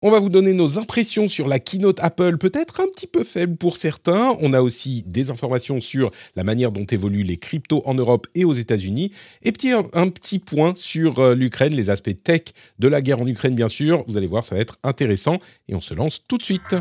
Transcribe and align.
On 0.00 0.12
va 0.12 0.20
vous 0.20 0.28
donner 0.28 0.52
nos 0.52 0.78
impressions 0.78 1.26
sur 1.26 1.48
la 1.48 1.58
keynote 1.58 1.98
Apple, 1.98 2.38
peut-être 2.38 2.78
un 2.78 2.86
petit 2.86 3.08
peu 3.08 3.24
faible 3.24 3.56
pour 3.56 3.76
certains. 3.76 4.36
On 4.40 4.52
a 4.52 4.62
aussi 4.62 5.02
des 5.04 5.32
informations 5.32 5.80
sur 5.80 6.12
la 6.36 6.44
manière 6.44 6.70
dont 6.70 6.84
évoluent 6.84 7.24
les 7.24 7.36
cryptos 7.36 7.82
en 7.84 7.94
Europe 7.94 8.28
et 8.36 8.44
aux 8.44 8.52
États-Unis. 8.52 9.10
Et 9.42 9.50
petit, 9.50 9.72
un 9.72 10.08
petit 10.08 10.38
point 10.38 10.74
sur 10.76 11.18
euh, 11.18 11.34
l'Ukraine, 11.34 11.74
les 11.74 11.90
aspects 11.90 12.14
tech 12.22 12.42
de 12.78 12.86
la 12.86 13.02
guerre 13.02 13.20
en 13.20 13.26
Ukraine, 13.26 13.56
bien 13.56 13.66
sûr. 13.66 14.04
Vous 14.06 14.16
allez 14.16 14.28
voir, 14.28 14.44
ça 14.44 14.54
va 14.54 14.60
être 14.60 14.76
intéressant. 14.84 15.38
Et 15.66 15.74
on 15.74 15.80
se 15.80 15.94
lance 15.94 16.22
tout 16.28 16.38
de 16.38 16.44
suite. 16.44 16.76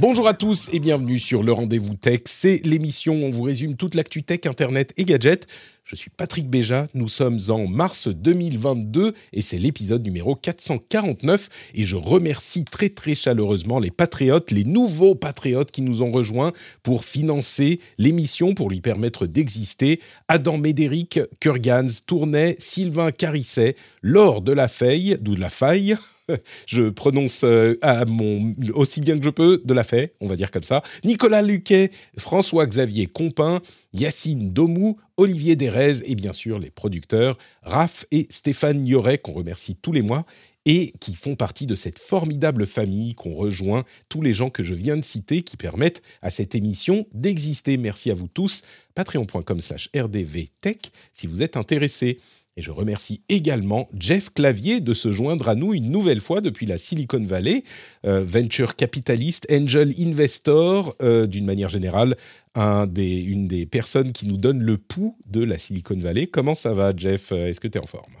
Bonjour 0.00 0.26
à 0.26 0.32
tous 0.32 0.70
et 0.72 0.80
bienvenue 0.80 1.18
sur 1.18 1.42
le 1.42 1.52
Rendez-vous 1.52 1.94
Tech. 1.94 2.20
C'est 2.24 2.64
l'émission 2.64 3.16
où 3.16 3.26
on 3.26 3.28
vous 3.30 3.42
résume 3.42 3.76
toute 3.76 3.94
l'actu 3.94 4.22
tech, 4.22 4.46
internet 4.46 4.94
et 4.96 5.04
gadgets. 5.04 5.46
Je 5.84 5.94
suis 5.94 6.08
Patrick 6.08 6.48
Béja, 6.48 6.86
nous 6.94 7.06
sommes 7.06 7.36
en 7.50 7.66
mars 7.66 8.08
2022 8.08 9.12
et 9.34 9.42
c'est 9.42 9.58
l'épisode 9.58 10.02
numéro 10.02 10.34
449 10.36 11.50
et 11.74 11.84
je 11.84 11.96
remercie 11.96 12.64
très 12.64 12.88
très 12.88 13.14
chaleureusement 13.14 13.78
les 13.78 13.90
patriotes, 13.90 14.52
les 14.52 14.64
nouveaux 14.64 15.14
patriotes 15.14 15.70
qui 15.70 15.82
nous 15.82 16.00
ont 16.00 16.12
rejoints 16.12 16.52
pour 16.82 17.04
financer 17.04 17.78
l'émission, 17.98 18.54
pour 18.54 18.70
lui 18.70 18.80
permettre 18.80 19.26
d'exister. 19.26 20.00
Adam 20.28 20.56
Médéric, 20.56 21.20
Kurgans, 21.40 21.90
Tournai, 22.06 22.56
Sylvain 22.58 23.10
Carisset, 23.10 23.76
Laure 24.00 24.40
de 24.40 24.52
la 24.52 24.68
Faille, 24.68 25.18
d'où 25.20 25.34
de 25.34 25.40
la 25.40 25.50
Faille, 25.50 25.98
je 26.66 26.90
prononce 26.90 27.42
euh, 27.44 27.76
à 27.82 28.04
mon, 28.04 28.52
aussi 28.74 29.00
bien 29.00 29.18
que 29.18 29.24
je 29.24 29.30
peux 29.30 29.62
de 29.64 29.74
la 29.74 29.84
fait, 29.84 30.14
on 30.20 30.26
va 30.26 30.36
dire 30.36 30.50
comme 30.50 30.62
ça. 30.62 30.82
Nicolas 31.04 31.42
Luquet, 31.42 31.90
François-Xavier 32.18 33.06
Compin, 33.06 33.60
Yacine 33.92 34.52
Domou, 34.52 34.98
Olivier 35.16 35.56
Derez 35.56 35.98
et 36.04 36.14
bien 36.14 36.32
sûr 36.32 36.58
les 36.58 36.70
producteurs 36.70 37.36
Raph 37.62 38.06
et 38.10 38.26
Stéphane 38.30 38.86
Yoret 38.86 39.18
qu'on 39.18 39.32
remercie 39.32 39.76
tous 39.76 39.92
les 39.92 40.02
mois 40.02 40.24
et 40.66 40.92
qui 41.00 41.14
font 41.14 41.36
partie 41.36 41.66
de 41.66 41.74
cette 41.74 41.98
formidable 41.98 42.66
famille 42.66 43.14
qu'on 43.14 43.34
rejoint, 43.34 43.84
tous 44.08 44.22
les 44.22 44.34
gens 44.34 44.50
que 44.50 44.62
je 44.62 44.74
viens 44.74 44.96
de 44.96 45.04
citer 45.04 45.42
qui 45.42 45.56
permettent 45.56 46.02
à 46.22 46.30
cette 46.30 46.54
émission 46.54 47.06
d'exister. 47.12 47.76
Merci 47.76 48.10
à 48.10 48.14
vous 48.14 48.28
tous. 48.28 48.62
Patreon.com 48.94 49.60
slash 49.60 49.88
rdvtech 49.96 50.92
si 51.12 51.26
vous 51.26 51.42
êtes 51.42 51.56
intéressés. 51.56 52.18
Et 52.56 52.62
je 52.62 52.70
remercie 52.70 53.22
également 53.28 53.88
Jeff 53.98 54.30
Clavier 54.34 54.80
de 54.80 54.92
se 54.92 55.12
joindre 55.12 55.48
à 55.48 55.54
nous 55.54 55.72
une 55.72 55.90
nouvelle 55.90 56.20
fois 56.20 56.40
depuis 56.40 56.66
la 56.66 56.78
Silicon 56.78 57.24
Valley, 57.24 57.64
euh, 58.04 58.22
venture 58.24 58.76
capitaliste, 58.76 59.46
angel 59.50 59.94
investor, 59.98 60.94
euh, 61.02 61.26
d'une 61.26 61.46
manière 61.46 61.68
générale, 61.68 62.16
une 62.56 63.46
des 63.46 63.66
personnes 63.66 64.12
qui 64.12 64.26
nous 64.26 64.36
donne 64.36 64.62
le 64.62 64.76
pouls 64.76 65.16
de 65.26 65.44
la 65.44 65.58
Silicon 65.58 65.98
Valley. 65.98 66.26
Comment 66.26 66.54
ça 66.54 66.74
va, 66.74 66.92
Jeff? 66.96 67.32
Est-ce 67.32 67.60
que 67.60 67.68
tu 67.68 67.78
es 67.78 67.80
en 67.80 67.86
forme? 67.86 68.16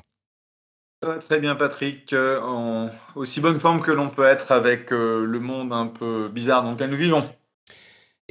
Ça 1.02 1.16
très 1.16 1.40
bien, 1.40 1.54
Patrick. 1.54 2.12
Euh, 2.12 2.38
en 2.42 2.90
aussi 3.14 3.40
bonne 3.40 3.58
forme 3.58 3.80
que 3.80 3.90
l'on 3.90 4.10
peut 4.10 4.26
être 4.26 4.52
avec 4.52 4.92
euh, 4.92 5.24
le 5.24 5.40
monde 5.40 5.72
un 5.72 5.86
peu 5.86 6.28
bizarre 6.28 6.62
dans 6.62 6.72
lequel 6.72 6.90
nous 6.90 6.98
vivons. 6.98 7.24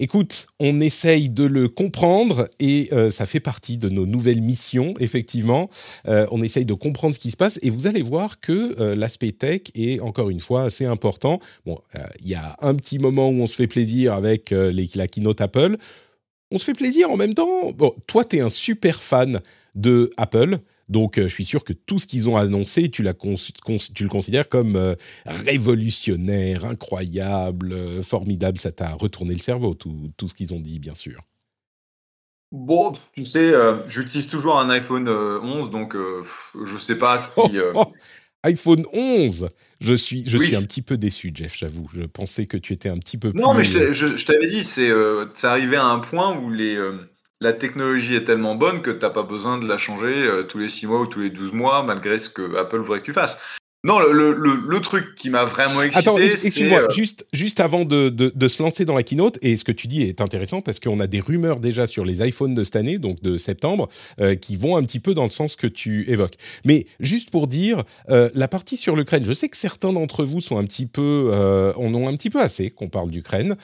Écoute, 0.02 0.48
on 0.62 0.80
essaye 0.80 1.30
de 1.30 1.44
le 1.44 1.68
comprendre 1.68 2.48
et 2.58 2.88
euh, 2.94 3.12
ça 3.12 3.26
fait 3.26 3.42
partie 3.42 3.78
de 3.78 3.90
nos 3.90 4.06
nouvelles 4.06 4.42
missions, 4.42 4.94
effectivement. 5.02 5.70
Euh, 6.08 6.26
on 6.32 6.42
essaye 6.42 6.66
de 6.66 6.74
comprendre 6.74 7.14
ce 7.14 7.20
qui 7.20 7.32
se 7.32 7.36
passe 7.36 7.60
et 7.62 7.70
vous 7.70 7.86
allez 7.86 8.02
voir 8.02 8.40
que 8.40 8.80
euh, 8.80 8.96
l'aspect 8.96 9.34
tech 9.34 9.64
est 9.76 10.00
encore 10.00 10.30
une 10.30 10.40
fois 10.40 10.64
assez 10.64 10.86
important. 10.86 11.42
Bon, 11.66 11.82
il 12.22 12.30
y 12.30 12.36
a 12.36 12.56
un 12.62 12.76
petit 12.76 12.98
moment 12.98 13.28
où 13.28 13.42
on 13.42 13.46
se 13.46 13.56
fait 13.56 13.68
plaisir 13.68 14.14
avec 14.14 14.52
les, 14.52 14.90
la 14.96 15.10
keynote 15.10 15.42
Apple. 15.42 15.76
On 16.50 16.58
se 16.58 16.64
fait 16.64 16.74
plaisir 16.74 17.12
en 17.12 17.18
même 17.18 17.34
temps. 17.34 17.74
Bon, 17.74 17.94
toi, 18.08 18.24
tu 18.24 18.38
es 18.38 18.40
un 18.40 18.50
super 18.50 19.02
fan 19.02 19.42
de 19.76 20.12
Apple. 20.16 20.60
Donc, 20.90 21.18
euh, 21.18 21.24
je 21.24 21.34
suis 21.34 21.46
sûr 21.46 21.64
que 21.64 21.74
tout 21.74 22.00
ce 22.00 22.08
qu'ils 22.08 22.30
ont 22.30 22.38
annoncé, 22.38 22.90
tu, 22.90 23.04
cons- 23.14 23.80
le 24.04 24.10
considères 24.10 24.50
comme 24.50 24.76
euh, 24.76 24.96
révolutionnaire, 25.26 26.66
incroyable, 26.66 27.74
euh, 27.74 28.02
formidable. 28.04 28.58
Ça 28.58 28.72
t'a 28.72 28.94
retourné 28.94 29.34
le 29.36 29.40
cerveau, 29.42 29.74
tout, 29.76 30.12
tout 30.18 30.28
ce 30.28 30.34
qu'ils 30.34 30.54
ont 30.54 30.60
dit, 30.60 30.80
bien 30.80 30.96
sûr. 30.96 31.22
Bon, 32.52 32.94
tu 33.14 33.26
sais, 33.26 33.54
euh, 33.54 33.88
j'utilise 33.88 34.28
toujours 34.28 34.60
un 34.60 34.70
iPhone 34.72 35.08
euh, 35.08 35.40
11, 35.42 35.70
donc 35.70 35.96
je 36.66 36.78
sais 36.78 36.98
pas 36.98 37.18
si. 37.20 37.40
Oh, 37.42 37.50
euh, 37.60 37.74
oh, 37.74 37.94
iPhone 38.44 38.86
11 38.94 39.50
Je 39.80 39.94
suis, 39.94 40.28
je 40.30 40.38
Oui. 40.38 40.48
suis 40.48 40.56
un 40.56 40.64
petit 40.64 40.82
peu 40.82 40.98
déçu, 40.98 41.32
Jeff, 41.34 41.56
j'avoue. 41.58 41.90
Je 41.94 42.02
pensais 42.04 42.46
que 42.48 42.58
tu 42.58 42.74
étais 42.74 42.90
un 42.90 42.98
petit 42.98 43.18
peu 43.18 43.34
Non, 43.34 43.54
mais 43.54 43.64
plus... 43.64 43.64
je 43.64 43.94
je, 43.94 44.18
je 44.18 44.26
t'avais 44.26 44.48
dit, 44.50 44.64
c'est 44.64 44.92
arrivé 45.48 45.76
à 45.78 45.86
un 45.86 46.00
point 46.00 46.38
où 46.40 46.50
les, 46.50 46.76
la 47.42 47.54
technologie 47.54 48.16
est 48.16 48.26
tellement 48.26 48.56
bonne 48.56 48.82
que 48.82 48.92
t'as 48.92 49.10
pas 49.10 49.24
besoin 49.24 49.58
de 49.58 49.68
la 49.68 49.78
changer 49.78 50.28
euh, 50.28 50.44
tous 50.44 50.58
les 50.58 50.70
6 50.70 50.88
mois 50.88 51.02
ou 51.02 51.08
tous 51.08 51.22
les 51.22 51.30
12 51.30 51.54
mois, 51.54 51.84
malgré 51.84 52.20
ce 52.20 52.30
que 52.30 52.56
Apple 52.58 52.80
voudrait 52.80 53.00
que 53.00 53.06
tu 53.06 53.14
fasses. 53.14 53.42
Non, 53.86 53.98
le, 54.00 54.12
le, 54.12 54.34
le, 54.34 54.60
le 54.68 54.80
truc 54.82 55.16
qui 55.16 55.30
m'a 55.30 55.46
vraiment 55.46 55.82
excité, 55.84 56.10
Attends, 56.10 56.18
excuse-moi, 56.18 56.80
euh, 56.82 56.90
juste, 56.90 57.26
juste 57.32 57.62
avant 57.62 57.86
de, 57.86 58.10
de- 58.10 58.30
de 58.36 58.48
se 58.50 58.62
lancer 58.62 58.84
dans 58.84 58.94
la 58.96 59.04
keynote, 59.04 59.38
et 59.42 59.56
ce 59.56 59.64
que 59.64 59.72
tu 59.72 59.88
dis 59.88 60.02
est 60.02 60.20
intéressant 60.20 60.60
parce 60.62 60.82
qu'on 60.82 61.00
a 61.00 61.08
des 61.08 61.22
rumeurs 61.22 61.62
déjà 61.62 61.88
sur 61.88 62.04
les 62.04 62.22
iPhones 62.28 62.54
de 62.54 62.66
cette 62.66 62.76
année, 62.76 62.98
donc 62.98 63.22
de 63.22 63.38
septembre, 63.38 63.88
euh, 64.20 64.36
qui 64.36 64.58
vont 64.58 64.76
un 64.76 64.84
petit 64.84 65.00
peu 65.00 65.14
dans 65.14 65.24
le 65.24 65.30
sens 65.30 65.56
que 65.56 65.66
tu 65.66 66.10
évoques. 66.12 66.34
Mais 66.66 66.88
juste 67.00 67.32
pour 67.32 67.48
dire, 67.48 67.84
euh, 68.10 68.30
la 68.34 68.50
partie 68.50 68.76
sur 68.76 68.98
l'Ukraine, 68.98 69.24
je 69.24 69.32
sais 69.32 69.48
que 69.48 69.56
certains 69.56 69.94
d'entre 69.94 70.26
vous 70.26 70.42
sont 70.42 70.58
un 70.58 70.66
petit 70.66 70.86
peu, 70.86 71.32
en 71.78 71.94
ont 71.94 72.10
un 72.10 72.16
petit 72.18 72.30
peu 72.30 72.42
assez 72.42 72.72
qu'on 72.72 72.90
parle 72.90 73.12
d'Ukraine. 73.12 73.56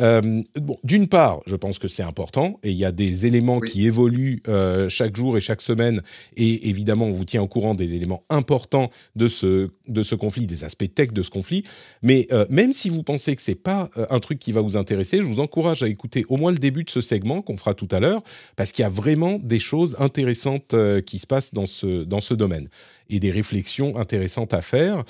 Bon, 0.00 0.78
d'une 0.82 1.06
part, 1.06 1.42
je 1.46 1.54
pense 1.54 1.78
que 1.78 1.86
c'est 1.86 2.02
important, 2.02 2.58
et 2.64 2.70
il 2.70 2.76
y 2.76 2.84
a 2.84 2.90
des 2.90 3.26
éléments 3.26 3.58
Oui. 3.58 3.70
qui 3.70 3.86
évoluent 3.86 4.42
chaque 4.88 5.14
jour 5.16 5.36
et 5.36 5.40
chaque 5.40 5.60
semaine, 5.62 6.02
et 6.36 6.68
évidemment, 6.68 7.06
on 7.06 7.12
vous 7.12 7.24
tient 7.24 7.42
au 7.42 7.46
courant 7.48 7.76
des 7.76 7.94
éléments 7.94 8.24
importants 8.30 8.90
de 9.14 9.28
ce, 9.28 9.59
de 9.88 10.02
ce 10.02 10.14
conflit, 10.14 10.46
des 10.46 10.64
aspects 10.64 10.92
tech 10.94 11.12
de 11.12 11.22
ce 11.22 11.30
conflit. 11.30 11.64
Mais 12.02 12.26
euh, 12.32 12.46
même 12.50 12.72
si 12.72 12.88
vous 12.88 13.02
pensez 13.02 13.34
que 13.36 13.42
c'est 13.42 13.54
pas 13.54 13.90
euh, 13.96 14.06
un 14.10 14.20
truc 14.20 14.38
qui 14.38 14.52
va 14.52 14.60
vous 14.60 14.76
intéresser, 14.76 15.18
je 15.18 15.22
vous 15.22 15.40
encourage 15.40 15.82
à 15.82 15.88
écouter 15.88 16.24
au 16.28 16.36
moins 16.36 16.52
le 16.52 16.58
début 16.58 16.84
de 16.84 16.90
ce 16.90 17.00
segment 17.00 17.42
qu'on 17.42 17.56
fera 17.56 17.74
tout 17.74 17.88
à 17.90 18.00
l'heure, 18.00 18.22
parce 18.56 18.72
qu'il 18.72 18.82
y 18.82 18.86
a 18.86 18.90
vraiment 18.90 19.38
des 19.42 19.58
choses 19.58 19.96
intéressantes 19.98 20.74
euh, 20.74 21.00
qui 21.00 21.18
se 21.18 21.26
passent 21.26 21.54
dans 21.54 21.66
ce, 21.66 22.04
dans 22.04 22.20
ce 22.20 22.34
domaine 22.34 22.68
et 23.08 23.18
des 23.18 23.30
réflexions 23.30 23.96
intéressantes 23.96 24.54
à 24.54 24.62
faire. 24.62 25.04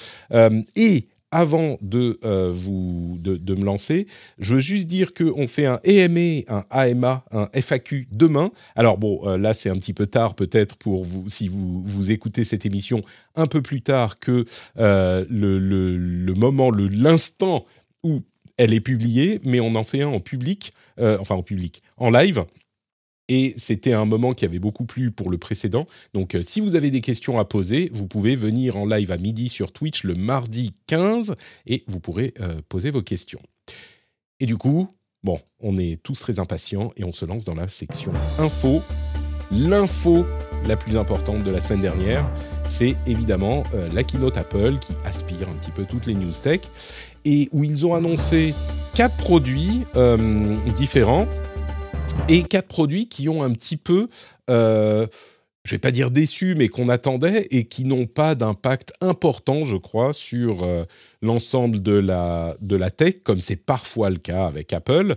Et 0.75 1.09
avant 1.33 1.79
de, 1.81 2.19
euh, 2.25 2.51
vous, 2.53 3.17
de, 3.21 3.37
de 3.37 3.55
me 3.55 3.65
lancer, 3.65 4.07
je 4.39 4.55
veux 4.55 4.61
juste 4.61 4.87
dire 4.89 5.15
qu'on 5.15 5.47
fait 5.47 5.67
un 5.67 5.79
EMA, 5.85 6.43
un 6.49 6.65
AMA, 6.71 7.25
un 7.31 7.49
FAQ 7.55 8.09
demain. 8.11 8.51
Alors 8.75 8.99
bon, 8.99 9.21
euh, 9.25 9.39
là 9.39 9.55
c'est 9.55 9.71
un 9.71 9.77
petit 9.77 9.93
peu 9.93 10.07
tard 10.07 10.35
peut-être 10.35 10.77
pour 10.77 11.05
vous, 11.05 11.29
si 11.29 11.49
vous, 11.49 11.83
vous 11.83 12.11
écoutez 12.11 12.45
cette 12.45 12.67
émission 12.67 13.03
un 13.37 13.47
peu 13.47 13.63
plus 13.63 13.83
tard 13.83 14.19
que 14.19 14.45
euh, 14.79 15.25
le, 15.31 15.59
le- 15.59 15.97
le 15.97 16.35
moment, 16.35 16.71
le- 16.71 16.89
l'instant 16.89 17.65
où 18.03 18.23
elle 18.57 18.75
est 18.75 18.81
publiée, 18.81 19.41
mais 19.45 19.61
on 19.61 19.75
en 19.75 19.85
fait 19.85 20.03
un 20.03 20.09
en 20.09 20.21
public, 20.21 20.73
euh, 20.99 21.17
enfin 21.21 21.35
en 21.35 21.43
public, 21.43 21.83
en 21.97 22.11
live. 22.11 22.45
Et 23.31 23.55
c'était 23.57 23.93
un 23.93 24.07
moment 24.07 24.35
qui 24.35 24.45
avait 24.45 24.59
beaucoup 24.59 24.85
plu 24.85 25.13
pour 25.13 25.31
le 25.31 25.39
précédent. 25.39 25.87
Donc, 26.15 26.35
euh, 26.35 26.43
si 26.43 26.61
vous 26.61 26.75
avez 26.75 26.91
des 26.91 27.01
questions 27.01 27.39
à 27.39 27.45
poser, 27.45 27.89
vous 27.95 28.09
pouvez 28.09 28.35
venir 28.35 28.77
en 28.77 28.85
live 28.85 29.13
à 29.13 29.19
midi 29.19 29.49
sur 29.49 29.71
Twitch 29.71 30.03
le 30.03 30.17
mardi 30.17 30.73
15 30.89 31.37
et 31.67 31.85
vous 31.87 32.01
pourrez 32.01 32.35
euh, 32.41 32.61
poser 32.69 32.91
vos 32.91 33.03
questions. 33.03 33.41
Et 34.41 34.47
du 34.47 34.57
coup, 34.57 34.89
bon, 35.23 35.39
on 35.61 35.79
est 35.79 36.03
tous 36.03 36.19
très 36.19 36.41
impatients 36.41 36.91
et 36.97 37.05
on 37.05 37.13
se 37.13 37.25
lance 37.25 37.45
dans 37.45 37.55
la 37.55 37.69
section 37.69 38.13
info. 38.39 38.83
L'info 39.53 40.27
la 40.67 40.77
plus 40.77 40.97
importante 40.97 41.45
de 41.45 41.51
la 41.53 41.61
semaine 41.61 41.83
dernière, 41.83 42.29
c'est 42.67 42.97
évidemment 43.07 43.63
euh, 43.75 43.89
la 43.93 44.03
keynote 44.03 44.39
Apple 44.39 44.79
qui 44.81 44.93
aspire 45.05 45.49
un 45.49 45.55
petit 45.55 45.71
peu 45.71 45.85
toutes 45.85 46.07
les 46.07 46.15
news 46.15 46.33
tech 46.33 46.63
et 47.25 47.49
où 47.53 47.63
ils 47.63 47.87
ont 47.87 47.95
annoncé 47.95 48.55
quatre 48.95 49.17
produits 49.19 49.83
différents 50.75 51.29
et 52.29 52.43
quatre 52.43 52.69
produits 52.69 53.09
qui 53.09 53.29
ont 53.29 53.43
un 53.43 53.53
petit 53.53 53.77
peu, 53.77 54.09
euh, 54.49 55.07
je 55.65 55.73
vais 55.73 55.79
pas 55.79 55.91
dire 55.91 56.11
déçus, 56.11 56.55
mais 56.55 56.69
qu'on 56.69 56.89
attendait 56.89 57.47
et 57.51 57.65
qui 57.65 57.85
n'ont 57.85 58.07
pas 58.07 58.35
d'impact 58.35 58.93
important, 59.01 59.65
je 59.65 59.77
crois, 59.77 60.13
sur 60.13 60.63
euh, 60.63 60.85
l'ensemble 61.23 61.83
de 61.83 61.93
la, 61.93 62.57
de 62.61 62.77
la 62.77 62.91
tech, 62.91 63.17
comme 63.25 63.41
c'est 63.41 63.57
parfois 63.57 64.11
le 64.11 64.17
cas 64.17 64.47
avec 64.47 64.73
Apple. 64.73 65.17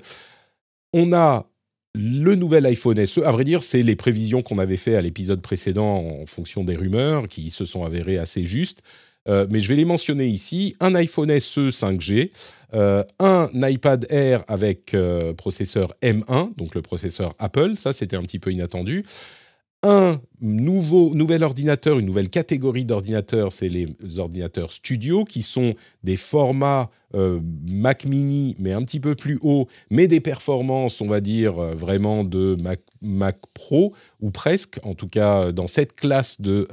On 0.94 1.13
a 1.13 1.47
le 1.95 2.35
nouvel 2.35 2.65
iPhone 2.65 3.05
SE, 3.05 3.21
à 3.21 3.31
vrai 3.31 3.44
dire, 3.44 3.61
c'est 3.61 3.83
les 3.83 3.95
prévisions 3.95 4.41
qu'on 4.41 4.57
avait 4.57 4.77
fait 4.77 4.95
à 4.95 5.01
l'épisode 5.01 5.41
précédent 5.41 6.21
en 6.21 6.25
fonction 6.25 6.63
des 6.63 6.75
rumeurs 6.75 7.27
qui 7.27 7.51
se 7.51 7.65
sont 7.65 7.83
avérées 7.83 8.17
assez 8.17 8.45
justes. 8.45 8.81
Euh, 9.28 9.48
mais 9.50 9.62
je 9.62 9.70
vais 9.70 9.75
les 9.75 9.86
mentionner 9.86 10.28
ici. 10.28 10.75
Un 10.80 10.96
iPhone 10.96 11.30
SE 11.40 11.70
5G, 11.70 12.31
euh, 12.74 13.04
un 13.20 13.50
iPad 13.54 14.06
Air 14.10 14.44
avec 14.48 14.94
euh, 14.94 15.34
processeur 15.34 15.94
M1, 16.02 16.56
donc 16.58 16.75
le 16.75 16.81
processeur 16.81 17.34
Apple, 17.40 17.75
ça 17.78 17.94
c'était 17.94 18.16
un 18.16 18.24
petit 18.24 18.40
peu 18.40 18.52
inattendu. 18.52 19.06
Un 19.86 20.22
nouveau, 20.40 21.14
nouvel 21.14 21.44
ordinateur, 21.44 22.00
une 22.00 22.06
nouvelle 22.06 22.30
catégorie 22.30 22.86
d'ordinateurs, 22.86 23.52
c'est 23.52 23.68
les 23.68 23.88
ordinateurs 24.18 24.72
studio, 24.72 25.25
qui 25.25 25.42
sont 25.42 25.75
des 26.04 26.16
formats 26.16 26.90
Mac 27.14 28.06
mini, 28.06 28.56
mais 28.58 28.72
un 28.72 28.81
petit 28.81 29.00
peu 29.00 29.14
plus 29.14 29.38
haut, 29.44 29.68
mais 29.92 30.08
des 30.08 30.20
performances, 30.20 31.00
on 31.00 31.08
va 31.08 31.20
dire, 31.20 31.54
vraiment 31.54 32.24
de 32.24 32.56
Mac, 32.60 32.80
Mac 33.02 33.38
Pro, 33.54 33.94
ou 34.20 34.31
presque, 34.31 34.80
en 34.84 34.96
tout 34.96 35.10
cas 35.10 35.52
dans 35.52 35.68
cette 35.68 35.96
classe 35.96 36.42
de, 36.42 36.66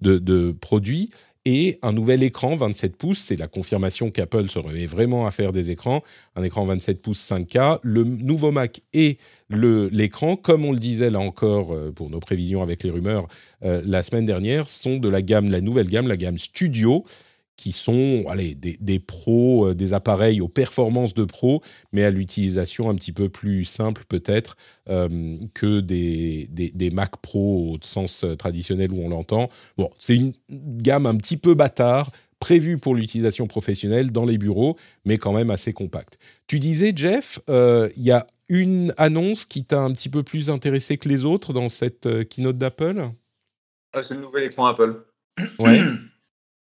de, 0.00 0.18
de 0.18 0.52
produits 0.52 1.10
et 1.50 1.78
un 1.80 1.94
nouvel 1.94 2.22
écran 2.22 2.56
27 2.56 2.94
pouces. 2.94 3.20
C'est 3.20 3.36
la 3.36 3.48
confirmation 3.48 4.10
qu'Apple 4.10 4.50
se 4.50 4.58
remet 4.58 4.84
vraiment 4.84 5.26
à 5.26 5.30
faire 5.30 5.50
des 5.50 5.70
écrans. 5.70 6.02
Un 6.36 6.42
écran 6.42 6.66
27 6.66 7.00
pouces 7.00 7.26
5K, 7.26 7.78
le 7.82 8.04
nouveau 8.04 8.50
Mac 8.50 8.82
et 8.92 9.16
l'écran, 9.48 10.36
comme 10.36 10.66
on 10.66 10.72
le 10.72 10.78
disait 10.78 11.08
là 11.08 11.20
encore 11.20 11.72
euh, 11.72 11.90
pour 11.90 12.10
nos 12.10 12.20
prévisions 12.20 12.62
avec 12.62 12.82
les 12.82 12.90
rumeurs 12.90 13.28
euh, 13.64 13.80
la 13.82 14.02
semaine 14.02 14.26
dernière, 14.26 14.68
sont 14.68 14.98
de 14.98 15.08
la 15.08 15.22
gamme, 15.22 15.50
la 15.50 15.62
nouvelle 15.62 15.88
gamme, 15.88 16.06
la 16.06 16.18
gamme 16.18 16.36
Studio, 16.36 17.06
qui 17.58 17.72
sont 17.72 18.24
allez, 18.28 18.54
des, 18.54 18.98
pros, 19.00 19.66
euh, 19.66 19.74
des 19.74 19.92
appareils 19.92 20.40
aux 20.40 20.48
performances 20.48 21.12
de 21.12 21.24
pros, 21.24 21.60
mais 21.92 22.04
à 22.04 22.10
l'utilisation 22.10 22.88
un 22.88 22.94
petit 22.94 23.12
peu 23.12 23.28
plus 23.28 23.64
simple 23.64 24.04
peut-être 24.08 24.56
euh, 24.88 25.36
que 25.54 25.80
des, 25.80 26.48
des, 26.50 26.90
Mac 26.90 27.16
Pro 27.20 27.74
au 27.74 27.78
sens 27.82 28.22
euh, 28.22 28.36
traditionnel 28.36 28.92
où 28.92 29.02
on 29.02 29.08
l'entend. 29.08 29.50
Bon, 29.76 29.90
c'est 29.98 30.14
une 30.14 30.32
gamme 30.48 31.04
un 31.06 31.16
petit 31.16 31.36
peu 31.36 31.54
bâtard, 31.54 32.12
prévue 32.38 32.78
pour 32.78 32.94
l'utilisation 32.94 33.48
professionnelle 33.48 34.12
dans 34.12 34.24
les 34.24 34.38
bureaux, 34.38 34.76
mais 35.04 35.18
quand 35.18 35.32
même 35.32 35.50
assez 35.50 35.72
compacte. 35.72 36.16
Tu 36.46 36.60
disais, 36.60 36.92
Jeff, 36.94 37.40
il 37.48 38.02
y 38.04 38.12
a 38.12 38.24
une 38.48 38.94
annonce 38.96 39.44
qui 39.44 39.64
t'a 39.64 39.80
un 39.80 39.92
petit 39.92 40.08
peu 40.08 40.22
plus 40.22 40.48
intéressé 40.48 40.96
que 40.96 41.08
les 41.08 41.24
autres 41.24 41.52
dans 41.52 41.68
cette 41.68 42.28
keynote 42.28 42.56
d'Apple? 42.56 43.10
Ah, 43.92 44.04
C'est 44.04 44.14
le 44.14 44.20
nouvel 44.20 44.44
écran 44.44 44.66
Apple. 44.66 45.04
Ouais. 45.58 45.80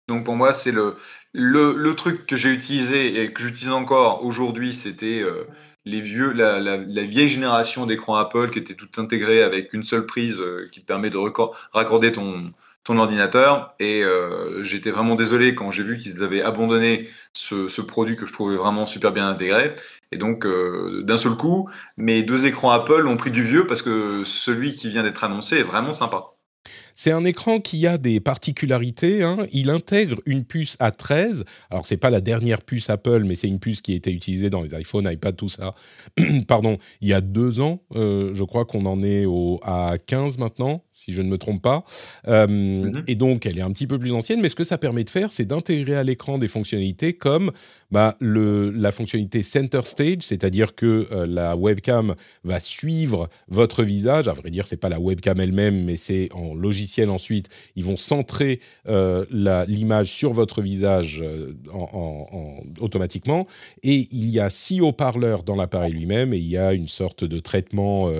Donc 0.08 0.24
pour 0.24 0.36
moi, 0.36 0.52
c'est 0.52 0.72
le, 0.72 0.96
le, 1.32 1.94
truc 1.94 2.26
que 2.26 2.36
j'ai 2.36 2.50
utilisé 2.50 3.20
et 3.20 3.32
que 3.32 3.42
j'utilise 3.42 3.72
encore 3.72 4.24
aujourd'hui, 4.24 4.72
c'était 4.74 5.20
euh, 5.20 5.44
la, 5.84 7.02
vieille 7.02 7.28
génération 7.28 7.86
d'écran 7.86 8.14
Apple 8.14 8.50
qui 8.50 8.58
était 8.58 8.74
tout 8.74 8.88
intégré 8.98 9.42
avec 9.42 9.72
une 9.72 9.82
seule 9.82 10.06
prise 10.06 10.40
euh, 10.40 10.68
qui 10.72 10.80
permet 10.80 11.10
de 11.10 11.18
raccorder 11.72 12.12
ton, 12.12 12.38
ton 12.84 12.98
ordinateur. 12.98 13.74
Et 13.80 14.04
euh, 14.04 14.62
j'étais 14.62 14.92
vraiment 14.92 15.16
désolé 15.16 15.54
quand 15.54 15.72
j'ai 15.72 15.82
vu 15.82 15.98
qu'ils 15.98 16.22
avaient 16.22 16.42
abandonné 16.42 17.08
ce, 17.32 17.80
produit 17.80 18.16
que 18.16 18.26
je 18.26 18.32
trouvais 18.32 18.56
vraiment 18.56 18.86
super 18.86 19.12
bien 19.12 19.28
intégré. 19.28 19.74
Et 20.12 20.18
donc, 20.18 20.46
d'un 20.46 21.16
seul 21.16 21.32
coup, 21.32 21.68
mes 21.96 22.22
deux 22.22 22.46
écrans 22.46 22.70
Apple 22.70 23.08
ont 23.08 23.16
pris 23.16 23.32
du 23.32 23.42
vieux 23.42 23.66
parce 23.66 23.82
que 23.82 24.22
celui 24.24 24.74
qui 24.74 24.88
vient 24.88 25.02
d'être 25.02 25.24
annoncé 25.24 25.56
est 25.56 25.64
vraiment 25.64 25.94
sympa. 25.94 26.35
C'est 26.94 27.10
un 27.10 27.24
écran 27.24 27.60
qui 27.60 27.86
a 27.86 27.98
des 27.98 28.20
particularités. 28.20 29.22
Hein. 29.22 29.46
Il 29.52 29.70
intègre 29.70 30.16
une 30.26 30.44
puce 30.44 30.76
A13. 30.78 31.44
Alors, 31.70 31.86
c'est 31.86 31.96
pas 31.96 32.10
la 32.10 32.20
dernière 32.20 32.62
puce 32.62 32.88
Apple, 32.90 33.24
mais 33.24 33.34
c'est 33.34 33.48
une 33.48 33.58
puce 33.58 33.80
qui 33.80 33.92
a 33.92 33.96
été 33.96 34.12
utilisée 34.12 34.50
dans 34.50 34.62
les 34.62 34.78
iPhones, 34.78 35.10
iPad, 35.10 35.36
tout 35.36 35.48
ça. 35.48 35.74
Pardon, 36.48 36.78
il 37.00 37.08
y 37.08 37.12
a 37.12 37.20
deux 37.20 37.60
ans. 37.60 37.82
Euh, 37.94 38.30
je 38.34 38.44
crois 38.44 38.64
qu'on 38.64 38.86
en 38.86 39.02
est 39.02 39.26
au, 39.26 39.60
à 39.62 39.96
15 40.06 40.38
maintenant 40.38 40.85
si 40.96 41.12
je 41.12 41.20
ne 41.20 41.28
me 41.28 41.36
trompe 41.36 41.60
pas. 41.60 41.84
Euh, 42.26 42.46
mhm. 42.46 43.04
Et 43.06 43.14
donc, 43.14 43.44
elle 43.44 43.58
est 43.58 43.62
un 43.62 43.70
petit 43.70 43.86
peu 43.86 43.98
plus 43.98 44.12
ancienne, 44.12 44.40
mais 44.40 44.48
ce 44.48 44.56
que 44.56 44.64
ça 44.64 44.78
permet 44.78 45.04
de 45.04 45.10
faire, 45.10 45.30
c'est 45.30 45.44
d'intégrer 45.44 45.94
à 45.94 46.02
l'écran 46.02 46.38
des 46.38 46.48
fonctionnalités 46.48 47.12
comme 47.12 47.52
bah, 47.90 48.16
le, 48.18 48.70
la 48.70 48.90
fonctionnalité 48.92 49.42
Center 49.42 49.82
Stage, 49.84 50.22
c'est-à-dire 50.22 50.74
que 50.74 51.06
euh, 51.12 51.26
la 51.26 51.54
webcam 51.54 52.14
va 52.44 52.60
suivre 52.60 53.28
votre 53.48 53.84
visage. 53.84 54.26
À 54.26 54.32
vrai 54.32 54.50
dire, 54.50 54.66
c'est 54.66 54.78
pas 54.78 54.88
la 54.88 54.98
webcam 54.98 55.38
elle-même, 55.38 55.84
mais 55.84 55.96
c'est 55.96 56.30
en 56.32 56.54
logiciel 56.54 57.10
ensuite. 57.10 57.50
Ils 57.76 57.84
vont 57.84 57.96
centrer 57.96 58.60
euh, 58.88 59.26
l'image 59.68 60.08
sur 60.08 60.32
votre 60.32 60.62
visage 60.62 61.22
en, 61.72 62.62
automatiquement. 62.80 63.46
Et 63.82 64.08
il 64.12 64.30
y 64.30 64.40
a 64.40 64.48
six 64.48 64.80
haut-parleurs 64.80 65.42
dans 65.42 65.56
l'appareil 65.56 65.92
lui-même, 65.92 66.32
et 66.32 66.38
il 66.38 66.48
y 66.48 66.56
a 66.56 66.72
une 66.72 66.88
sorte 66.88 67.22
de 67.24 67.38
traitement 67.38 68.10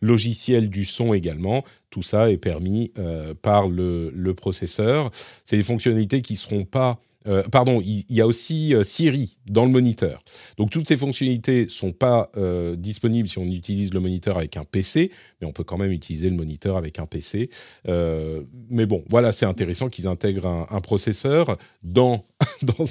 logiciel 0.00 0.68
du 0.68 0.84
son 0.84 1.14
également 1.14 1.64
tout 1.94 2.02
ça 2.02 2.28
est 2.28 2.38
permis 2.38 2.90
euh, 2.98 3.34
par 3.40 3.68
le, 3.68 4.32
processeur. 4.36 5.12
C'est 5.44 5.56
des 5.56 5.62
fonctionnalités 5.62 6.22
qui 6.22 6.32
ne 6.32 6.38
seront 6.38 6.64
pas... 6.64 6.98
Euh, 7.28 7.42
pardon, 7.44 7.80
il, 7.80 8.04
y 8.10 8.20
a 8.20 8.26
aussi 8.26 8.74
euh, 8.74 8.82
Siri 8.82 9.38
dans 9.46 9.64
le 9.64 9.70
moniteur. 9.70 10.20
Donc 10.58 10.70
toutes 10.70 10.88
ces 10.88 10.96
fonctionnalités 10.96 11.64
ne 11.64 11.68
sont 11.68 11.92
pas 11.92 12.30
disponibles 12.76 13.28
si 13.28 13.38
on 13.38 13.44
utilise 13.44 13.94
le 13.94 14.00
moniteur 14.00 14.36
avec 14.36 14.56
un 14.56 14.64
PC, 14.64 15.12
mais 15.40 15.46
on 15.46 15.52
peut 15.52 15.62
quand 15.62 15.78
même 15.78 15.92
utiliser 15.92 16.28
le 16.28 16.36
moniteur 16.36 16.76
avec 16.76 16.98
un 16.98 17.06
PC. 17.06 17.48
mais 17.86 18.86
bon, 18.86 19.04
voilà, 19.08 19.30
c'est 19.30 19.46
intéressant 19.46 19.88
qu'ils 19.88 20.08
intègrent 20.08 20.66
un, 20.68 20.80
processeur 20.80 21.56
dans, 21.84 22.24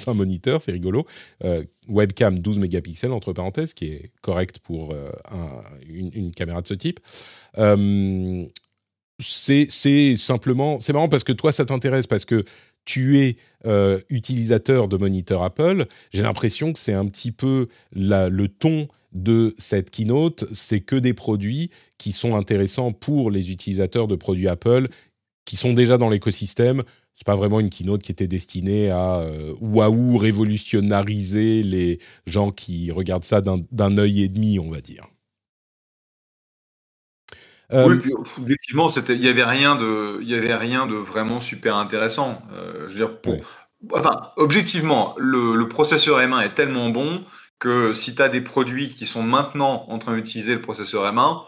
un 0.06 0.14
moniteur, 0.14 0.62
c'est 0.62 0.72
rigolo. 0.72 1.06
webcam 1.88 2.38
12 2.38 2.58
mégapixels, 2.58 3.12
entre 3.12 3.34
parenthèses, 3.34 3.74
qui 3.74 3.86
est 3.86 4.10
correct 4.22 4.60
pour 4.60 4.94
une, 5.86 6.32
caméra 6.32 6.62
de 6.62 6.66
ce 6.66 6.74
type 6.74 7.00
c'est 9.26 10.16
simplement, 10.16 10.78
c'est 10.78 10.92
marrant 10.92 11.08
parce 11.08 11.24
que 11.24 11.32
toi, 11.32 11.52
ça 11.52 11.64
t'intéresse 11.64 12.06
parce 12.06 12.24
que 12.24 12.44
tu 12.84 13.18
es 13.20 13.36
euh, 13.66 14.00
utilisateur 14.10 14.88
de 14.88 14.96
moniteur 14.96 15.42
Apple. 15.42 15.86
J'ai 16.12 16.22
l'impression 16.22 16.72
que 16.72 16.78
c'est 16.78 16.92
un 16.92 17.06
petit 17.06 17.32
peu 17.32 17.68
le 17.92 18.46
ton 18.46 18.88
de 19.12 19.54
cette 19.58 19.90
keynote, 19.90 20.44
c'est 20.52 20.80
que 20.80 20.96
des 20.96 21.14
produits 21.14 21.70
qui 21.98 22.12
sont 22.12 22.34
intéressants 22.34 22.92
pour 22.92 23.30
les 23.30 23.52
utilisateurs 23.52 24.08
de 24.08 24.16
produits 24.16 24.48
Apple 24.48 24.88
qui 25.44 25.56
sont 25.56 25.72
déjà 25.72 25.98
dans 25.98 26.10
l'écosystème. 26.10 26.82
C'est 27.14 27.26
pas 27.26 27.36
vraiment 27.36 27.60
une 27.60 27.70
keynote 27.70 28.02
qui 28.02 28.10
était 28.10 28.26
destinée 28.26 28.90
à 28.90 29.20
euh, 29.20 29.54
waouh 29.60 30.18
révolutionnariser 30.18 31.62
les 31.62 32.00
gens 32.26 32.50
qui 32.50 32.90
regardent 32.90 33.24
ça 33.24 33.40
d'un 33.40 33.98
œil 33.98 34.24
et 34.24 34.28
demi, 34.28 34.58
on 34.58 34.70
va 34.70 34.80
dire. 34.80 35.06
Euh, 37.72 37.88
oui, 37.88 38.12
effectivement, 38.44 38.88
il 38.88 39.20
n'y 39.20 39.28
avait 39.28 39.44
rien 39.44 39.76
de, 39.76 40.22
y 40.22 40.34
avait 40.34 40.54
rien 40.54 40.86
de 40.86 40.94
vraiment 40.94 41.40
super 41.40 41.76
intéressant. 41.76 42.42
Euh, 42.52 42.86
je 42.88 42.92
veux 42.92 43.06
dire, 43.06 43.20
pour, 43.20 43.36
enfin, 43.92 44.32
objectivement, 44.36 45.14
le, 45.18 45.66
processeur 45.68 46.18
M1 46.18 46.44
est 46.44 46.54
tellement 46.54 46.90
bon 46.90 47.22
que 47.58 47.92
si 47.92 48.14
tu 48.14 48.22
as 48.22 48.28
des 48.28 48.40
produits 48.40 48.90
qui 48.90 49.06
sont 49.06 49.22
maintenant 49.22 49.86
en 49.88 49.98
train 49.98 50.14
d'utiliser 50.14 50.54
le 50.54 50.60
processeur 50.60 51.10
M1, 51.10 51.42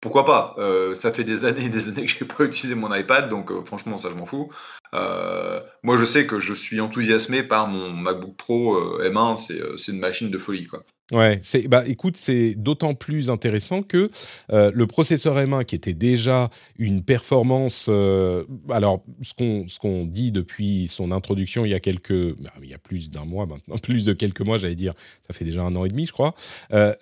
pourquoi 0.00 0.24
pas? 0.24 0.54
Euh, 0.58 0.94
Ça 0.94 1.12
fait 1.12 1.24
des 1.24 1.44
années 1.44 1.64
et 1.64 1.68
des 1.68 1.88
années 1.88 2.04
que 2.04 2.12
je 2.12 2.22
n'ai 2.22 2.28
pas 2.28 2.44
utilisé 2.44 2.76
mon 2.76 2.94
iPad, 2.94 3.28
donc 3.28 3.50
franchement, 3.66 3.98
ça, 3.98 4.10
je 4.10 4.14
m'en 4.14 4.26
fous. 4.26 4.50
moi, 4.92 5.96
je 5.96 6.04
sais 6.04 6.26
que 6.26 6.38
je 6.38 6.54
suis 6.54 6.80
enthousiasmé 6.80 7.42
par 7.42 7.66
mon 7.66 7.90
MacBook 7.90 8.36
Pro 8.36 9.00
M1, 9.00 9.36
c'est 9.76 9.92
une 9.92 9.98
machine 9.98 10.30
de 10.30 10.38
folie. 10.38 10.66
Quoi. 10.66 10.84
Ouais, 11.10 11.38
c'est 11.40 11.68
bah 11.68 11.84
écoute, 11.86 12.18
c'est 12.18 12.54
d'autant 12.54 12.92
plus 12.94 13.30
intéressant 13.30 13.82
que 13.82 14.10
euh, 14.52 14.70
le 14.74 14.86
processeur 14.86 15.38
M1 15.38 15.64
qui 15.64 15.74
était 15.74 15.94
déjà 15.94 16.50
une 16.78 17.02
performance 17.02 17.86
euh, 17.88 18.44
alors 18.68 19.02
ce 19.22 19.32
qu'on 19.32 19.66
ce 19.68 19.78
qu'on 19.78 20.04
dit 20.04 20.32
depuis 20.32 20.86
son 20.86 21.10
introduction 21.10 21.64
il 21.64 21.70
y 21.70 21.74
a 21.74 21.80
quelques 21.80 22.36
bah, 22.38 22.52
il 22.62 22.68
y 22.68 22.74
a 22.74 22.78
plus 22.78 23.08
d'un 23.08 23.24
mois 23.24 23.46
maintenant, 23.46 23.78
plus 23.82 24.04
de 24.04 24.12
quelques 24.12 24.42
mois, 24.42 24.58
j'allais 24.58 24.74
dire, 24.74 24.92
ça 25.26 25.32
fait 25.32 25.46
déjà 25.46 25.62
un 25.62 25.74
an 25.76 25.86
et 25.86 25.88
demi, 25.88 26.04
je 26.04 26.12
crois. 26.12 26.34
Euh, 26.74 26.92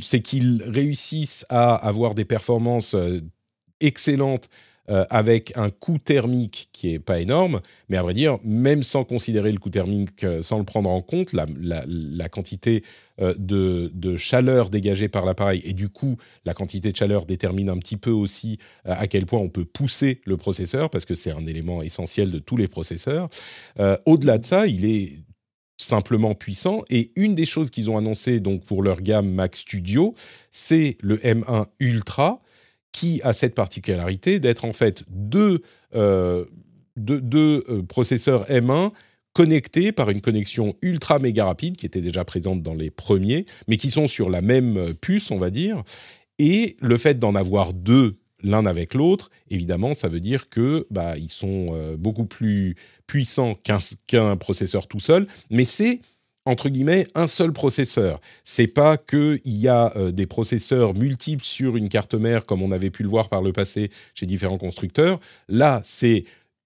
c'est 0.00 0.20
qu'ils 0.20 0.62
réussissent 0.62 1.44
à 1.48 1.74
avoir 1.74 2.14
des 2.14 2.24
performances 2.24 2.94
excellentes 3.80 4.48
euh, 4.90 5.04
avec 5.10 5.56
un 5.56 5.70
coût 5.70 5.98
thermique 5.98 6.68
qui 6.72 6.92
est 6.92 6.98
pas 6.98 7.20
énorme, 7.20 7.60
mais 7.88 7.96
à 7.96 8.02
vrai 8.02 8.14
dire, 8.14 8.38
même 8.42 8.82
sans 8.82 9.04
considérer 9.04 9.52
le 9.52 9.58
coût 9.58 9.70
thermique, 9.70 10.24
euh, 10.24 10.42
sans 10.42 10.58
le 10.58 10.64
prendre 10.64 10.90
en 10.90 11.00
compte, 11.00 11.32
la, 11.32 12.28
quantité 12.28 12.82
euh, 13.20 13.32
de, 13.38 14.16
chaleur 14.16 14.70
dégagée 14.70 15.08
par 15.08 15.24
l'appareil 15.24 15.62
et 15.64 15.72
du 15.72 15.88
coup, 15.88 16.16
la 16.44 16.52
quantité 16.52 16.90
de 16.90 16.96
chaleur 16.96 17.26
détermine 17.26 17.68
un 17.68 17.78
petit 17.78 17.96
peu 17.96 18.10
aussi 18.10 18.58
à 18.84 19.06
quel 19.06 19.24
point 19.24 19.38
on 19.38 19.48
peut 19.48 19.64
pousser 19.64 20.20
le 20.24 20.36
processeur, 20.36 20.90
parce 20.90 21.04
que 21.04 21.14
c'est 21.14 21.30
un 21.30 21.46
élément 21.46 21.82
essentiel 21.82 22.32
de 22.32 22.40
tous 22.40 22.56
les 22.56 22.66
processeurs. 22.66 23.28
Au-delà 24.04 24.38
de 24.38 24.46
ça, 24.46 24.66
il 24.66 24.84
est 24.84 25.20
simplement 25.76 26.34
puissant. 26.34 26.82
Et 26.90 27.12
une 27.16 27.34
des 27.34 27.44
choses 27.44 27.70
qu'ils 27.70 27.90
ont 27.90 27.96
annoncé 27.96 28.40
donc 28.40 28.64
pour 28.64 28.82
leur 28.82 29.00
gamme 29.00 29.30
Mac 29.30 29.56
Studio, 29.56 30.14
c'est 30.50 30.96
le 31.00 31.16
M1 31.18 31.66
Ultra, 31.80 32.42
qui 32.92 33.20
a 33.22 33.32
cette 33.32 33.54
particularité 33.54 34.40
d'être 34.40 34.64
en 34.64 34.72
fait 34.72 35.02
deux, 35.08 35.62
euh, 35.94 36.44
euh, 36.98 37.82
processeurs 37.88 38.44
M1 38.48 38.92
connectés 39.32 39.92
par 39.92 40.10
une 40.10 40.20
connexion 40.20 40.76
ultra 40.82 41.18
méga 41.18 41.46
rapide 41.46 41.76
qui 41.76 41.86
était 41.86 42.02
déjà 42.02 42.24
présente 42.24 42.62
dans 42.62 42.74
les 42.74 42.90
premiers, 42.90 43.46
mais 43.66 43.78
qui 43.78 43.90
sont 43.90 44.06
sur 44.06 44.28
la 44.28 44.42
même 44.42 44.92
puce, 45.00 45.30
on 45.30 45.38
va 45.38 45.48
dire. 45.48 45.82
Et 46.38 46.76
le 46.80 46.98
fait 46.98 47.18
d'en 47.18 47.34
avoir 47.34 47.72
deux 47.72 48.16
l'un 48.42 48.66
avec 48.66 48.94
l'autre, 48.94 49.30
évidemment, 49.50 49.94
ça 49.94 50.08
veut 50.08 50.20
dire 50.20 50.48
que 50.48 50.86
bah, 50.90 51.16
ils 51.16 51.30
sont 51.30 51.68
euh, 51.70 51.96
beaucoup 51.96 52.24
plus 52.24 52.74
puissants 53.06 53.56
qu'un 54.06 54.36
processeur 54.36 54.86
tout 54.86 55.00
seul, 55.00 55.26
mais 55.50 55.64
c'est 55.64 56.00
entre 56.44 56.68
guillemets 56.68 57.06
un 57.14 57.26
seul 57.26 57.52
processeur. 57.52 58.20
C'est 58.44 58.66
pas 58.66 58.96
qu'il 58.96 59.40
y 59.44 59.68
a 59.68 59.96
euh, 59.96 60.10
des 60.10 60.26
processeurs 60.26 60.94
multiples 60.94 61.44
sur 61.44 61.76
une 61.76 61.88
carte 61.88 62.14
mère 62.14 62.46
comme 62.46 62.62
on 62.62 62.72
avait 62.72 62.90
pu 62.90 63.02
le 63.02 63.08
voir 63.08 63.28
par 63.28 63.42
le 63.42 63.52
passé 63.52 63.90
chez 64.14 64.26
différents 64.26 64.58
constructeurs. 64.58 65.20
Là, 65.48 65.82
c'est 65.84 66.24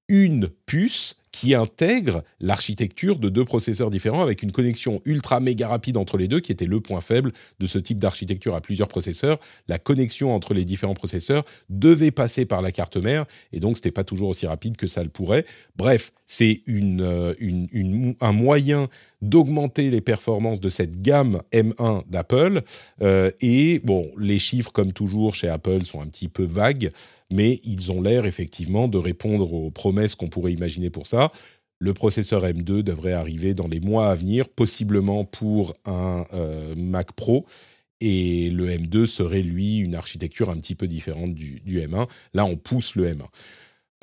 une 0.09 0.49
puce 0.66 1.16
qui 1.37 1.55
intègre 1.55 2.25
l'architecture 2.40 3.19
de 3.19 3.28
deux 3.28 3.45
processeurs 3.45 3.90
différents 3.90 4.23
avec 4.23 4.43
une 4.43 4.52
connexion 4.52 5.02
ultra 5.05 5.38
méga 5.38 5.69
rapide 5.69 5.99
entre 5.99 6.16
les 6.16 6.28
deux, 6.28 6.40
qui 6.40 6.50
était 6.50 6.64
le 6.64 6.81
point 6.81 7.02
faible 7.02 7.35
de 7.61 7.66
ce 7.66 7.78
type 7.78 7.99
d'architecture 7.99 8.55
à 8.55 8.62
plusieurs 8.62 8.88
processeurs. 8.88 9.38
La 9.69 9.78
connexion 9.78 10.35
entre 10.35 10.55
les 10.55 10.64
différents 10.64 10.95
processeurs 10.95 11.45
devait 11.69 12.11
passer 12.11 12.47
par 12.47 12.62
la 12.62 12.73
carte 12.73 12.97
mère, 12.97 13.26
et 13.52 13.61
donc 13.61 13.76
c'était 13.76 13.90
pas 13.90 14.02
toujours 14.02 14.31
aussi 14.31 14.47
rapide 14.47 14.78
que 14.78 14.87
ça 14.87 15.02
le 15.02 15.11
pourrait. 15.11 15.45
Bref, 15.76 16.11
c'est 16.25 16.62
une, 16.64 17.02
euh, 17.02 18.14
un 18.23 18.33
moyen 18.33 18.88
d'augmenter 19.21 19.90
les 19.90 20.00
performances 20.00 20.61
de 20.61 20.71
cette 20.71 21.02
gamme 21.02 21.43
M1 21.52 22.09
d'Apple. 22.09 22.62
Euh, 23.02 23.31
et 23.43 23.81
bon, 23.85 24.11
les 24.19 24.38
chiffres, 24.38 24.73
comme 24.73 24.93
toujours 24.93 25.35
chez 25.35 25.49
Apple, 25.49 25.85
sont 25.85 26.00
un 26.00 26.07
petit 26.07 26.28
peu 26.28 26.45
vagues 26.45 26.90
mais 27.33 27.59
ils 27.64 27.92
ont 27.92 28.00
l'air 28.00 28.26
effectivement 28.26 28.88
de 28.88 28.99
répondre 28.99 29.52
aux 29.52 29.71
promesses 29.71 30.14
qu'on 30.14 30.28
pourrait 30.28 30.52
imaginer 30.52 30.90
pour 30.90 31.06
ça. 31.06 31.33
Le 31.78 31.92
processeur 31.92 32.45
M2 32.45 32.83
devrait 32.83 33.12
arriver 33.12 33.52
dans 33.52 33.68
les 33.68 33.80
mois 33.80 34.11
à 34.11 34.14
venir, 34.14 34.49
possiblement 34.49 35.25
pour 35.25 35.75
un 35.85 36.25
euh, 36.33 36.75
Mac 36.76 37.12
Pro. 37.12 37.47
Et 38.00 38.50
le 38.50 38.68
M2 38.68 39.06
serait, 39.06 39.42
lui, 39.42 39.78
une 39.78 39.95
architecture 39.95 40.50
un 40.50 40.59
petit 40.59 40.75
peu 40.75 40.87
différente 40.87 41.35
du, 41.35 41.61
M1. 41.66 42.09
Là, 42.35 42.45
on 42.45 42.56
pousse 42.56 42.95
le 42.95 43.14
M1. 43.14 43.25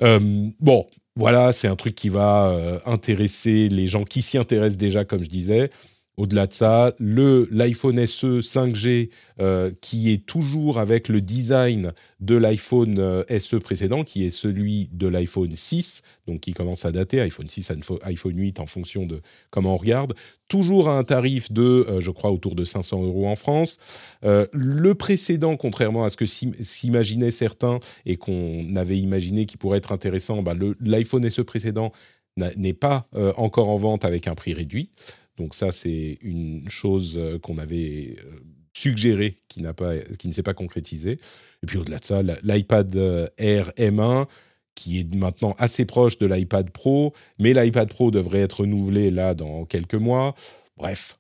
Euh, 0.02 0.50
bon, 0.60 0.88
voilà, 1.16 1.52
c'est 1.52 1.68
un 1.68 1.76
truc 1.76 1.96
qui 1.96 2.10
va 2.10 2.50
euh, 2.50 2.80
intéresser 2.86 3.70
les 3.70 3.88
gens 3.88 4.04
qui 4.04 4.22
s'y 4.22 4.38
intéressent 4.38 4.78
déjà, 4.78 5.06
comme 5.06 5.24
je 5.24 5.30
disais. 5.30 5.70
Au-delà 6.16 6.46
de 6.46 6.54
ça, 6.54 6.94
le 7.00 7.48
l'iPhone 7.50 8.06
SE 8.06 8.40
5G 8.42 9.10
euh, 9.42 9.72
qui 9.82 10.12
est 10.12 10.24
toujours 10.28 10.78
avec 10.78 11.08
le 11.08 11.22
design 11.22 11.92
de 12.20 12.36
l'iPhone 12.36 13.00
euh, 13.00 13.40
SE 13.40 13.56
précédent, 13.56 14.04
qui 14.04 14.24
est 14.24 14.30
celui 14.30 14.90
de 14.92 15.08
l'iPhone 15.08 15.56
6, 15.56 16.04
donc 16.28 16.42
qui 16.42 16.54
commence 16.54 16.86
à 16.86 16.92
dater, 16.92 17.20
iPhone 17.20 17.50
6, 17.50 17.72
iPhone 18.04 18.38
8 18.38 18.60
en 18.60 18.68
fonction 18.68 19.08
de 19.08 19.22
comment 19.50 19.74
on 19.74 19.78
regarde, 19.78 20.14
toujours 20.48 20.88
à 20.88 21.00
un 21.00 21.04
tarif 21.04 21.52
de, 21.52 21.64
euh, 21.90 22.00
je 22.00 22.12
crois, 22.12 22.32
autour 22.32 22.54
de 22.54 22.64
500 22.64 23.02
euros 23.02 23.28
en 23.28 23.36
France. 23.36 23.80
le 24.22 24.94
précédent, 24.94 25.58
contrairement 25.58 26.04
à 26.04 26.12
ce 26.12 26.18
que 26.18 26.28
s'imaginaient 26.28 27.32
certains 27.32 27.80
et 28.06 28.18
qu'on 28.18 28.76
avait 28.76 29.00
imaginé 29.00 29.48
qui 29.48 29.58
pourrait 29.58 29.80
être 29.80 29.92
intéressant, 29.92 30.44
bah, 30.44 30.54
l'iPhone 30.80 31.28
SE 31.28 31.42
précédent 31.42 31.92
n'est 32.38 32.74
pas 32.74 33.08
encore 33.38 33.70
en 33.70 33.78
vente 33.78 34.06
avec 34.06 34.28
un 34.28 34.36
prix 34.36 34.54
réduit. 34.54 34.90
Donc 35.38 35.56
ça, 35.56 35.72
c'est 35.72 36.18
une 36.22 36.70
chose 36.70 37.16
euh, 37.18 37.40
qu'on 37.40 37.58
avait 37.58 38.16
euh, 38.20 38.40
suggérée 38.74 39.38
qui, 39.48 39.62
n'a 39.62 39.74
pas, 39.74 39.98
qui 40.20 40.28
ne 40.28 40.34
s'est 40.34 40.44
pas 40.44 40.54
concrétisée. 40.54 41.20
Et 41.64 41.66
puis 41.66 41.78
au-delà 41.78 42.00
de 42.00 42.06
ça, 42.06 42.22
l'iPad 42.44 42.96
euh, 42.96 43.28
Air 43.38 43.70
M1, 43.78 44.28
qui 44.76 45.00
est 45.00 45.16
maintenant 45.16 45.56
assez 45.58 45.86
proche 45.86 46.18
de 46.20 46.26
l'iPad 46.26 46.70
Pro, 46.72 47.14
mais 47.40 47.54
l'iPad 47.54 47.90
Pro 47.90 48.12
devrait 48.12 48.42
être 48.42 48.62
renouvelé 48.62 49.12
là 49.12 49.34
dans 49.34 49.66
quelques 49.66 49.94
mois. 49.96 50.36
Bref, 50.78 51.20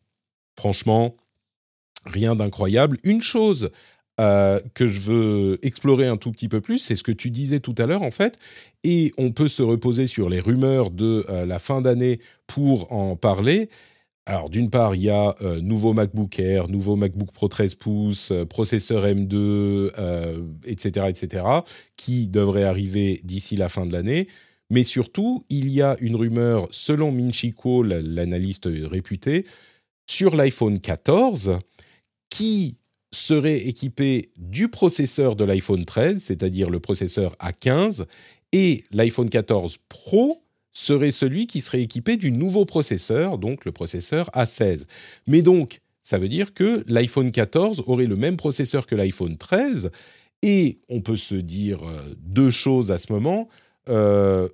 franchement, 0.57 1.15
rien 2.05 2.35
d'incroyable. 2.35 2.97
Une 3.03 3.21
chose 3.21 3.69
que 4.17 4.87
je 4.87 5.11
veux 5.11 5.59
explorer 5.63 6.07
un 6.07 6.17
tout 6.17 6.31
petit 6.31 6.47
peu 6.47 6.61
plus, 6.61 6.77
c'est 6.77 6.95
ce 6.95 7.01
que 7.01 7.11
tu 7.11 7.31
disais 7.31 7.59
tout 7.59 7.73
à 7.79 7.87
l'heure 7.87 8.03
en 8.03 8.11
fait, 8.11 8.37
et 8.83 9.11
on 9.17 9.31
peut 9.31 9.47
se 9.47 9.63
reposer 9.63 10.05
sur 10.05 10.29
les 10.29 10.39
rumeurs 10.39 10.91
de 10.91 11.25
la 11.27 11.57
fin 11.57 11.81
d'année 11.81 12.19
pour 12.45 12.93
en 12.93 13.15
parler. 13.15 13.69
Alors, 14.25 14.49
d'une 14.49 14.69
part, 14.69 14.95
il 14.95 15.01
y 15.03 15.09
a 15.09 15.35
euh, 15.41 15.59
nouveau 15.59 15.93
MacBook 15.93 16.39
Air, 16.39 16.69
nouveau 16.69 16.95
MacBook 16.95 17.31
Pro 17.33 17.49
13 17.49 17.75
pouces, 17.75 18.31
euh, 18.31 18.45
processeur 18.45 19.05
M2, 19.05 19.91
etc., 20.65 21.07
etc., 21.09 21.45
qui 21.97 22.29
devrait 22.29 22.63
arriver 22.63 23.19
d'ici 23.23 23.57
la 23.57 23.67
fin 23.67 23.85
de 23.85 23.91
l'année. 23.91 24.27
Mais 24.69 24.83
surtout, 24.83 25.43
il 25.49 25.69
y 25.69 25.81
a 25.81 25.97
une 25.99 26.15
rumeur, 26.15 26.67
selon 26.71 27.11
Minchiko, 27.11 27.83
l'analyste 27.83 28.69
réputé, 28.71 29.45
sur 30.09 30.35
l'iPhone 30.35 30.79
14, 30.79 31.59
qui 32.29 32.77
serait 33.13 33.67
équipé 33.67 34.31
du 34.37 34.69
processeur 34.69 35.35
de 35.35 35.43
l'iPhone 35.43 35.85
13, 35.85 36.21
c'est-à-dire 36.21 36.69
le 36.69 36.79
processeur 36.79 37.35
A15, 37.37 38.05
et 38.51 38.85
l'iPhone 38.91 39.29
14 39.29 39.77
Pro 39.89 40.42
serait 40.73 41.11
celui 41.11 41.47
qui 41.47 41.61
serait 41.61 41.81
équipé 41.81 42.17
du 42.17 42.31
nouveau 42.31 42.65
processeur, 42.65 43.37
donc 43.37 43.63
le 43.63 43.71
processeur 43.71 44.29
A16. 44.31 44.85
Mais 45.27 45.41
donc, 45.41 45.79
ça 46.01 46.17
veut 46.17 46.27
dire 46.27 46.53
que 46.53 46.83
l'iPhone 46.87 47.31
14 47.31 47.83
aurait 47.87 48.07
le 48.07 48.17
même 48.17 48.35
processeur 48.35 48.85
que 48.85 48.95
l'iPhone 48.95 49.37
13, 49.37 49.91
et 50.41 50.79
on 50.89 50.99
peut 50.99 51.15
se 51.15 51.35
dire 51.35 51.87
euh, 51.87 52.15
deux 52.17 52.51
choses 52.51 52.91
à 52.91 52.97
ce 52.97 53.13
moment. 53.13 53.47
Euh, 53.87 54.49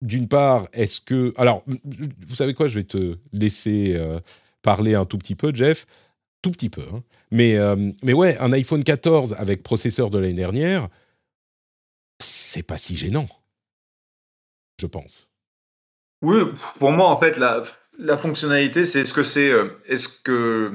d'une 0.00 0.28
part, 0.28 0.68
est-ce 0.72 1.00
que... 1.00 1.34
Alors, 1.36 1.64
vous 1.66 2.34
savez 2.34 2.54
quoi, 2.54 2.68
je 2.68 2.76
vais 2.76 2.84
te 2.84 3.18
laisser 3.32 3.94
euh, 3.96 4.20
parler 4.62 4.94
un 4.94 5.04
tout 5.04 5.18
petit 5.18 5.34
peu, 5.34 5.54
Jeff. 5.54 5.86
Tout 6.40 6.52
petit 6.52 6.70
peu. 6.70 6.86
Hein. 6.92 7.02
Mais, 7.32 7.58
mais 8.02 8.12
ouais, 8.12 8.38
un 8.38 8.52
iPhone 8.52 8.84
14 8.84 9.34
avec 9.34 9.62
processeur 9.62 10.08
de 10.08 10.18
l'année 10.18 10.32
dernière, 10.34 10.88
c'est 12.20 12.62
pas 12.62 12.78
si 12.78 12.96
gênant, 12.96 13.28
je 14.80 14.86
pense. 14.86 15.27
Oui, 16.22 16.40
pour 16.78 16.90
moi, 16.90 17.08
en 17.08 17.16
fait, 17.16 17.38
la, 17.38 18.18
fonctionnalité, 18.18 18.84
c'est 18.84 19.00
est-ce 19.00 19.12
que 19.12 19.22
c'est, 19.22 19.50
euh, 19.50 19.68
est-ce 19.86 20.08
que 20.08 20.72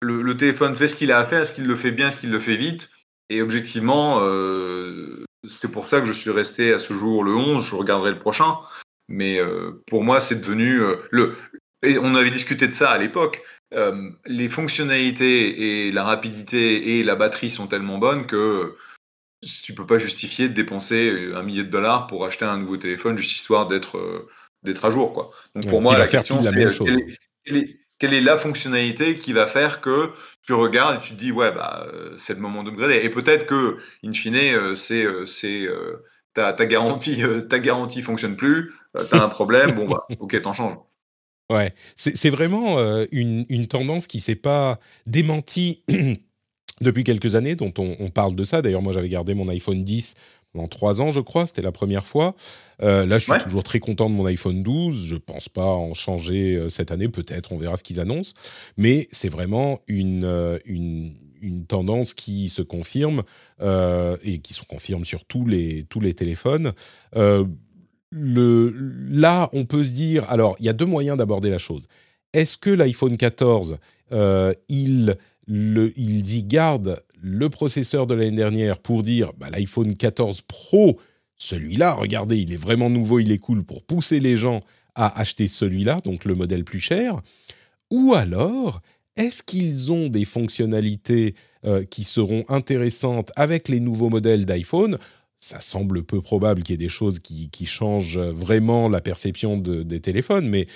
le, 0.00 0.36
téléphone 0.36 0.76
fait 0.76 0.88
ce 0.88 0.96
qu'il 0.96 1.10
a 1.10 1.18
à 1.18 1.24
faire, 1.24 1.42
est-ce 1.42 1.52
qu'il 1.54 1.66
le 1.66 1.76
fait 1.76 1.90
bien, 1.90 2.08
est-ce 2.08 2.18
qu'il 2.18 2.30
le 2.30 2.40
fait 2.40 2.56
vite 2.56 2.90
Et 3.30 3.40
objectivement, 3.40 4.18
euh, 4.20 5.24
c'est 5.48 5.72
pour 5.72 5.88
ça 5.88 6.00
que 6.00 6.06
je 6.06 6.12
suis 6.12 6.30
resté 6.30 6.72
à 6.72 6.78
ce 6.78 6.92
jour 6.92 7.24
le 7.24 7.34
11, 7.34 7.64
je 7.64 7.74
regarderai 7.74 8.12
le 8.12 8.18
prochain. 8.18 8.58
Mais 9.08 9.38
euh, 9.38 9.82
pour 9.86 10.02
moi, 10.02 10.20
c'est 10.20 10.40
devenu 10.40 10.80
le. 11.10 11.34
Et 11.82 11.98
on 11.98 12.14
avait 12.14 12.30
discuté 12.30 12.68
de 12.68 12.72
ça 12.72 12.90
à 12.90 12.98
l'époque. 12.98 13.42
les 14.26 14.48
fonctionnalités 14.48 15.88
et 15.88 15.92
la 15.92 16.04
rapidité 16.04 16.98
et 16.98 17.02
la 17.02 17.16
batterie 17.16 17.50
sont 17.50 17.66
tellement 17.66 17.98
bonnes 17.98 18.26
que 18.26 18.76
tu 19.62 19.74
peux 19.74 19.84
pas 19.84 19.98
justifier 19.98 20.48
de 20.48 20.54
dépenser 20.54 21.32
un 21.34 21.42
millier 21.42 21.64
de 21.64 21.70
dollars 21.70 22.06
pour 22.06 22.24
acheter 22.24 22.46
un 22.46 22.58
nouveau 22.58 22.78
téléphone 22.78 23.18
juste 23.18 23.36
histoire 23.36 23.66
d'être 23.66 24.26
d'être 24.64 24.84
à 24.84 24.90
jour. 24.90 25.12
Quoi. 25.12 25.30
Donc 25.54 25.68
pour 25.68 25.80
moi, 25.80 25.98
la 25.98 26.06
question, 26.06 26.40
c'est 26.42 26.50
quelle, 27.98 28.14
est 28.14 28.20
la 28.20 28.36
fonctionnalité 28.36 29.18
qui 29.18 29.32
va 29.32 29.46
faire 29.46 29.80
que 29.80 30.10
tu 30.42 30.52
regardes 30.52 30.96
et 30.96 31.06
tu 31.06 31.14
te 31.14 31.18
dis, 31.18 31.30
ouais, 31.30 31.52
bah, 31.52 31.86
euh, 31.92 32.14
c'est 32.16 32.34
le 32.34 32.40
moment 32.40 32.64
d'upgrader. 32.64 33.00
Et 33.02 33.08
peut-être 33.08 33.46
que, 33.46 33.78
in 34.04 34.12
fine, 34.12 34.34
euh, 34.34 34.74
c'est, 34.74 35.04
euh, 35.04 35.24
c'est 35.26 35.68
ta, 36.34 36.52
ta, 36.52 36.66
garantie, 36.66 37.22
ta 37.48 37.60
garantie 37.60 38.02
fonctionne 38.02 38.36
plus, 38.36 38.72
tu 38.96 39.16
as 39.16 39.22
un 39.22 39.28
problème, 39.28 39.72
bon, 39.72 39.88
bah, 39.88 40.06
ok, 40.18 40.42
t'en 40.42 40.52
changes. 40.52 40.76
Ouais, 41.50 41.74
c'est 41.94 42.30
vraiment 42.30 42.78
une, 43.12 43.44
une, 43.50 43.68
tendance 43.68 44.06
qui 44.06 44.18
s'est 44.18 44.34
pas 44.34 44.80
démentie 45.06 45.84
depuis 46.80 47.04
quelques 47.04 47.36
années, 47.36 47.54
dont 47.54 47.72
on, 47.78 47.96
on 48.00 48.10
parle 48.10 48.34
de 48.34 48.44
ça. 48.44 48.62
D'ailleurs, 48.62 48.82
moi, 48.82 48.94
j'avais 48.94 49.10
gardé 49.10 49.34
mon 49.34 49.48
iPhone 49.48 49.84
10 49.84 50.14
pendant 50.54 50.68
trois 50.68 51.02
ans, 51.02 51.10
je 51.10 51.20
crois. 51.20 51.46
C'était 51.46 51.62
la 51.62 51.72
première 51.72 52.06
fois. 52.06 52.34
Euh, 52.82 53.04
là, 53.04 53.18
je 53.18 53.24
suis 53.30 53.42
toujours 53.42 53.64
très 53.64 53.80
content 53.80 54.08
de 54.08 54.14
mon 54.14 54.24
iPhone 54.24 54.62
12. 54.62 55.04
Je 55.04 55.16
pense 55.16 55.48
pas 55.48 55.66
en 55.66 55.94
changer 55.94 56.54
euh, 56.54 56.68
cette 56.68 56.92
année. 56.92 57.08
Peut-être, 57.08 57.52
on 57.52 57.58
verra 57.58 57.76
ce 57.76 57.82
qu'ils 57.82 58.00
annoncent. 58.00 58.34
Mais 58.76 59.06
c'est 59.10 59.28
vraiment 59.28 59.80
une, 59.88 60.24
euh, 60.24 60.58
une, 60.64 61.14
une, 61.42 61.66
tendance 61.66 62.14
qui 62.14 62.48
se 62.48 62.62
confirme 62.62 63.22
et 63.60 64.38
qui 64.38 64.54
se 64.54 64.62
confirme 64.64 65.04
sur 65.04 65.24
tous 65.24 65.44
les, 65.44 65.84
tous 65.84 66.00
les 66.00 66.14
téléphones. 66.14 66.72
le, 67.12 68.72
là, 69.10 69.50
on 69.52 69.64
peut 69.64 69.84
se 69.84 69.90
dire. 69.90 70.30
Alors, 70.30 70.54
il 70.60 70.66
y 70.66 70.68
a 70.68 70.72
deux 70.72 70.86
moyens 70.86 71.18
d'aborder 71.18 71.50
la 71.50 71.58
chose. 71.58 71.88
Est-ce 72.32 72.56
que 72.56 72.70
l'iPhone 72.70 73.16
14, 73.16 73.78
il, 74.68 75.16
le, 75.46 75.98
ils 75.98 76.36
y 76.36 76.44
gardent 76.44 77.02
le 77.24 77.48
processeur 77.48 78.06
de 78.06 78.14
l'année 78.14 78.36
dernière 78.36 78.78
pour 78.78 79.02
dire 79.02 79.32
bah, 79.38 79.48
l'iPhone 79.48 79.96
14 79.96 80.42
Pro, 80.42 81.00
celui-là, 81.38 81.94
regardez, 81.94 82.36
il 82.36 82.52
est 82.52 82.58
vraiment 82.58 82.90
nouveau, 82.90 83.18
il 83.18 83.32
est 83.32 83.38
cool 83.38 83.64
pour 83.64 83.82
pousser 83.82 84.20
les 84.20 84.36
gens 84.36 84.60
à 84.94 85.18
acheter 85.18 85.48
celui-là, 85.48 86.00
donc 86.04 86.26
le 86.26 86.34
modèle 86.34 86.64
plus 86.64 86.80
cher. 86.80 87.22
Ou 87.90 88.12
alors, 88.14 88.82
est-ce 89.16 89.42
qu'ils 89.42 89.90
ont 89.90 90.08
des 90.08 90.26
fonctionnalités 90.26 91.34
euh, 91.64 91.82
qui 91.84 92.04
seront 92.04 92.44
intéressantes 92.48 93.32
avec 93.36 93.70
les 93.70 93.80
nouveaux 93.80 94.10
modèles 94.10 94.44
d'iPhone? 94.44 94.98
Ça 95.40 95.60
semble 95.60 96.04
peu 96.04 96.20
probable 96.20 96.62
qu'il 96.62 96.74
y 96.74 96.76
ait 96.76 96.76
des 96.76 96.90
choses 96.90 97.20
qui, 97.20 97.50
changent 97.64 98.18
vraiment 98.18 98.90
la 98.90 99.00
perception 99.00 99.56
des 99.56 100.00
téléphones, 100.00 100.48
mais 100.48 100.66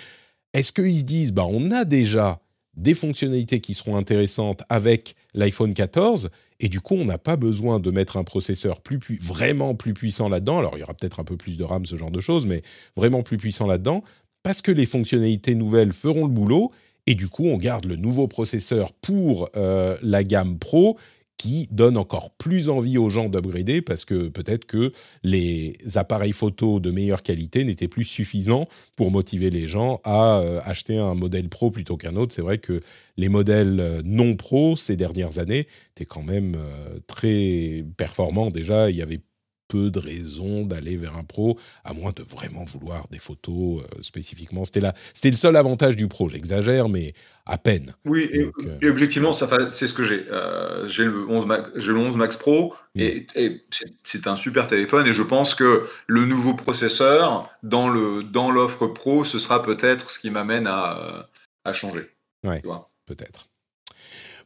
est-ce 0.54 0.72
qu'ils 0.72 1.00
se 1.00 1.04
disent, 1.04 1.32
bah, 1.32 1.46
on 1.46 1.70
a 1.70 1.84
déjà 1.84 2.40
des 2.78 2.94
fonctionnalités 2.94 3.60
qui 3.60 3.74
seront 3.74 3.96
intéressantes 3.96 4.62
avec 4.68 5.14
l'iPhone 5.34 5.74
14 5.74 6.30
Et 6.60 6.68
du 6.68 6.80
coup, 6.80 6.94
on 6.94 7.04
n'a 7.04 7.18
pas 7.18 7.36
besoin 7.36 7.80
de 7.80 7.90
mettre 7.90 8.16
un 8.16 8.24
processeur 8.24 8.80
vraiment 9.20 9.74
plus 9.74 9.94
puissant 9.94 10.28
là-dedans. 10.28 10.58
Alors, 10.58 10.76
il 10.76 10.80
y 10.80 10.82
aura 10.82 10.94
peut-être 10.94 11.20
un 11.20 11.24
peu 11.24 11.36
plus 11.36 11.56
de 11.56 11.64
RAM, 11.64 11.84
ce 11.86 11.96
genre 11.96 12.10
de 12.10 12.20
choses, 12.20 12.46
mais 12.46 12.62
vraiment 12.96 13.22
plus 13.22 13.36
puissant 13.36 13.66
là-dedans, 13.66 14.02
parce 14.42 14.62
que 14.62 14.72
les 14.72 14.86
fonctionnalités 14.86 15.54
nouvelles 15.54 15.92
feront 15.92 16.26
le 16.26 16.32
boulot. 16.32 16.72
Et 17.06 17.14
du 17.14 17.28
coup, 17.28 17.44
on 17.46 17.56
garde 17.56 17.86
le 17.86 17.96
nouveau 17.96 18.28
processeur 18.28 18.92
pour 18.92 19.48
euh, 19.56 19.96
la 20.02 20.24
gamme 20.24 20.58
Pro 20.58 20.98
qui 21.38 21.68
donne 21.70 21.96
encore 21.96 22.30
plus 22.32 22.68
envie 22.68 22.98
aux 22.98 23.08
gens 23.08 23.28
d'upgrader 23.28 23.80
parce 23.80 24.04
que 24.04 24.28
peut-être 24.28 24.64
que 24.64 24.92
les 25.22 25.76
appareils 25.94 26.32
photo 26.32 26.80
de 26.80 26.90
meilleure 26.90 27.22
qualité 27.22 27.64
n'étaient 27.64 27.88
plus 27.88 28.04
suffisants 28.04 28.66
pour 28.96 29.10
motiver 29.10 29.48
les 29.48 29.68
gens 29.68 30.00
à 30.04 30.40
euh, 30.40 30.60
acheter 30.64 30.98
un 30.98 31.14
modèle 31.14 31.48
pro 31.48 31.70
plutôt 31.70 31.96
qu'un 31.96 32.16
autre. 32.16 32.34
C'est 32.34 32.42
vrai 32.42 32.58
que 32.58 32.80
les 33.16 33.28
modèles 33.28 33.78
euh, 33.80 34.02
non 34.04 34.34
pro 34.34 34.76
ces 34.76 34.96
dernières 34.96 35.38
années 35.38 35.68
étaient 35.92 36.04
quand 36.04 36.24
même 36.24 36.56
euh, 36.56 36.98
très 37.06 37.84
performants 37.96 38.50
déjà. 38.50 38.90
Il 38.90 38.96
y 38.96 39.02
avait 39.02 39.20
peu 39.68 39.90
de 39.90 39.98
raisons 39.98 40.64
d'aller 40.64 40.96
vers 40.96 41.16
un 41.16 41.24
pro, 41.24 41.58
à 41.84 41.92
moins 41.92 42.12
de 42.12 42.22
vraiment 42.22 42.64
vouloir 42.64 43.06
des 43.10 43.18
photos 43.18 43.82
euh, 43.82 44.02
spécifiquement. 44.02 44.64
C'était 44.64 44.80
c'était 45.14 45.30
le 45.30 45.36
seul 45.36 45.56
avantage 45.56 45.96
du 45.96 46.08
pro. 46.08 46.28
J'exagère, 46.28 46.88
mais 46.88 47.12
à 47.46 47.58
peine. 47.58 47.94
Oui, 48.04 48.28
et, 48.32 48.40
euh, 48.40 48.90
objectivement, 48.90 49.32
c'est 49.32 49.86
ce 49.86 49.94
que 49.94 50.04
j'ai. 50.04 50.26
Euh, 50.30 50.88
j'ai 50.88 51.04
le 51.04 51.28
11 51.28 51.46
Max, 51.46 51.70
le 51.74 51.96
11 51.96 52.16
Max 52.16 52.36
Pro 52.36 52.74
mm. 52.94 53.00
et, 53.00 53.62
c'est 54.04 54.26
un 54.26 54.36
super 54.36 54.68
téléphone. 54.68 55.06
Et 55.06 55.12
je 55.12 55.22
pense 55.22 55.54
que 55.54 55.86
le 56.06 56.24
nouveau 56.24 56.54
processeur 56.54 57.50
dans 57.62 57.88
le 57.88 58.22
dans 58.22 58.50
l'offre 58.50 58.86
pro, 58.86 59.24
ce 59.24 59.38
sera 59.38 59.62
peut-être 59.62 60.10
ce 60.10 60.18
qui 60.18 60.30
m'amène 60.30 60.66
à, 60.66 61.28
à 61.64 61.72
changer. 61.72 62.10
Ouais, 62.44 62.62
peut-être. 63.06 63.48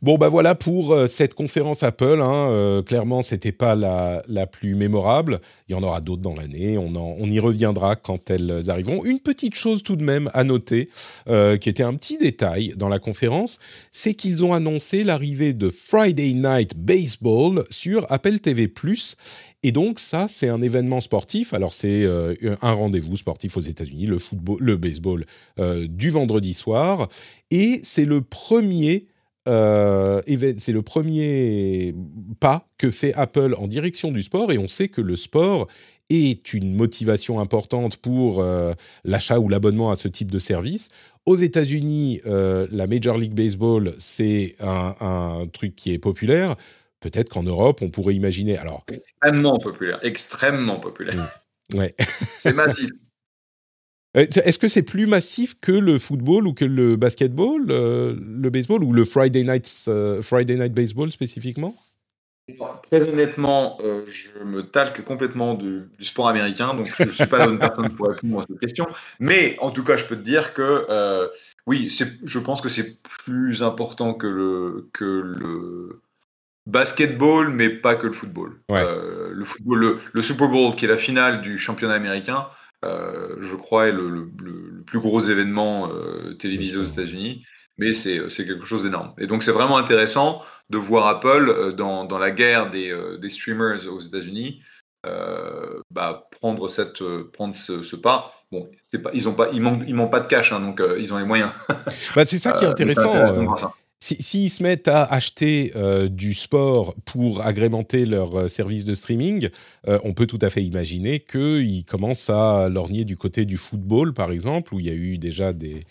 Bon, 0.02 0.18
bah 0.18 0.28
voilà 0.28 0.56
pour 0.56 0.92
euh, 0.92 1.06
cette 1.06 1.32
conférence 1.32 1.84
Apple. 1.84 2.20
Hein, 2.20 2.50
euh, 2.50 2.82
clairement, 2.82 3.22
c'était 3.22 3.52
pas 3.52 3.76
la, 3.76 4.24
la, 4.26 4.48
plus 4.48 4.74
mémorable. 4.74 5.40
Il 5.68 5.72
y 5.72 5.74
en 5.76 5.82
aura 5.84 6.00
d'autres 6.00 6.22
dans 6.22 6.34
l'année. 6.34 6.76
On, 6.76 6.92
on, 6.96 7.30
y 7.30 7.38
reviendra 7.38 7.94
quand 7.94 8.28
elles 8.28 8.68
arriveront. 8.68 9.04
Une 9.04 9.20
petite 9.20 9.54
chose 9.54 9.84
tout 9.84 9.94
de 9.94 10.02
même 10.02 10.28
à 10.34 10.42
noter, 10.42 10.88
euh, 11.28 11.56
qui 11.56 11.68
était 11.68 11.84
un 11.84 11.94
petit 11.94 12.18
détail 12.18 12.74
dans 12.76 12.88
la 12.88 12.98
conférence, 12.98 13.60
c'est 13.92 14.14
qu'ils 14.14 14.44
ont 14.44 14.52
annoncé 14.52 15.04
l'arrivée 15.04 15.52
de 15.52 15.70
Friday 15.70 16.32
Night 16.32 16.76
Baseball 16.76 17.64
sur 17.70 18.04
Apple 18.10 18.40
TV+. 18.40 18.68
Et 19.62 19.70
donc 19.70 20.00
ça, 20.00 20.26
c'est 20.28 20.48
un 20.48 20.62
événement 20.62 21.00
sportif. 21.00 21.54
Alors 21.54 21.72
c'est 21.72 22.04
un 22.60 22.72
rendez-vous 22.72 23.16
sportif 23.16 23.56
aux 23.56 23.60
États-Unis, 23.60 24.06
le 24.06 24.16
le 24.58 24.76
baseball 24.76 25.24
du 25.86 26.10
vendredi 26.10 26.54
soir, 26.54 27.08
et 27.52 27.78
c'est 27.84 28.04
le 28.04 28.22
premier 28.22 29.06
euh, 29.48 30.22
c'est 30.58 30.72
le 30.72 30.82
premier 30.82 31.94
pas 32.40 32.68
que 32.78 32.90
fait 32.90 33.12
Apple 33.14 33.54
en 33.58 33.66
direction 33.66 34.12
du 34.12 34.22
sport 34.22 34.52
et 34.52 34.58
on 34.58 34.68
sait 34.68 34.88
que 34.88 35.00
le 35.00 35.16
sport 35.16 35.68
est 36.10 36.52
une 36.52 36.74
motivation 36.74 37.40
importante 37.40 37.96
pour 37.96 38.40
euh, 38.40 38.74
l'achat 39.04 39.40
ou 39.40 39.48
l'abonnement 39.48 39.90
à 39.90 39.96
ce 39.96 40.08
type 40.08 40.30
de 40.30 40.38
service. 40.38 40.90
Aux 41.26 41.36
États-Unis, 41.36 42.20
euh, 42.26 42.66
la 42.70 42.86
Major 42.86 43.16
League 43.16 43.34
Baseball, 43.34 43.94
c'est 43.98 44.56
un, 44.60 45.46
truc 45.52 45.74
qui 45.74 45.92
est 45.92 45.98
populaire. 45.98 46.56
Peut-être 47.00 47.28
qu'en 47.28 47.42
Europe, 47.42 47.80
on 47.82 47.90
pourrait 47.90 48.14
imaginer. 48.14 48.58
Alors, 48.58 48.84
extrêmement 48.88 49.58
populaire, 49.58 49.98
extrêmement 50.02 50.78
populaire. 50.78 51.32
Mmh. 51.72 51.78
Ouais. 51.78 51.94
c'est 52.38 52.52
massif. 52.52 52.90
Euh, 54.16 54.26
est-ce 54.44 54.58
que 54.58 54.68
c'est 54.68 54.82
plus 54.82 55.06
massif 55.06 55.56
que 55.60 55.72
le 55.72 55.98
football 55.98 56.46
ou 56.46 56.52
que 56.52 56.64
le 56.64 56.96
basketball, 56.96 57.66
euh, 57.70 58.14
le 58.20 58.50
baseball 58.50 58.84
ou 58.84 58.92
le 58.92 59.04
Friday 59.04 59.42
Night, 59.42 59.68
euh, 59.88 60.20
Friday 60.22 60.56
Night 60.56 60.74
Baseball 60.74 61.10
spécifiquement? 61.10 61.74
Très 62.82 63.08
honnêtement, 63.08 63.78
je 63.80 64.44
me 64.44 64.62
talque 64.62 65.02
complètement 65.04 65.54
du, 65.54 65.88
sport 66.00 66.28
américain, 66.28 66.74
donc 66.74 66.92
je 66.98 67.04
ne 67.04 67.10
suis 67.10 67.26
pas 67.26 67.38
la 67.38 67.46
bonne 67.46 67.60
personne 67.60 67.88
pour 67.90 68.08
répondre 68.08 68.40
à 68.40 68.42
cette 68.42 68.58
question. 68.58 68.86
Mais 69.20 69.56
en 69.60 69.70
tout 69.70 69.84
cas, 69.84 69.96
je 69.96 70.04
peux 70.04 70.16
te 70.16 70.22
dire 70.22 70.52
que 70.52 71.30
oui, 71.66 71.88
je 71.88 72.38
pense 72.40 72.60
que 72.60 72.68
c'est 72.68 73.00
plus 73.02 73.62
important 73.62 74.12
que 74.12 74.26
le, 74.26 74.88
que 74.92 75.04
le 75.04 76.00
basketball, 76.66 77.48
mais 77.48 77.70
pas 77.70 77.94
que 77.94 78.08
le 78.08 78.12
football. 78.12 78.60
le 78.68 79.44
football, 79.44 80.00
le 80.12 80.22
Super 80.22 80.48
Bowl, 80.48 80.74
qui 80.74 80.84
est 80.84 80.88
la 80.88 80.98
finale 80.98 81.42
du 81.42 81.58
championnat 81.58 81.94
américain, 81.94 82.48
euh, 82.84 83.36
je 83.40 83.54
crois, 83.54 83.88
est 83.88 83.92
le, 83.92 84.30
plus 84.86 85.00
gros 85.00 85.20
événement 85.20 85.90
euh, 85.92 86.34
télévisé 86.34 86.78
aux 86.78 86.84
États-Unis, 86.84 87.44
mais 87.78 87.90
euh, 88.06 88.28
c'est 88.28 88.46
quelque 88.46 88.64
chose 88.64 88.82
d'énorme. 88.82 89.12
Et 89.18 89.26
donc 89.26 89.42
c'est 89.42 89.52
vraiment 89.52 89.78
intéressant 89.78 90.42
de 90.70 90.78
voir 90.78 91.06
Apple 91.06 91.74
dans, 91.76 92.04
dans 92.04 92.18
la 92.18 92.30
guerre 92.30 92.70
des, 92.70 92.94
des, 93.20 93.30
streamers 93.30 93.86
aux 93.88 94.00
États-Unis 94.00 94.62
bah, 95.90 96.28
prendre, 96.40 96.68
cette, 96.68 97.02
prendre 97.32 97.54
ce, 97.54 97.96
pas. 97.96 98.32
Bon, 98.50 98.70
pas, 99.02 99.10
ils 99.12 99.28
ont 99.28 99.34
pas, 99.34 99.48
ils 99.52 99.60
manquent, 99.60 99.82
ils 99.86 99.94
manquent 99.94 100.12
pas 100.12 100.20
de 100.20 100.28
cash, 100.28 100.52
hein, 100.52 100.60
donc 100.60 100.80
ils 100.98 101.12
ont 101.12 101.18
les 101.18 101.24
moyens. 101.24 101.50
Bah, 102.14 102.24
c'est 102.24 102.38
ça 102.38 102.52
qui 102.52 102.64
est 102.64 102.68
intéressant 102.68 103.12
s'ils 104.02 104.50
se 104.50 104.62
mettent 104.62 104.88
à 104.88 105.04
acheter 105.04 105.72
euh, 105.76 106.08
du 106.08 106.34
sport 106.34 106.94
pour 107.04 107.46
agrémenter 107.46 108.04
leur 108.04 108.34
euh, 108.34 108.48
service 108.48 108.84
de 108.84 108.94
streaming, 108.94 109.48
euh, 109.86 109.98
on 110.02 110.12
peut 110.12 110.26
tout 110.26 110.38
à 110.42 110.50
fait 110.50 110.62
imaginer 110.62 111.20
qu'ils 111.20 111.84
commencent 111.84 112.30
à 112.30 112.68
lorgner 112.68 113.04
du 113.04 113.16
côté 113.16 113.44
du 113.44 113.56
football, 113.56 114.12
par 114.12 114.32
exemple, 114.32 114.74
où 114.74 114.80
il 114.80 114.86
y 114.86 114.90
a 114.90 114.94
eu 114.94 115.18
déjà 115.18 115.52
des, 115.52 115.84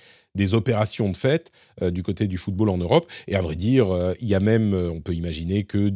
opérations 0.54 1.10
de 1.10 1.17
euh, 1.82 1.91
du 1.91 2.04
côté 2.04 2.28
du 2.28 2.38
football 2.38 2.69
en 2.69 2.78
Europe. 2.78 3.10
Et 3.28 3.36
à 3.36 3.41
vrai 3.41 3.56
dire, 3.56 3.91
euh, 3.91 4.13
il 4.21 4.28
y 4.28 4.36
a 4.36 4.39
même, 4.39 4.74
on 4.74 5.02
peut 5.02 5.13
imaginer 5.13 5.63
que 5.63 5.89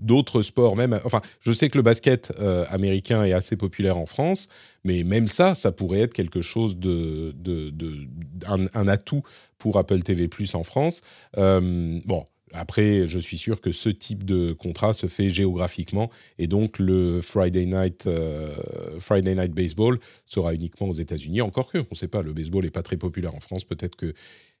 d'autres 0.00 0.42
sports, 0.42 0.76
même, 0.76 0.98
enfin, 1.04 1.20
je 1.40 1.52
sais 1.52 1.68
que 1.68 1.78
le 1.78 1.82
basket 1.82 2.32
américain 2.68 3.24
est 3.24 3.32
assez 3.32 3.56
populaire 3.56 3.96
en 3.96 4.06
France, 4.06 4.48
mais 4.84 5.04
même 5.04 5.28
ça, 5.28 5.54
ça 5.54 5.72
pourrait 5.72 6.00
être 6.00 6.14
quelque 6.14 6.40
chose 6.40 6.76
de, 6.78 7.34
un, 8.46 8.88
atout 8.88 9.22
pour 9.60 9.78
Apple 9.78 10.02
TV 10.02 10.26
Plus 10.26 10.56
en 10.56 10.64
France. 10.64 11.02
bon, 11.36 12.24
après, 12.52 13.06
je 13.06 13.18
suis 13.18 13.38
sûr 13.38 13.60
que 13.60 13.72
ce 13.72 13.88
type 13.88 14.24
de 14.24 14.52
contrat 14.52 14.92
se 14.92 15.06
fait 15.06 15.30
géographiquement 15.30 16.10
et 16.38 16.46
donc 16.46 16.78
le 16.78 17.20
Friday 17.20 17.66
Night, 17.66 18.06
euh, 18.06 18.56
Friday 18.98 19.34
Night 19.34 19.52
Baseball 19.52 20.00
sera 20.26 20.54
uniquement 20.54 20.88
aux 20.88 20.94
États-Unis. 20.94 21.42
Encore 21.42 21.70
que, 21.70 21.78
on 21.78 21.86
ne 21.90 21.96
sait 21.96 22.08
pas, 22.08 22.22
le 22.22 22.32
baseball 22.32 22.64
n'est 22.64 22.70
pas 22.70 22.82
très 22.82 22.96
populaire 22.96 23.34
en 23.34 23.40
France. 23.40 23.64
Peut-être 23.64 23.96
que 23.96 24.14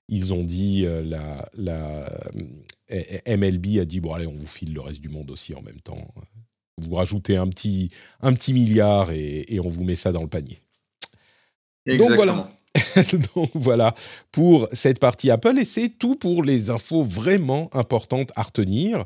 ils 0.08 0.34
ont 0.34 0.42
dit, 0.42 0.84
euh, 0.86 1.02
la, 1.02 1.48
euh, 2.90 3.36
MLB 3.36 3.78
a 3.80 3.84
dit, 3.84 4.00
bon 4.00 4.12
allez, 4.12 4.26
on 4.26 4.32
vous 4.32 4.46
file 4.46 4.72
le 4.72 4.80
reste 4.80 5.00
du 5.00 5.08
monde 5.08 5.30
aussi 5.30 5.54
en 5.54 5.62
même 5.62 5.80
temps. 5.80 6.14
Vous 6.78 6.94
rajoutez 6.94 7.36
un 7.36 7.48
petit, 7.48 7.90
un 8.20 8.32
petit 8.34 8.52
milliard 8.52 9.10
et, 9.12 9.44
et 9.48 9.60
on 9.60 9.68
vous 9.68 9.84
met 9.84 9.96
ça 9.96 10.12
dans 10.12 10.22
le 10.22 10.28
panier. 10.28 10.60
Exactement. 11.86 12.08
Donc 12.08 12.16
voilà. 12.16 12.50
Donc 13.34 13.50
voilà 13.54 13.94
pour 14.30 14.68
cette 14.72 15.00
partie 15.00 15.30
Apple 15.30 15.58
et 15.58 15.64
c'est 15.64 15.88
tout 15.88 16.14
pour 16.14 16.42
les 16.42 16.70
infos 16.70 17.02
vraiment 17.02 17.68
importantes 17.72 18.30
à 18.36 18.42
retenir. 18.42 19.04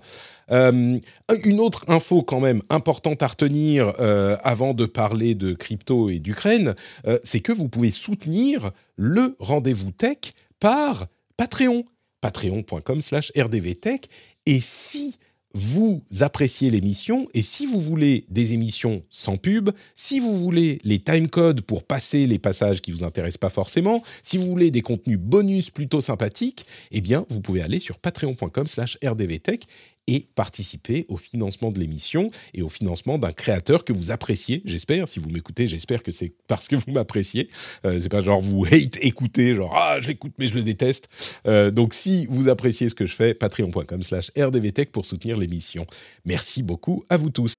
Euh, 0.51 0.99
une 1.45 1.61
autre 1.61 1.85
info 1.89 2.23
quand 2.23 2.41
même 2.41 2.61
importante 2.69 3.23
à 3.23 3.27
retenir 3.27 3.95
euh, 4.01 4.37
avant 4.43 4.75
de 4.75 4.85
parler 4.85 5.35
de 5.35 5.55
crypto 5.55 6.11
et 6.11 6.19
d'Ukraine, 6.19 6.75
euh, 7.07 7.19
c'est 7.23 7.41
que 7.41 7.53
vous 7.53 7.69
pouvez 7.69 7.91
soutenir 7.91 8.71
le 8.97 9.35
rendez-vous 9.39 9.91
tech 9.91 10.19
par 10.61 11.07
Patreon, 11.37 11.85
patreon.com 12.21 13.01
slash 13.01 13.33
rdvtech. 13.37 14.09
Et 14.47 14.61
si 14.61 15.19
vous 15.55 16.03
appréciez 16.21 16.71
l'émission 16.71 17.29
et 17.33 17.43
si 17.43 17.65
vous 17.67 17.81
voulez 17.81 18.27
des 18.29 18.53
émissions 18.53 19.05
sans 19.09 19.37
pub, 19.37 19.71
si 19.95 20.19
vous 20.19 20.37
voulez 20.37 20.81
les 20.85 20.99
timecodes 20.99 21.61
pour 21.61 21.85
passer 21.85 22.27
les 22.27 22.41
passages 22.41 22.81
qui 22.81 22.91
vous 22.91 23.05
intéressent 23.05 23.39
pas 23.39 23.51
forcément, 23.51 24.03
si 24.23 24.37
vous 24.37 24.47
voulez 24.47 24.73
des 24.73 24.83
contenus 24.83 25.19
bonus 25.19 25.71
plutôt 25.71 26.01
sympathiques, 26.01 26.67
eh 26.91 27.01
bien 27.01 27.25
vous 27.31 27.41
pouvez 27.41 27.63
aller 27.63 27.79
sur 27.79 27.99
patreon.com/rdvtech 27.99 29.67
et 30.07 30.29
participer 30.35 31.07
au 31.09 31.17
financement 31.17 31.71
de 31.71 31.79
l'émission 31.79 32.31
et 32.53 32.63
au 32.63 32.69
financement 32.69 33.19
d'un 33.19 33.33
créateur 33.33 33.85
que 33.85 33.93
vous 33.93 34.11
appréciez, 34.11 34.63
j'espère. 34.65 35.09
Si 35.09 35.19
vous 35.19 35.31
m'écoutez, 35.31 35.67
j'espère 35.67 36.03
que 36.03 36.13
c'est 36.13 36.33
parce 36.47 36.69
que 36.69 36.77
vous 36.77 36.93
m'appréciez. 36.93 37.49
Euh, 37.85 37.99
c'est 38.01 38.09
pas 38.09 38.23
genre 38.23 38.41
vous 38.41 38.65
hate 38.65 38.97
écouter, 39.01 39.55
genre 39.55 39.73
ah 39.75 40.01
j'écoute 40.01 40.33
mais 40.39 40.47
je 40.47 40.55
le 40.55 40.63
déteste. 40.63 41.09
Euh, 41.47 41.71
donc 41.71 41.95
si 41.95 42.27
vous 42.29 42.49
appréciez 42.49 42.89
ce 42.89 42.95
que 42.95 43.07
je 43.07 43.15
fais, 43.15 43.35
patreon.com/slash 43.35 44.31
rdvtech 44.37 44.93
pour 44.93 45.05
soutenir 45.05 45.37
l'émission. 45.37 45.87
Merci 46.25 46.63
beaucoup 46.63 47.05
à 47.09 47.17
vous 47.17 47.31
tous. 47.31 47.55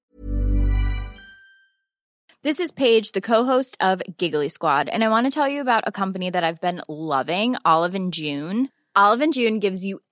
This 2.44 2.60
is 2.60 2.72
Paige, 2.72 3.14
the 3.14 3.22
co-host 3.22 3.76
of 3.82 4.04
Giggly 4.20 4.50
Squad, 4.50 4.88
and 4.90 5.04
I 5.04 5.08
want 5.08 5.26
to 5.26 5.32
tell 5.32 5.50
you 5.50 5.62
about 5.62 5.82
a 5.88 5.92
company 5.92 6.30
that 6.30 6.44
I've 6.44 6.62
been 6.62 6.80
loving, 6.88 7.56
Olive 7.66 7.96
and 7.96 8.14
June. 8.14 8.70
Olive 8.96 9.22
and 9.22 9.34
June 9.34 9.60
gives 9.60 9.84
you 9.84 10.00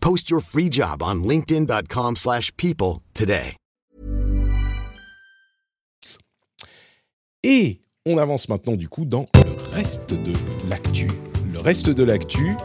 Post 0.00 0.30
your 0.30 0.40
free 0.40 0.68
job 0.70 1.02
on 1.02 1.22
linkedin.com/people 1.22 2.16
slash 2.16 2.50
people 2.56 3.02
today. 3.14 3.56
Et 7.44 7.80
on 8.04 8.18
avance 8.18 8.48
maintenant 8.48 8.76
du 8.76 8.88
coup 8.88 9.04
dans 9.04 9.26
le 9.34 9.52
reste 9.72 10.12
de 10.12 10.32
l'actu. 10.68 11.08
Le 11.52 11.60
reste 11.60 11.88
de 11.88 12.02
l'actu, 12.02 12.56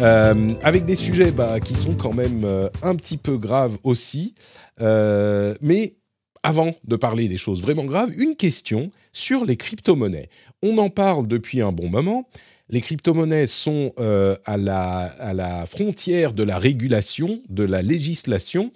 euh, 0.00 0.54
avec 0.62 0.84
des 0.84 0.96
sujets 0.96 1.30
bah, 1.30 1.60
qui 1.60 1.74
sont 1.74 1.94
quand 1.94 2.12
même 2.12 2.44
euh, 2.44 2.68
un 2.82 2.94
petit 2.94 3.16
peu 3.16 3.36
graves 3.36 3.78
aussi. 3.82 4.34
Euh, 4.80 5.54
mais 5.60 5.96
avant 6.42 6.74
de 6.84 6.96
parler 6.96 7.28
des 7.28 7.38
choses 7.38 7.62
vraiment 7.62 7.84
graves, 7.84 8.12
une 8.16 8.36
question 8.36 8.90
sur 9.12 9.44
les 9.44 9.56
crypto-monnaies. 9.56 10.28
On 10.62 10.78
en 10.78 10.88
parle 10.88 11.26
depuis 11.26 11.60
un 11.60 11.72
bon 11.72 11.88
moment. 11.88 12.28
Les 12.70 12.82
crypto-monnaies 12.82 13.46
sont 13.46 13.92
euh, 13.98 14.36
à, 14.44 14.58
la, 14.58 15.64
frontière 15.66 16.34
de 16.34 16.42
la 16.42 16.58
régulation, 16.58 17.40
de 17.48 17.62
la 17.62 17.80
législation, 17.80 18.70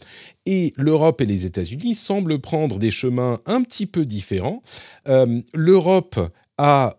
et 0.47 0.73
l'Europe 0.77 1.21
et 1.21 1.27
les 1.27 1.45
États-Unis 1.45 1.95
semblent 1.95 2.39
prendre 2.39 2.79
des 2.79 2.91
chemins 2.91 3.39
un 3.45 3.63
petit 3.63 3.87
peu 3.87 4.05
différents. 4.05 4.63
Euh, 5.09 5.41
L'Europe 5.55 6.19
a 6.57 6.97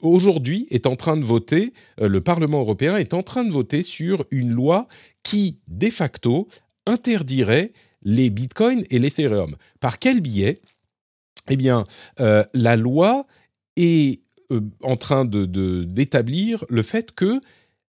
aujourd'hui 0.00 0.66
est 0.70 0.86
en 0.86 0.96
train 0.96 1.16
de 1.16 1.24
voter, 1.24 1.72
euh, 2.00 2.08
le 2.08 2.20
Parlement 2.20 2.60
européen 2.60 2.96
est 2.96 3.14
en 3.14 3.22
train 3.22 3.44
de 3.44 3.52
voter 3.52 3.82
sur 3.82 4.26
une 4.30 4.50
loi 4.50 4.86
qui, 5.22 5.60
de 5.68 5.88
facto, 5.88 6.48
interdirait 6.86 7.72
les 8.02 8.28
bitcoins 8.28 8.84
et 8.90 8.98
l'Ethereum. 8.98 9.56
Par 9.80 9.98
quel 9.98 10.20
biais? 10.20 10.60
Eh 11.48 11.56
bien, 11.56 11.84
la 12.18 12.76
loi 12.76 13.26
est 13.76 14.23
en 14.82 14.96
train 14.96 15.24
de- 15.24 15.46
de- 15.46 15.84
d'établir 15.84 16.64
le 16.68 16.82
fait 16.82 17.12
que 17.12 17.40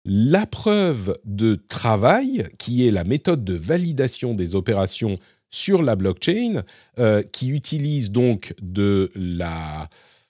la 0.06 0.46
preuve 0.46 1.18
de 1.26 1.56
travail, 1.68 2.48
qui 2.58 2.88
est 2.88 2.92
la 2.92 3.04
méthode 3.04 3.44
de 3.44 3.56
validation 3.56 4.34
des 4.34 4.56
opérations 4.56 5.18
sur 5.50 5.82
la 5.84 5.96
blockchain, 5.96 6.64
euh, 7.00 7.22
qui 7.24 7.50
utilise 7.50 8.12
donc 8.12 8.54
de 8.62 9.12
la 9.16 9.90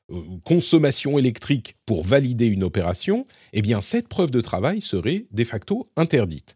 euh, 0.10 0.22
consommation 0.46 1.20
électrique 1.20 1.76
pour 1.86 2.04
valider 2.04 2.46
une 2.48 2.64
opération, 2.64 3.26
eh 3.54 3.62
bien 3.62 3.82
cette 3.82 4.08
preuve 4.08 4.32
de 4.32 4.42
travail 4.42 4.80
serait 4.82 5.28
de 5.32 5.44
facto 5.44 5.90
interdite. 5.98 6.56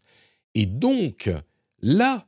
Et 0.54 0.66
donc, 0.66 1.30
la 1.80 2.26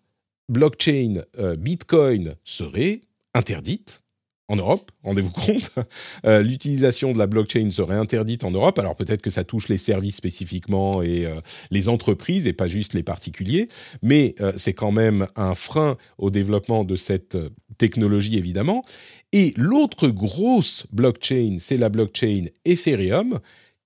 blockchain 0.51 1.23
euh, 1.39 1.57
Bitcoin 1.57 2.35
serait 2.45 3.01
interdite 3.35 4.03
en 4.49 4.57
Europe, 4.57 4.91
rendez-vous 5.03 5.31
compte. 5.31 5.71
Euh, 6.25 6.43
L'utilisation 6.43 7.13
de 7.13 7.19
la 7.19 7.27
blockchain 7.27 7.71
serait 7.71 7.97
interdite 7.97 8.45
en 8.45 8.51
Europe. 8.51 8.79
Alors 8.79 8.97
peut-être 8.97 9.21
que 9.21 9.31
ça 9.31 9.45
touche 9.45 9.69
les 9.69 9.79
services 9.79 10.17
spécifiquement 10.17 11.03
et 11.03 11.27
euh, 11.27 11.41
les 11.71 11.89
entreprises 11.89 12.47
et 12.47 12.53
pas 12.53 12.67
juste 12.67 12.95
les 12.95 13.03
particuliers, 13.03 13.69
mais 14.03 14.35
euh, 14.41 14.53
c'est 14.57 14.73
quand 14.73 14.93
même 14.93 15.27
un 15.37 15.55
frein 15.55 15.97
au 16.19 16.31
développement 16.31 16.85
de 16.85 16.97
cette 16.97 17.37
technologie 17.79 18.37
évidemment. 18.37 18.85
Et 19.33 19.53
l'autre 19.57 20.09
grosse 20.09 20.87
blockchain, 20.93 21.57
c'est 21.59 21.77
la 21.77 21.89
blockchain 21.89 22.47
Ethereum, 22.65 23.41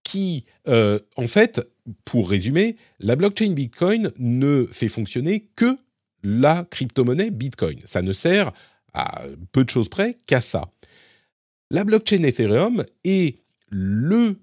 qui, 0.05 0.47
en 0.67 1.27
fait, 1.27 1.61
pour 2.05 2.31
résumer, 2.31 2.77
la 2.99 3.15
blockchain 3.15 3.51
Bitcoin 3.51 4.11
ne 4.19 4.67
fait 4.71 4.89
fonctionner 4.89 5.49
que 5.55 5.77
la 6.23 6.67
crypto-monnaie 6.71 7.31
Bitcoin. 7.31 7.81
Ça 7.85 8.03
ne 8.03 8.13
sert 8.13 8.53
à 8.95 9.25
peu 9.53 9.65
de 9.65 9.71
choses 9.71 9.89
près 9.89 10.19
qu'à 10.27 10.41
ça. 10.41 10.71
La 11.71 11.85
blockchain 11.85 12.23
Ethereum 12.23 12.85
est 13.05 13.41
le 13.71 14.41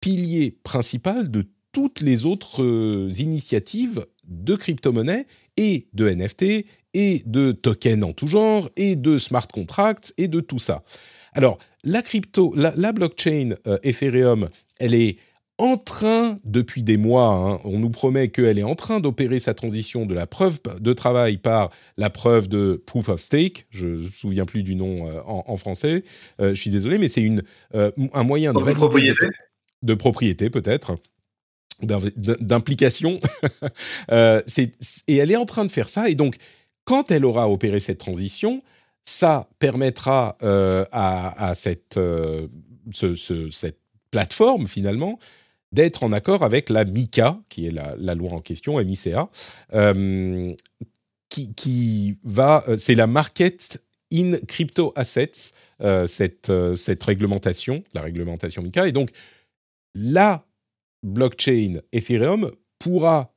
pilier 0.00 0.58
principal 0.62 1.30
de 1.30 1.46
toutes 1.72 2.00
les 2.00 2.24
autres 2.24 2.62
euh, 2.62 3.10
initiatives 3.18 4.06
de 4.26 4.54
crypto-monnaie 4.54 5.26
et 5.56 5.88
de 5.92 6.08
NFT 6.08 6.66
et 6.94 7.22
de 7.26 7.52
tokens 7.52 8.04
en 8.04 8.12
tout 8.12 8.28
genre 8.28 8.70
et 8.76 8.96
de 8.96 9.18
smart 9.18 9.48
contracts 9.48 10.14
et 10.16 10.28
de 10.28 10.40
tout 10.40 10.58
ça. 10.58 10.84
Alors, 11.32 11.58
la 11.82 12.92
blockchain 12.92 13.56
euh, 13.66 13.78
Ethereum, 13.82 14.48
elle 14.78 14.94
est 14.94 15.18
en 15.58 15.76
train, 15.76 16.36
depuis 16.44 16.82
des 16.82 16.96
mois, 16.96 17.28
hein, 17.28 17.60
on 17.64 17.78
nous 17.78 17.90
promet 17.90 18.28
qu'elle 18.28 18.58
est 18.58 18.64
en 18.64 18.74
train 18.74 18.98
d'opérer 18.98 19.38
sa 19.38 19.54
transition 19.54 20.04
de 20.04 20.12
la 20.14 20.26
preuve 20.26 20.58
de 20.80 20.92
travail 20.92 21.36
par 21.36 21.70
la 21.96 22.10
preuve 22.10 22.48
de 22.48 22.82
proof 22.86 23.08
of 23.08 23.20
stake. 23.20 23.66
Je 23.70 23.86
ne 23.86 23.96
me 23.98 24.10
souviens 24.10 24.44
plus 24.46 24.64
du 24.64 24.74
nom 24.74 25.06
euh, 25.08 25.20
en, 25.26 25.44
en 25.46 25.56
français. 25.56 26.02
Euh, 26.40 26.54
je 26.54 26.60
suis 26.60 26.70
désolé, 26.70 26.98
mais 26.98 27.08
c'est 27.08 27.22
une 27.22 27.42
euh, 27.76 27.92
un 28.14 28.24
moyen 28.24 28.52
de 28.52 28.58
De 28.58 28.64
propriété. 28.74 29.26
de 29.82 29.94
propriété 29.94 30.50
peut-être 30.50 30.96
d'implication 31.82 33.18
et 34.12 35.16
elle 35.16 35.30
est 35.32 35.36
en 35.36 35.44
train 35.46 35.64
de 35.64 35.72
faire 35.72 35.88
ça 35.88 36.08
et 36.08 36.14
donc 36.14 36.36
quand 36.84 37.10
elle 37.10 37.24
aura 37.24 37.50
opéré 37.50 37.80
cette 37.80 37.98
transition 37.98 38.60
ça 39.04 39.48
permettra 39.58 40.36
à, 40.40 41.48
à 41.48 41.54
cette, 41.54 41.94
ce- 42.92 43.14
ce- 43.16 43.50
cette 43.50 43.78
plateforme 44.12 44.66
finalement 44.68 45.18
d'être 45.74 46.04
en 46.04 46.12
accord 46.12 46.42
avec 46.44 46.70
la 46.70 46.84
MICA, 46.84 47.38
qui 47.48 47.66
est 47.66 47.70
la, 47.70 48.14
loi 48.14 48.32
en 48.32 48.40
question, 48.40 48.78
MICA, 48.78 49.28
euh, 49.74 50.54
qui, 51.28 51.52
qui 51.54 52.16
va, 52.22 52.64
euh, 52.68 52.76
c'est 52.76 52.94
la 52.94 53.08
Market 53.08 53.82
in 54.12 54.36
Crypto 54.46 54.92
Assets, 54.94 55.52
euh, 55.80 56.06
cette, 56.06 56.48
euh, 56.48 56.76
cette 56.76 57.02
réglementation, 57.02 57.82
la 57.92 58.02
réglementation 58.02 58.62
MICA, 58.62 58.86
et 58.86 58.92
donc 58.92 59.10
la 59.96 60.46
blockchain 61.02 61.80
Ethereum 61.92 62.52
pourra 62.78 63.30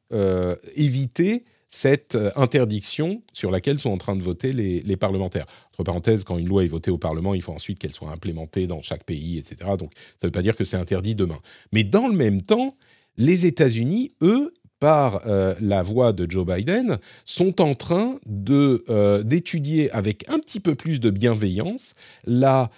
éviter 0.76 1.44
cette 1.70 2.16
euh, 2.16 2.32
interdiction 2.36 3.22
sur 3.34 3.52
laquelle 3.52 3.80
sont 3.80 3.90
en 3.90 3.98
train 3.98 4.16
de 4.16 4.24
voter 4.24 4.54
les, 4.54 4.98
parlementaires. 4.98 5.46
Entre 5.74 5.84
parenthèses, 5.84 6.24
quand 6.24 6.38
une 6.38 6.48
loi 6.48 6.64
est 6.64 6.68
votée 6.70 6.92
au 6.92 6.98
Parlement, 6.98 7.34
il 7.34 7.42
faut 7.42 7.54
ensuite 7.54 7.80
qu'elle 7.80 7.94
soit 7.94 8.12
implémentée 8.12 8.68
dans 8.68 8.82
chaque 8.82 9.04
pays, 9.04 9.38
etc. 9.38 9.72
Donc 9.78 9.92
ça 9.96 10.24
ne 10.24 10.28
veut 10.28 10.32
pas 10.32 10.42
dire 10.42 10.56
que 10.56 10.64
c'est 10.64 10.78
interdit 10.78 11.16
demain. 11.16 11.40
Mais 11.72 11.84
dans 11.84 12.08
le 12.08 12.16
même 12.16 12.42
temps, 12.42 12.76
les 13.18 13.46
États-Unis, 13.46 14.12
eux, 14.22 14.54
par 14.80 15.22
euh, 15.26 15.56
la 15.60 15.82
voix 15.82 16.14
de 16.14 16.30
Joe 16.30 16.46
Biden, 16.46 17.00
sont 17.26 17.62
en 17.62 17.74
train 17.74 18.20
euh, 18.50 19.24
d'étudier 19.24 19.90
avec 19.92 20.30
un 20.30 20.40
petit 20.40 20.60
peu 20.60 20.76
plus 20.76 21.00
de 21.00 21.10
bienveillance 21.10 21.96
la 22.26 22.70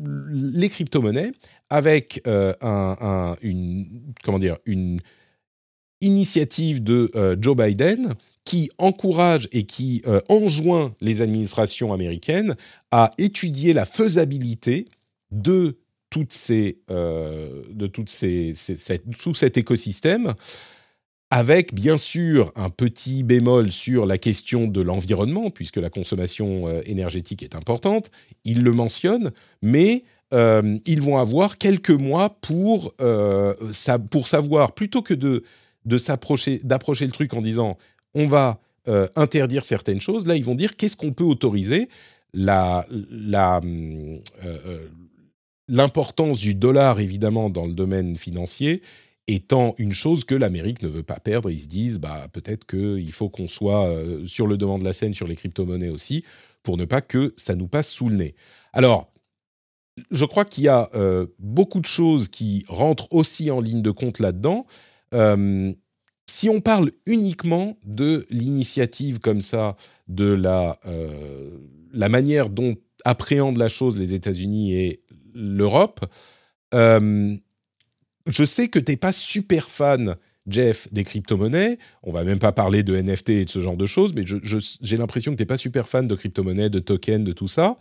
les 0.00 0.68
crypto-monnaies 0.68 1.32
avec 1.70 2.22
un, 2.24 2.54
un- 2.60 3.36
une 3.42 4.14
comment 4.22 4.38
dire 4.38 4.56
une 4.64 5.00
initiative 6.00 6.82
de 6.82 7.10
euh, 7.14 7.36
Joe 7.40 7.56
Biden 7.56 8.14
qui 8.44 8.70
encourage 8.78 9.48
et 9.52 9.64
qui 9.64 10.02
euh, 10.06 10.20
enjoint 10.28 10.94
les 11.00 11.20
administrations 11.22 11.92
américaines 11.92 12.56
à 12.90 13.10
étudier 13.18 13.72
la 13.72 13.84
faisabilité 13.84 14.86
de 15.30 15.76
toutes 16.10 16.32
ces 16.32 16.78
euh, 16.90 17.62
de 17.70 17.86
toutes 17.86 18.08
ces, 18.10 18.54
ces- 18.54 18.98
tout 19.20 19.34
cet 19.34 19.58
écosystème 19.58 20.34
avec 21.30 21.74
bien 21.74 21.98
sûr 21.98 22.52
un 22.56 22.70
petit 22.70 23.22
bémol 23.22 23.70
sur 23.70 24.06
la 24.06 24.16
question 24.16 24.66
de 24.66 24.80
l'environnement, 24.80 25.50
puisque 25.50 25.76
la 25.76 25.90
consommation 25.90 26.68
euh, 26.68 26.80
énergétique 26.86 27.42
est 27.42 27.54
importante, 27.54 28.10
il 28.44 28.62
le 28.62 28.72
mentionne, 28.72 29.32
mais 29.60 30.04
ils 30.30 31.00
vont 31.00 31.16
avoir 31.16 31.56
quelques 31.56 31.88
mois 31.90 32.36
pour, 32.42 32.92
sa- 33.72 33.98
pour 33.98 34.28
savoir, 34.28 34.72
plutôt 34.72 35.00
que 35.00 35.14
de, 35.14 35.42
de 35.88 35.98
s'approcher, 35.98 36.60
d'approcher 36.62 37.06
le 37.06 37.12
truc 37.12 37.34
en 37.34 37.42
disant 37.42 37.76
on 38.14 38.26
va 38.26 38.60
interdire 39.16 39.66
certaines 39.66 40.00
choses. 40.00 40.26
Là, 40.26 40.34
ils 40.34 40.44
vont 40.44 40.54
dire 40.54 40.74
qu'est-ce 40.76 40.96
qu'on 40.96 41.12
peut 41.12 41.24
autoriser? 41.24 41.90
La, 42.32 42.86
la, 42.90 43.60
l'importance 45.68 46.38
du 46.40 46.54
dollar, 46.54 46.98
évidemment, 46.98 47.50
dans 47.50 47.66
le 47.66 47.74
domaine 47.74 48.16
financier, 48.16 48.82
étant 49.26 49.74
une 49.76 49.92
chose 49.92 50.24
que 50.24 50.34
l'Amérique 50.34 50.82
ne 50.82 50.88
veut 50.88 51.02
pas 51.02 51.20
perdre. 51.20 51.50
Ils 51.50 51.60
se 51.60 51.66
disent, 51.68 51.98
bah, 51.98 52.28
peut-être 52.32 52.66
qu'il 52.66 53.12
faut 53.12 53.28
qu'on 53.28 53.46
soit 53.46 53.86
euh, 53.86 54.24
sur 54.24 54.46
le 54.46 54.56
devant 54.56 54.78
de 54.78 54.84
la 54.84 54.94
scène 54.94 55.12
sur 55.12 55.28
les 55.28 55.36
crypto-monnaies 55.36 55.90
aussi, 55.90 56.24
pour 56.62 56.78
ne 56.78 56.86
pas 56.86 57.02
que 57.02 57.34
ça 57.36 57.54
nous 57.54 57.68
passe 57.68 57.90
sous 57.90 58.08
le 58.08 58.16
nez. 58.16 58.34
Alors, 58.72 59.12
je 60.10 60.24
crois 60.24 60.46
qu'il 60.46 60.64
y 60.64 60.68
a 60.68 60.88
euh, 60.94 61.26
beaucoup 61.38 61.80
de 61.80 61.86
choses 61.86 62.28
qui 62.28 62.64
rentrent 62.68 63.08
aussi 63.10 63.50
en 63.50 63.60
ligne 63.60 63.82
de 63.82 63.90
compte 63.90 64.18
là-dedans. 64.18 64.66
Euh, 65.14 65.72
si 66.26 66.48
on 66.48 66.60
parle 66.60 66.92
uniquement 67.06 67.78
de 67.86 68.26
l'initiative 68.30 69.18
comme 69.18 69.40
ça, 69.40 69.76
de 70.08 70.30
la, 70.30 70.78
la 71.92 72.08
manière 72.10 72.50
dont 72.50 72.76
appréhendent 73.06 73.56
la 73.56 73.70
chose 73.70 73.96
les 73.96 74.12
États-Unis 74.12 74.74
et 74.74 75.02
l'Europe, 75.32 76.04
je 78.28 78.44
sais 78.44 78.68
que 78.68 78.78
tu 78.78 78.92
n'es 78.92 78.96
pas 78.96 79.12
super 79.12 79.68
fan, 79.68 80.16
Jeff, 80.46 80.92
des 80.92 81.04
crypto-monnaies. 81.04 81.78
On 82.02 82.12
va 82.12 82.24
même 82.24 82.38
pas 82.38 82.52
parler 82.52 82.82
de 82.82 82.96
NFT 82.96 83.30
et 83.30 83.44
de 83.44 83.50
ce 83.50 83.60
genre 83.60 83.76
de 83.76 83.86
choses, 83.86 84.14
mais 84.14 84.24
j'ai 84.24 84.96
l'impression 84.96 85.32
que 85.32 85.36
tu 85.36 85.42
n'es 85.42 85.46
pas 85.46 85.58
super 85.58 85.88
fan 85.88 86.06
de 86.06 86.14
crypto-monnaies, 86.14 86.70
de 86.70 86.78
tokens, 86.78 87.24
de 87.24 87.32
tout 87.32 87.48
ça. 87.48 87.78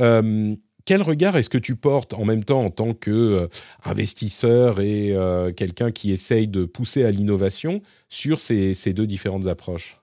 Euh, 0.00 0.54
quel 0.84 1.02
regard 1.02 1.36
est-ce 1.36 1.50
que 1.50 1.58
tu 1.58 1.76
portes 1.76 2.14
en 2.14 2.24
même 2.24 2.44
temps 2.44 2.60
en 2.60 2.70
tant 2.70 2.94
qu'investisseur 2.94 4.78
euh, 4.78 4.82
et 4.82 5.12
euh, 5.14 5.52
quelqu'un 5.52 5.90
qui 5.90 6.12
essaye 6.12 6.48
de 6.48 6.64
pousser 6.64 7.04
à 7.04 7.10
l'innovation 7.10 7.82
sur 8.08 8.40
ces, 8.40 8.74
deux 8.92 9.06
différentes 9.06 9.46
approches? 9.46 9.98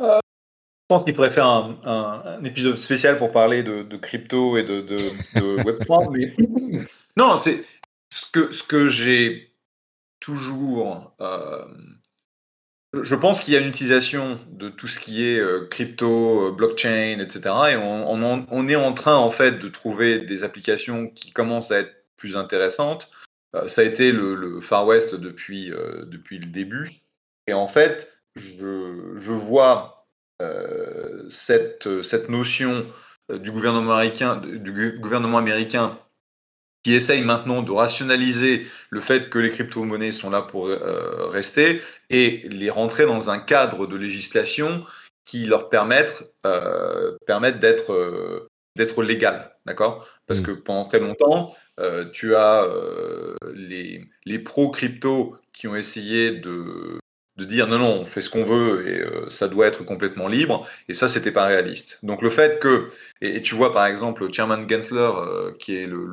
Je 0.00 0.06
pense 0.88 1.04
qu'il 1.04 1.14
pourrait 1.14 1.30
faire 1.30 1.46
un, 1.46 2.44
épisode 2.44 2.76
spécial 2.76 3.16
pour 3.16 3.32
parler 3.32 3.62
de, 3.62 3.96
crypto 3.96 4.56
et 4.58 4.62
de, 4.62 4.82
de 4.82 4.96
Web3, 5.62 6.10
mais 6.10 6.84
non, 7.16 7.36
c'est 7.36 7.64
ce 8.10 8.26
que, 8.30 8.52
ce 8.52 8.62
que 8.62 8.88
j'ai 8.88 9.54
toujours. 10.20 11.12
Euh, 12.94 13.04
je 13.04 13.14
pense 13.14 13.40
qu'il 13.40 13.54
y 13.54 13.56
a 13.56 13.60
une 13.60 13.68
utilisation 13.68 14.38
de 14.50 14.68
tout 14.68 14.88
ce 14.88 15.00
qui 15.00 15.24
est 15.24 15.38
euh, 15.38 15.66
crypto, 15.66 16.48
euh, 16.48 16.50
blockchain, 16.52 17.18
etc. 17.20 17.40
Et 17.72 17.76
on, 17.76 18.68
est 18.68 18.76
en 18.76 18.92
train, 18.92 19.16
en 19.16 19.30
fait, 19.30 19.58
de 19.58 19.68
trouver 19.68 20.18
des 20.18 20.44
applications 20.44 21.08
qui 21.08 21.32
commencent 21.32 21.72
à 21.72 21.80
être 21.80 21.94
plus 22.16 22.36
intéressantes. 22.36 23.10
ça 23.66 23.80
a 23.80 23.84
été 23.84 24.12
le, 24.12 24.60
Far 24.60 24.86
West 24.86 25.14
depuis, 25.16 25.72
depuis 26.06 26.38
le 26.38 26.46
début. 26.46 26.90
Et 27.48 27.52
en 27.52 27.66
fait, 27.66 28.16
je, 28.36 29.16
je 29.18 29.32
vois 29.32 29.96
cette, 31.28 32.02
cette 32.02 32.28
notion 32.28 32.86
du 33.28 33.50
gouvernement 33.50 33.94
américain, 33.94 34.36
du 34.36 34.98
gouvernement 35.00 35.38
américain 35.38 35.98
qui 36.82 36.94
essayent 36.94 37.24
maintenant 37.24 37.62
de 37.62 37.70
rationaliser 37.70 38.66
le 38.90 39.00
fait 39.00 39.30
que 39.30 39.38
les 39.38 39.50
crypto-monnaies 39.50 40.12
sont 40.12 40.30
là 40.30 40.42
pour 40.42 40.66
euh, 40.66 41.28
rester 41.28 41.80
et 42.10 42.46
les 42.48 42.70
rentrer 42.70 43.06
dans 43.06 43.30
un 43.30 43.38
cadre 43.38 43.86
de 43.86 43.96
législation 43.96 44.84
qui 45.24 45.46
leur 45.46 45.68
permettent, 45.68 46.34
euh, 46.46 47.16
d'être 47.26 47.92
euh, 47.92 48.48
d'être 48.74 49.02
légal, 49.02 49.54
d'accord? 49.66 50.08
Parce 50.26 50.40
mm. 50.40 50.44
que 50.44 50.50
pendant 50.52 50.84
très 50.84 50.98
longtemps, 50.98 51.54
euh, 51.78 52.06
tu 52.10 52.34
as 52.34 52.66
les, 53.54 54.04
les 54.24 54.38
pro-crypto 54.38 55.36
qui 55.52 55.68
ont 55.68 55.76
essayé 55.76 56.32
de 56.32 56.98
de 57.36 57.44
dire 57.44 57.66
non, 57.66 57.78
non, 57.78 58.00
on 58.02 58.06
fait 58.06 58.20
ce 58.20 58.28
qu'on 58.28 58.44
veut 58.44 58.86
et 58.86 59.00
euh, 59.00 59.28
ça 59.28 59.48
doit 59.48 59.66
être 59.66 59.84
complètement 59.84 60.28
libre. 60.28 60.66
Et 60.88 60.94
ça, 60.94 61.08
c'était 61.08 61.32
pas 61.32 61.46
réaliste. 61.46 61.98
Donc 62.02 62.22
le 62.22 62.30
fait 62.30 62.60
que, 62.60 62.88
et, 63.20 63.40
tu 63.42 63.54
vois 63.54 63.72
par 63.72 63.86
exemple, 63.86 64.30
Chairman 64.32 64.68
Gensler, 64.68 65.10
euh, 65.16 65.52
qui 65.58 65.76
est 65.76 65.86
le, 65.86 66.06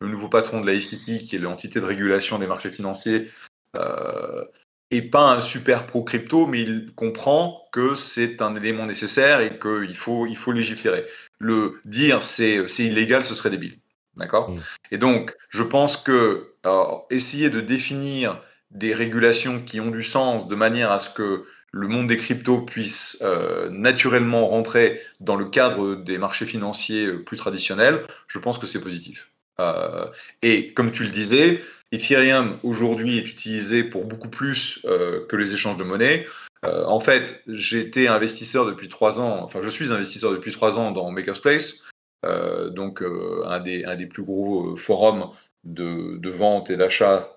le, 0.00 0.08
nouveau 0.08 0.28
patron 0.28 0.60
de 0.60 0.66
la 0.66 0.80
SEC, 0.80 1.18
qui 1.18 1.36
est 1.36 1.38
l'entité 1.38 1.80
de 1.80 1.84
régulation 1.84 2.38
des 2.38 2.46
marchés 2.46 2.70
financiers, 2.70 3.30
euh, 3.76 4.44
est 4.90 5.02
pas 5.02 5.32
un 5.32 5.40
super 5.40 5.86
pro 5.86 6.04
crypto, 6.04 6.46
mais 6.46 6.62
il 6.62 6.92
comprend 6.94 7.68
que 7.72 7.94
c'est 7.94 8.42
un 8.42 8.56
élément 8.56 8.86
nécessaire 8.86 9.40
et 9.40 9.58
qu'il 9.58 9.96
faut, 9.96 10.26
il 10.26 10.36
faut 10.36 10.52
légiférer. 10.52 11.04
Le 11.38 11.80
dire 11.84 12.22
c'est, 12.22 12.66
c'est 12.68 12.84
illégal, 12.84 13.24
ce 13.24 13.34
serait 13.34 13.50
débile. 13.50 13.78
D'accord? 14.16 14.50
Mmh. 14.50 14.60
Et 14.90 14.98
donc, 14.98 15.36
je 15.48 15.62
pense 15.62 15.96
que 15.96 16.54
essayer 17.10 17.48
de 17.48 17.60
définir 17.60 18.42
des 18.70 18.94
régulations 18.94 19.60
qui 19.60 19.80
ont 19.80 19.90
du 19.90 20.02
sens 20.02 20.48
de 20.48 20.54
manière 20.54 20.92
à 20.92 20.98
ce 20.98 21.10
que 21.10 21.44
le 21.72 21.88
monde 21.88 22.08
des 22.08 22.16
cryptos 22.16 22.62
puisse 22.62 23.18
euh, 23.22 23.68
naturellement 23.70 24.48
rentrer 24.48 25.00
dans 25.20 25.36
le 25.36 25.44
cadre 25.44 25.94
des 25.94 26.18
marchés 26.18 26.46
financiers 26.46 27.06
euh, 27.06 27.24
plus 27.24 27.36
traditionnels, 27.36 28.02
je 28.26 28.38
pense 28.38 28.58
que 28.58 28.66
c'est 28.66 28.80
positif. 28.80 29.30
Euh, 29.60 30.06
et 30.42 30.72
comme 30.72 30.90
tu 30.90 31.04
le 31.04 31.10
disais, 31.10 31.62
Ethereum 31.92 32.56
aujourd'hui 32.62 33.18
est 33.18 33.28
utilisé 33.28 33.84
pour 33.84 34.04
beaucoup 34.04 34.28
plus 34.28 34.86
que 35.28 35.36
les 35.36 35.54
échanges 35.54 35.76
de 35.76 35.82
monnaie. 35.82 36.24
en 36.62 37.00
fait, 37.00 37.44
été 37.48 38.06
investisseur 38.06 38.64
depuis 38.64 38.88
trois 38.88 39.18
ans, 39.18 39.42
enfin 39.42 39.58
je 39.60 39.68
suis 39.68 39.92
investisseur 39.92 40.30
depuis 40.30 40.52
trois 40.52 40.78
ans 40.78 40.92
dans 40.92 41.10
Makerspace, 41.10 41.88
donc 42.68 43.02
un, 43.44 43.58
des, 43.58 43.84
un 43.84 43.96
des 43.96 44.06
plus 44.06 44.22
gros 44.22 44.76
forums 44.76 45.30
de, 45.64 46.16
de 46.16 46.30
vente 46.30 46.70
et 46.70 46.76
d'achat 46.76 47.34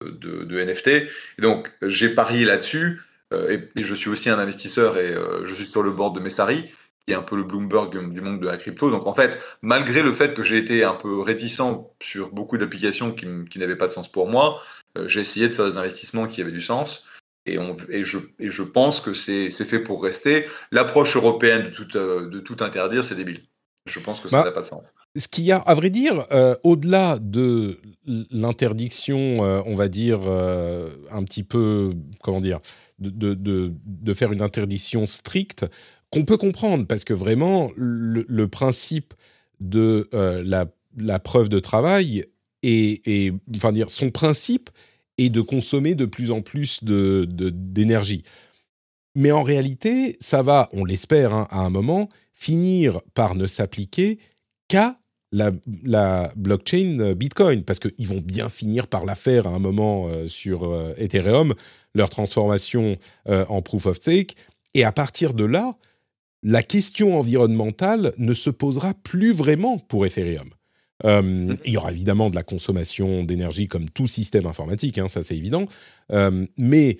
de, 0.00 0.64
NFT. 0.64 0.88
Et 0.88 1.08
donc, 1.42 1.72
j'ai 1.82 2.08
parié 2.10 2.44
là-dessus. 2.44 3.02
Euh, 3.32 3.58
et, 3.76 3.82
je 3.82 3.94
suis 3.94 4.08
aussi 4.08 4.30
un 4.30 4.38
investisseur 4.38 4.98
et 4.98 5.12
euh, 5.12 5.44
je 5.44 5.54
suis 5.54 5.66
sur 5.66 5.82
le 5.82 5.90
board 5.90 6.14
de 6.14 6.20
Messari, 6.20 6.64
qui 7.06 7.12
est 7.12 7.16
un 7.16 7.22
peu 7.22 7.36
le 7.36 7.42
Bloomberg 7.42 7.90
du 7.90 8.20
monde 8.20 8.40
de 8.40 8.46
la 8.46 8.56
crypto. 8.56 8.90
Donc, 8.90 9.06
en 9.06 9.14
fait, 9.14 9.40
malgré 9.62 10.02
le 10.02 10.12
fait 10.12 10.34
que 10.34 10.42
j'ai 10.42 10.58
été 10.58 10.84
un 10.84 10.94
peu 10.94 11.20
réticent 11.20 11.62
sur 12.00 12.30
beaucoup 12.30 12.58
d'applications 12.58 13.12
qui, 13.12 13.58
n'avaient 13.58 13.76
pas 13.76 13.88
de 13.88 13.92
sens 13.92 14.10
pour 14.10 14.28
moi, 14.28 14.62
euh, 14.96 15.06
j'ai 15.08 15.20
essayé 15.20 15.48
de 15.48 15.52
faire 15.52 15.66
des 15.66 15.76
investissements 15.76 16.26
qui 16.26 16.40
avaient 16.40 16.52
du 16.52 16.62
sens. 16.62 17.08
Et, 17.46 17.56
je, 18.04 18.62
pense 18.62 19.00
que 19.00 19.14
c'est 19.14 19.50
fait 19.50 19.78
pour 19.78 20.02
rester. 20.02 20.46
L'approche 20.70 21.16
européenne 21.16 21.70
de 21.70 22.40
tout 22.40 22.56
interdire, 22.60 23.02
c'est 23.02 23.14
débile. 23.14 23.40
Je 23.88 24.00
pense 24.00 24.20
que 24.20 24.28
ça 24.28 24.38
n'a 24.38 24.44
bah, 24.44 24.52
pas 24.52 24.62
de 24.62 24.66
sens. 24.66 24.84
Ce 25.16 25.26
qu'il 25.26 25.44
y 25.44 25.52
a, 25.52 25.58
à 25.58 25.74
vrai 25.74 25.90
dire, 25.90 26.26
euh, 26.32 26.54
au-delà 26.64 27.18
de 27.20 27.80
l'interdiction, 28.30 29.44
euh, 29.44 29.62
on 29.66 29.74
va 29.74 29.88
dire, 29.88 30.20
euh, 30.24 30.88
un 31.10 31.24
petit 31.24 31.42
peu, 31.42 31.94
comment 32.22 32.40
dire, 32.40 32.60
de, 32.98 33.34
de, 33.34 33.72
de, 33.84 34.14
faire 34.14 34.32
une 34.32 34.42
interdiction 34.42 35.06
stricte, 35.06 35.66
qu'on 36.10 36.24
peut 36.24 36.36
comprendre, 36.36 36.86
parce 36.86 37.04
que 37.04 37.14
vraiment, 37.14 37.70
le, 37.76 38.46
principe 38.46 39.14
de 39.60 40.08
la, 40.12 40.66
la, 40.96 41.18
preuve 41.18 41.48
de 41.48 41.58
travail 41.58 42.24
et, 42.62 43.32
enfin 43.56 43.72
dire, 43.72 43.90
son 43.90 44.10
principe 44.10 44.70
est 45.16 45.30
de 45.30 45.40
consommer 45.40 45.94
de 45.94 46.06
plus 46.06 46.30
en 46.30 46.42
plus 46.42 46.82
d'énergie. 46.82 48.22
Mais 49.14 49.32
en 49.32 49.42
réalité, 49.42 50.16
ça 50.20 50.42
va, 50.42 50.68
on 50.72 50.84
l'espère, 50.84 51.34
hein, 51.34 51.48
à 51.50 51.60
un 51.60 51.70
moment, 51.70 52.08
finir 52.38 53.00
par 53.14 53.34
ne 53.34 53.46
s'appliquer 53.46 54.18
qu'à 54.68 54.98
la, 55.32 56.32
blockchain 56.36 57.14
Bitcoin, 57.14 57.64
parce 57.64 57.80
qu'ils 57.80 58.06
vont 58.06 58.20
bien 58.20 58.48
finir 58.48 58.86
par 58.86 59.04
la 59.04 59.14
faire 59.14 59.46
à 59.46 59.50
un 59.50 59.58
moment 59.58 60.08
euh, 60.08 60.28
sur 60.28 60.64
euh, 60.64 60.94
Ethereum, 60.96 61.54
leur 61.94 62.08
transformation 62.08 62.96
euh, 63.28 63.44
en 63.48 63.60
proof 63.60 63.86
of 63.86 63.96
stake. 63.96 64.36
Et 64.74 64.84
à 64.84 64.92
partir 64.92 65.34
de 65.34 65.44
là, 65.44 65.76
la 66.42 66.62
question 66.62 67.18
environnementale 67.18 68.14
ne 68.16 68.32
se 68.32 68.50
posera 68.50 68.94
plus 68.94 69.32
vraiment 69.32 69.78
pour 69.78 70.06
Ethereum. 70.06 70.50
Mm-hmm. 71.04 71.58
il 71.64 71.72
y 71.74 71.76
aura 71.76 71.92
évidemment 71.92 72.28
de 72.28 72.34
la 72.34 72.42
consommation 72.42 73.22
d'énergie 73.22 73.68
comme 73.68 73.88
tout 73.88 74.08
système 74.08 74.46
informatique, 74.46 74.98
hein, 74.98 75.06
ça 75.06 75.22
c'est 75.22 75.36
évident, 75.36 75.66
mais 76.56 76.96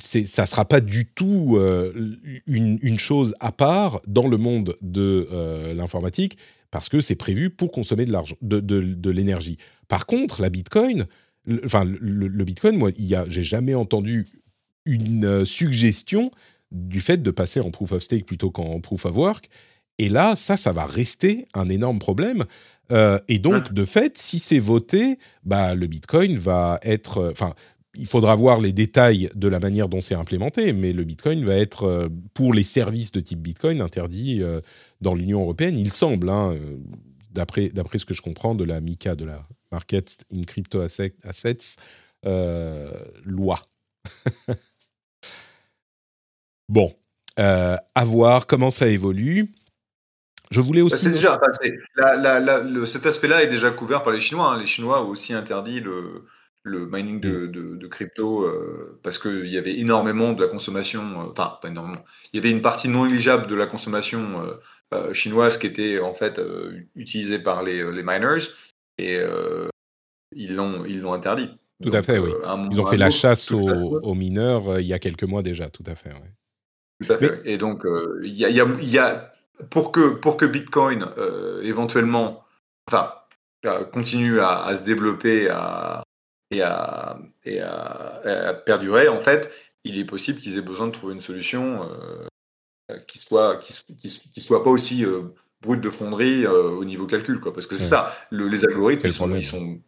ça 0.00 0.42
ne 0.42 0.46
sera 0.46 0.64
pas 0.64 0.80
du 0.80 1.06
tout 1.06 1.56
euh, 1.56 2.16
une, 2.46 2.98
chose 2.98 3.34
à 3.40 3.52
part 3.52 4.00
dans 4.06 4.26
le 4.26 4.36
monde 4.36 4.76
de 4.82 5.28
euh, 5.32 5.74
l'informatique 5.74 6.38
parce 6.70 6.88
que 6.88 7.00
c'est 7.00 7.14
prévu 7.14 7.50
pour 7.50 7.70
consommer 7.70 8.04
de 8.04 8.12
l'argent, 8.12 8.36
de, 8.42 9.10
l'énergie. 9.10 9.56
Par 9.88 10.06
contre, 10.06 10.42
la 10.42 10.50
Bitcoin, 10.50 11.06
le, 11.44 11.62
enfin 11.64 11.84
le, 11.84 12.44
Bitcoin, 12.44 12.76
moi, 12.76 12.90
il 12.98 13.06
y 13.06 13.14
a, 13.14 13.24
j'ai 13.28 13.44
jamais 13.44 13.74
entendu 13.74 14.26
une 14.84 15.24
euh, 15.24 15.44
suggestion 15.44 16.30
du 16.70 17.00
fait 17.00 17.22
de 17.22 17.30
passer 17.30 17.60
en 17.60 17.70
proof 17.70 17.92
of 17.92 18.02
stake 18.02 18.26
plutôt 18.26 18.50
qu'en 18.50 18.80
proof 18.80 19.06
of 19.06 19.16
work. 19.16 19.48
Et 19.98 20.08
là, 20.08 20.36
ça, 20.36 20.56
ça 20.56 20.72
va 20.72 20.86
rester 20.86 21.46
un 21.54 21.68
énorme 21.68 21.98
problème. 21.98 22.44
et 23.28 23.38
donc, 23.38 23.72
de 23.72 23.84
fait, 23.84 24.16
si 24.16 24.38
c'est 24.38 24.60
voté, 24.60 25.18
bah, 25.44 25.74
le 25.74 25.86
Bitcoin 25.86 26.36
va 26.38 26.78
être. 26.82 27.30
Enfin, 27.32 27.54
il 27.98 28.06
faudra 28.06 28.34
voir 28.34 28.60
les 28.60 28.72
détails 28.72 29.28
de 29.34 29.48
la 29.48 29.58
manière 29.60 29.88
dont 29.88 30.00
c'est 30.00 30.14
implémenté, 30.14 30.72
mais 30.72 30.92
le 30.92 31.04
Bitcoin 31.04 31.44
va 31.44 31.56
être, 31.56 31.84
euh, 31.84 32.08
pour 32.32 32.54
les 32.54 32.62
services 32.62 33.12
de 33.12 33.20
type 33.20 33.40
Bitcoin, 33.40 33.80
interdit 33.80 34.42
euh, 34.42 34.60
dans 35.00 35.14
l'Union 35.14 35.42
européenne, 35.42 35.78
il 35.78 35.92
semble, 35.92 36.30
hein, 36.30 36.52
euh, 36.54 36.78
d'après, 37.32 37.98
ce 37.98 38.04
que 38.04 38.14
je 38.14 38.22
comprends 38.22 38.54
de 38.54 38.64
la 38.64 38.80
MICA, 38.80 39.14
de 39.14 39.24
la 39.24 39.46
Market 39.70 40.24
in 40.32 40.44
Crypto 40.44 40.80
Assets, 40.80 41.76
loi. 43.24 43.60
Bon, 46.68 46.94
euh, 47.38 47.76
à 47.94 48.04
voir 48.04 48.46
comment 48.46 48.70
ça 48.70 48.88
évolue. 48.88 49.50
Je 50.50 50.60
voulais 50.60 50.80
aussi. 50.80 51.06
Bah, 51.06 51.12
déjà, 51.12 51.40
cet 52.86 53.06
aspect-là 53.06 53.42
est 53.42 53.48
déjà 53.48 53.70
couvert 53.70 54.02
par 54.02 54.12
les 54.12 54.20
Chinois. 54.20 54.52
Hein. 54.52 54.58
Les 54.58 54.66
Chinois 54.66 55.04
ont 55.04 55.08
aussi 55.08 55.32
interdit 55.32 55.80
le, 55.80 56.26
le 56.68 56.86
mining 56.90 57.20
de, 57.20 57.46
mm. 57.46 57.78
de, 57.78 57.86
crypto 57.86 58.42
euh, 58.42 58.98
parce 59.02 59.18
qu'il 59.18 59.46
y 59.46 59.58
avait 59.58 59.78
énormément 59.78 60.32
de 60.32 60.42
la 60.42 60.48
consommation, 60.48 61.02
euh, 61.02 61.30
enfin, 61.30 61.58
pas 61.60 61.68
énormément, 61.68 62.04
il 62.32 62.36
y 62.36 62.38
avait 62.38 62.50
une 62.50 62.62
partie 62.62 62.88
non 62.88 63.04
négligeable 63.04 63.46
de 63.46 63.54
la 63.54 63.66
consommation 63.66 64.42
euh, 64.94 65.12
chinoise 65.12 65.58
qui 65.58 65.66
était 65.66 66.00
en 66.00 66.12
fait 66.12 66.40
utilisée 66.94 67.38
par 67.38 67.62
les, 67.62 67.90
les 67.92 68.02
miners 68.02 68.44
et 68.98 69.20
ils 70.34 70.54
l'ont 70.54 70.84
ils 70.86 71.00
l'ont 71.00 71.12
interdit. 71.12 71.50
Tout 71.82 71.92
à 71.92 72.02
fait, 72.02 72.18
oui. 72.18 72.30
Ils 72.72 72.80
ont 72.80 72.86
fait 72.86 72.96
la 72.96 73.10
chasse 73.10 73.52
aux, 73.52 74.14
mineurs 74.14 74.80
il 74.80 74.86
y 74.86 74.94
a 74.94 74.98
quelques 74.98 75.24
mois 75.24 75.42
déjà, 75.42 75.68
tout 75.68 75.84
à 75.86 75.94
fait. 75.94 76.10
Tout 77.00 77.12
à 77.12 77.18
fait. 77.18 77.42
Et 77.44 77.58
donc, 77.58 77.84
il 78.22 78.32
y, 78.32 78.44
y, 78.44 78.90
y, 78.90 78.98
a 78.98 79.32
pour 79.70 79.92
que, 79.92 80.14
pour 80.14 80.36
que 80.36 80.44
Bitcoin 80.44 81.06
euh, 81.18 81.62
éventuellement 81.62 82.44
enfin, 82.88 83.12
euh, 83.66 83.84
continue 83.84 84.40
à, 84.40 84.64
à, 84.64 84.74
se 84.74 84.84
développer 84.84 85.48
à, 85.48 86.02
et, 86.50 86.62
à, 86.62 87.18
et 87.44 87.60
à, 87.60 88.54
perdurer, 88.66 89.08
en 89.08 89.20
fait, 89.20 89.52
il 89.84 89.98
est 89.98 90.04
possible 90.04 90.38
qu'ils 90.38 90.58
aient 90.58 90.62
besoin 90.62 90.86
de 90.86 90.92
trouver 90.92 91.14
une 91.14 91.20
solution 91.20 91.88
euh, 92.90 92.98
qui 93.06 93.18
soit, 93.18 93.58
qui, 93.58 93.74
qui, 94.32 94.40
soit 94.40 94.64
pas 94.64 94.70
aussi 94.70 95.04
euh, 95.04 95.22
brute 95.60 95.80
de 95.80 95.90
fonderie 95.90 96.46
au 96.46 96.84
niveau 96.84 97.06
calcul. 97.06 97.40
Quoi, 97.40 97.52
parce 97.52 97.66
que 97.66 97.76
c'est 97.76 97.84
ça, 97.84 98.16
le, 98.30 98.48
les 98.48 98.64
algorithmes, 98.64 99.06
ils 99.06 99.12
sont, 99.12 99.34
ils 99.34 99.44
sont 99.44 99.80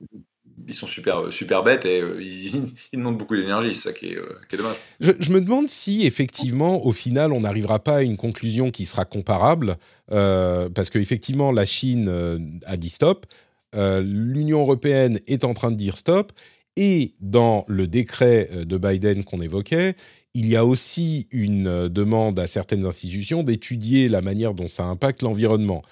ils 0.71 0.75
sont 0.75 0.87
super, 0.87 1.33
super 1.33 1.63
bêtes 1.63 1.85
et 1.85 2.01
euh, 2.01 2.23
ils, 2.23 2.73
demandent 2.93 3.19
beaucoup 3.19 3.37
d'énergie, 3.37 3.75
c'est 3.75 3.89
ça 3.89 3.93
qui 3.93 4.13
est, 4.13 4.17
euh, 4.17 4.39
qui 4.49 4.57
est 4.57 4.59
dommage. 4.59 4.77
Je, 5.01 5.31
me 5.31 5.41
demande 5.41 5.69
si 5.69 6.07
effectivement, 6.07 6.85
au 6.85 6.93
final, 6.93 7.33
on 7.33 7.41
n'arrivera 7.41 7.79
pas 7.79 7.97
à 7.97 8.03
une 8.03 8.17
conclusion 8.17 8.71
qui 8.71 8.87
sera 8.87 9.05
comparable, 9.05 9.77
euh, 10.13 10.69
parce 10.71 10.91
qu'effectivement, 10.91 11.53
la 11.53 11.65
Chine 11.65 12.61
a 12.67 12.77
dit 12.77 12.91
stop, 12.91 13.27
l'Union 13.75 14.61
européenne 14.61 15.19
est 15.27 15.45
en 15.45 15.55
train 15.55 15.71
de 15.71 15.77
dire 15.77 15.97
stop, 15.97 16.33
et 16.77 17.15
dans 17.21 17.65
le 17.69 17.87
décret 17.87 18.49
de 18.65 18.79
Biden 18.79 19.25
qu'on 19.25 19.41
évoquait, 19.41 19.97
il 20.35 20.47
y 20.47 20.57
a 20.57 20.65
aussi 20.65 21.27
une 21.31 21.89
demande 21.89 22.39
à 22.39 22.47
certaines 22.47 22.87
institutions 22.87 23.43
d'étudier 23.43 24.09
la 24.09 24.23
manière 24.23 24.55
dont 24.55 24.69
ça 24.69 24.85
impacte 24.85 25.23
l'environnement. 25.23 25.83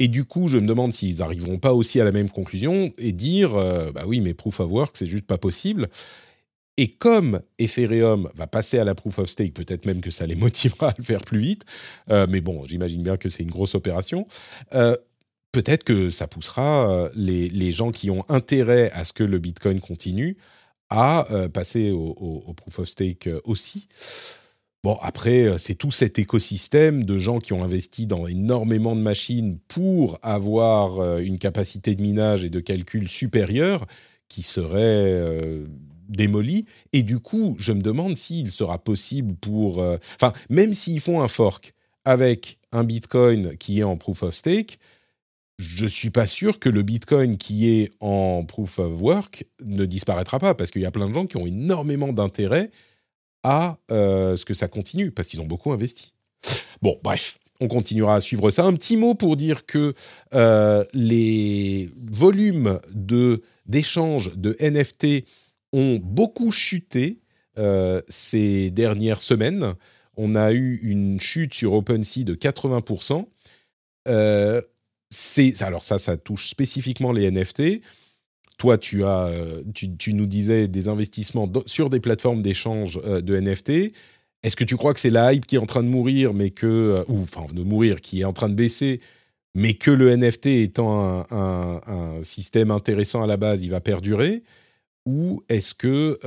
Et 0.00 0.08
du 0.08 0.24
coup, 0.24 0.48
je 0.48 0.56
me 0.56 0.66
demande 0.66 0.94
s'ils 0.94 1.18
n'arriveront 1.18 1.58
pas 1.58 1.74
aussi 1.74 2.00
à 2.00 2.04
la 2.04 2.10
même 2.10 2.30
conclusion 2.30 2.90
et 2.96 3.12
dire, 3.12 3.54
euh, 3.54 3.92
bah 3.92 4.04
oui, 4.06 4.22
mais 4.22 4.32
proof 4.32 4.58
of 4.60 4.70
work, 4.70 4.96
c'est 4.96 5.06
juste 5.06 5.26
pas 5.26 5.36
possible. 5.36 5.88
Et 6.78 6.88
comme 6.88 7.42
Ethereum 7.58 8.30
va 8.34 8.46
passer 8.46 8.78
à 8.78 8.84
la 8.84 8.94
proof 8.94 9.18
of 9.18 9.28
stake, 9.28 9.52
peut-être 9.52 9.84
même 9.84 10.00
que 10.00 10.10
ça 10.10 10.26
les 10.26 10.34
motivera 10.36 10.88
à 10.88 10.94
le 10.96 11.04
faire 11.04 11.20
plus 11.20 11.40
vite, 11.40 11.64
euh, 12.10 12.26
mais 12.30 12.40
bon, 12.40 12.64
j'imagine 12.66 13.02
bien 13.02 13.18
que 13.18 13.28
c'est 13.28 13.42
une 13.42 13.50
grosse 13.50 13.74
opération. 13.74 14.26
Euh, 14.74 14.96
peut-être 15.52 15.84
que 15.84 16.10
ça 16.10 16.26
poussera 16.26 17.10
les, 17.14 17.48
les, 17.48 17.72
gens 17.72 17.90
qui 17.90 18.10
ont 18.10 18.24
intérêt 18.28 18.90
à 18.92 19.04
ce 19.04 19.12
que 19.12 19.24
le 19.24 19.38
Bitcoin 19.38 19.80
continue 19.80 20.36
à 20.88 21.26
passer 21.52 21.90
au, 21.90 22.52
proof 22.56 22.80
of 22.80 22.88
stake 22.88 23.28
aussi. 23.44 23.88
Bon, 24.82 24.96
après, 25.02 25.44
euh, 25.44 25.58
c'est 25.58 25.74
tout 25.74 25.90
cet 25.90 26.18
écosystème 26.18 27.04
de 27.04 27.18
gens 27.18 27.38
qui 27.38 27.52
ont 27.52 27.62
investi 27.62 28.06
dans 28.06 28.26
énormément 28.26 28.96
de 28.96 29.02
machines 29.02 29.58
pour 29.68 30.18
avoir 30.22 31.00
euh, 31.00 31.18
une 31.18 31.38
capacité 31.38 31.94
de 31.94 32.00
minage 32.00 32.44
et 32.44 32.50
de 32.50 32.60
calcul 32.60 33.06
supérieure 33.06 33.86
qui 34.28 34.42
serait 34.42 34.78
euh, 34.80 35.66
démolie. 36.08 36.64
Et 36.94 37.02
du 37.02 37.18
coup, 37.18 37.56
je 37.58 37.72
me 37.72 37.82
demande 37.82 38.16
s'il 38.16 38.50
sera 38.50 38.78
possible 38.78 39.34
pour... 39.34 39.84
Enfin, 40.16 40.32
même 40.48 40.72
s'ils 40.72 41.00
font 41.00 41.20
un 41.20 41.28
fork 41.28 41.74
avec 42.04 42.58
un 42.72 42.82
Bitcoin 42.82 43.56
qui 43.58 43.80
est 43.80 43.84
en 43.84 43.96
proof 43.96 44.22
of 44.22 44.34
stake, 44.34 44.78
je 45.60 45.86
suis 45.86 46.10
pas 46.10 46.26
sûr 46.26 46.58
que 46.58 46.70
le 46.70 46.82
Bitcoin 46.82 47.36
qui 47.36 47.68
est 47.68 47.90
en 48.00 48.44
proof 48.44 48.78
of 48.78 49.00
work 49.00 49.44
ne 49.62 49.84
disparaîtra 49.84 50.38
pas, 50.38 50.54
parce 50.54 50.70
qu'il 50.70 50.80
y 50.80 50.86
a 50.86 50.90
plein 50.90 51.08
de 51.08 51.14
gens 51.14 51.26
qui 51.26 51.36
ont 51.36 51.46
énormément 51.46 52.12
d'intérêt 52.12 52.70
à 53.42 53.78
euh, 53.90 54.36
ce 54.36 54.44
que 54.44 54.54
ça 54.54 54.68
continue, 54.68 55.10
parce 55.10 55.28
qu'ils 55.28 55.40
ont 55.40 55.46
beaucoup 55.46 55.72
investi. 55.72 56.14
Bon, 56.80 56.98
bref, 57.02 57.38
on 57.60 57.68
continuera 57.68 58.14
à 58.16 58.20
suivre 58.20 58.50
ça. 58.50 58.64
Un 58.64 58.72
petit 58.72 58.96
mot 58.96 59.14
pour 59.14 59.36
dire 59.36 59.66
que 59.66 59.92
euh, 60.32 60.82
les 60.94 61.90
volumes 62.10 62.78
d'échanges 63.66 64.36
de 64.36 64.56
NFT 64.60 65.26
ont 65.74 66.00
beaucoup 66.02 66.52
chuté 66.52 67.20
euh, 67.58 68.00
ces 68.08 68.70
dernières 68.70 69.20
semaines. 69.20 69.74
On 70.16 70.34
a 70.36 70.52
eu 70.52 70.80
une 70.82 71.20
chute 71.20 71.52
sur 71.52 71.74
OpenSea 71.74 72.24
de 72.24 72.34
80%. 72.34 73.26
Alors 75.60 75.84
ça, 75.84 75.98
ça 75.98 76.16
touche 76.16 76.48
spécifiquement 76.48 77.12
les 77.12 77.30
NFT 77.30 77.82
toi, 78.60 78.76
tu 78.76 79.04
as, 79.04 79.28
euh, 79.28 79.62
tu, 79.72 80.12
nous 80.12 80.26
disais 80.26 80.68
des 80.68 80.88
investissements 80.88 81.50
sur 81.64 81.88
des 81.88 81.98
plateformes 81.98 82.42
d'échange 82.42 83.00
euh, 83.06 83.22
de 83.22 83.34
NFT. 83.34 83.94
Est-ce 84.42 84.54
que 84.54 84.64
tu 84.64 84.76
crois 84.76 84.92
que 84.92 85.00
c'est 85.00 85.08
la 85.08 85.32
hype 85.32 85.46
qui 85.46 85.54
est 85.56 85.58
en 85.58 85.64
train 85.64 85.82
de 85.82 85.88
mourir, 85.88 86.34
mais 86.34 86.50
que, 86.50 86.66
euh, 86.66 87.04
ou 87.08 87.22
enfin 87.22 87.46
de 87.54 87.62
mourir, 87.62 88.02
qui 88.02 88.20
est 88.20 88.24
en 88.24 88.34
train 88.34 88.50
de 88.50 88.54
baisser, 88.54 89.00
mais 89.54 89.72
que 89.72 89.90
le 89.90 90.14
NFT 90.14 90.46
étant 90.48 91.24
un, 91.30 92.20
système 92.20 92.70
intéressant 92.70 93.22
à 93.22 93.26
la 93.26 93.38
base, 93.38 93.62
il 93.62 93.70
va 93.70 93.80
perdurer? 93.80 94.42
Ou 95.06 95.42
est-ce 95.48 95.72
que 95.74 96.18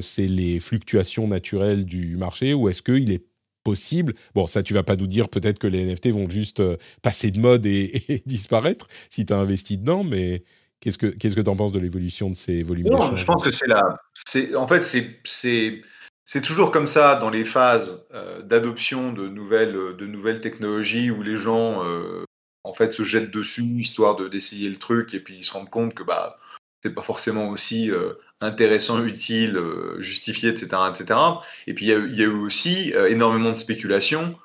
c'est 0.00 0.28
les 0.28 0.60
fluctuations 0.60 1.26
naturelles 1.26 1.84
du 1.84 2.16
marché 2.16 2.54
Ou 2.54 2.68
est-ce 2.68 2.82
qu'il 2.82 3.10
est 3.10 3.24
possible 3.64 4.14
Bon, 4.34 4.46
ça, 4.46 4.62
tu 4.62 4.74
vas 4.74 4.84
pas 4.84 4.96
nous 4.96 5.08
dire 5.08 5.28
peut-être 5.28 5.58
que 5.58 5.66
les 5.66 5.84
NFT 5.84 6.08
vont 6.10 6.30
juste 6.30 6.62
passer 7.02 7.32
de 7.32 7.40
mode 7.40 7.66
et, 7.66 8.04
et 8.08 8.22
disparaître 8.26 8.86
si 9.10 9.26
tu 9.26 9.32
as 9.32 9.38
investi 9.38 9.78
dedans, 9.78 10.04
mais 10.04 10.44
Qu'est-ce 10.84 10.98
que 10.98 11.06
qu'est-ce 11.06 11.34
que 11.34 11.40
tu 11.40 11.48
en 11.48 11.56
penses 11.56 11.72
de 11.72 11.78
l'évolution 11.78 12.28
de 12.28 12.34
ces 12.36 12.62
volumes 12.62 12.88
Non, 12.90 13.16
je 13.16 13.24
pense 13.24 13.42
que 13.42 13.48
c'est. 13.48 13.64
C'est 14.26 14.54
en 14.54 14.68
fait 14.68 14.84
c'est 14.84 15.18
c'est 15.24 15.80
c'est 16.26 16.42
toujours 16.42 16.70
comme 16.70 16.86
ça 16.86 17.16
dans 17.16 17.30
les 17.30 17.46
phases 17.46 18.06
euh, 18.12 18.42
d'adoption 18.42 19.10
de 19.14 19.26
nouvelles 19.26 19.72
de 19.72 20.06
nouvelles 20.06 20.42
technologies 20.42 21.10
où 21.10 21.22
les 21.22 21.38
gens 21.38 21.82
euh, 21.86 22.24
en 22.64 22.74
fait 22.74 22.92
se 22.92 23.02
jettent 23.02 23.30
dessus 23.30 23.62
histoire 23.62 24.16
de 24.16 24.28
d'essayer 24.28 24.68
le 24.68 24.76
truc 24.76 25.14
et 25.14 25.20
puis 25.20 25.36
ils 25.38 25.44
se 25.44 25.52
rendent 25.52 25.70
compte 25.70 25.94
que 25.94 26.02
bah 26.02 26.36
c'est 26.82 26.94
pas 26.94 27.00
forcément 27.00 27.48
aussi 27.48 27.90
euh, 27.90 28.12
intéressant, 28.40 29.04
utile, 29.04 29.60
justifié, 29.98 30.50
etc., 30.50 30.66
etc. 30.90 31.18
Et 31.66 31.74
puis 31.74 31.86
il 31.86 31.88
y, 31.88 32.18
y, 32.18 32.22
a 32.22 32.26
eu 32.26 32.28
aussi 32.28 32.92
énormément 33.08 33.50
de 33.50 33.56
spéculation, 33.56 34.36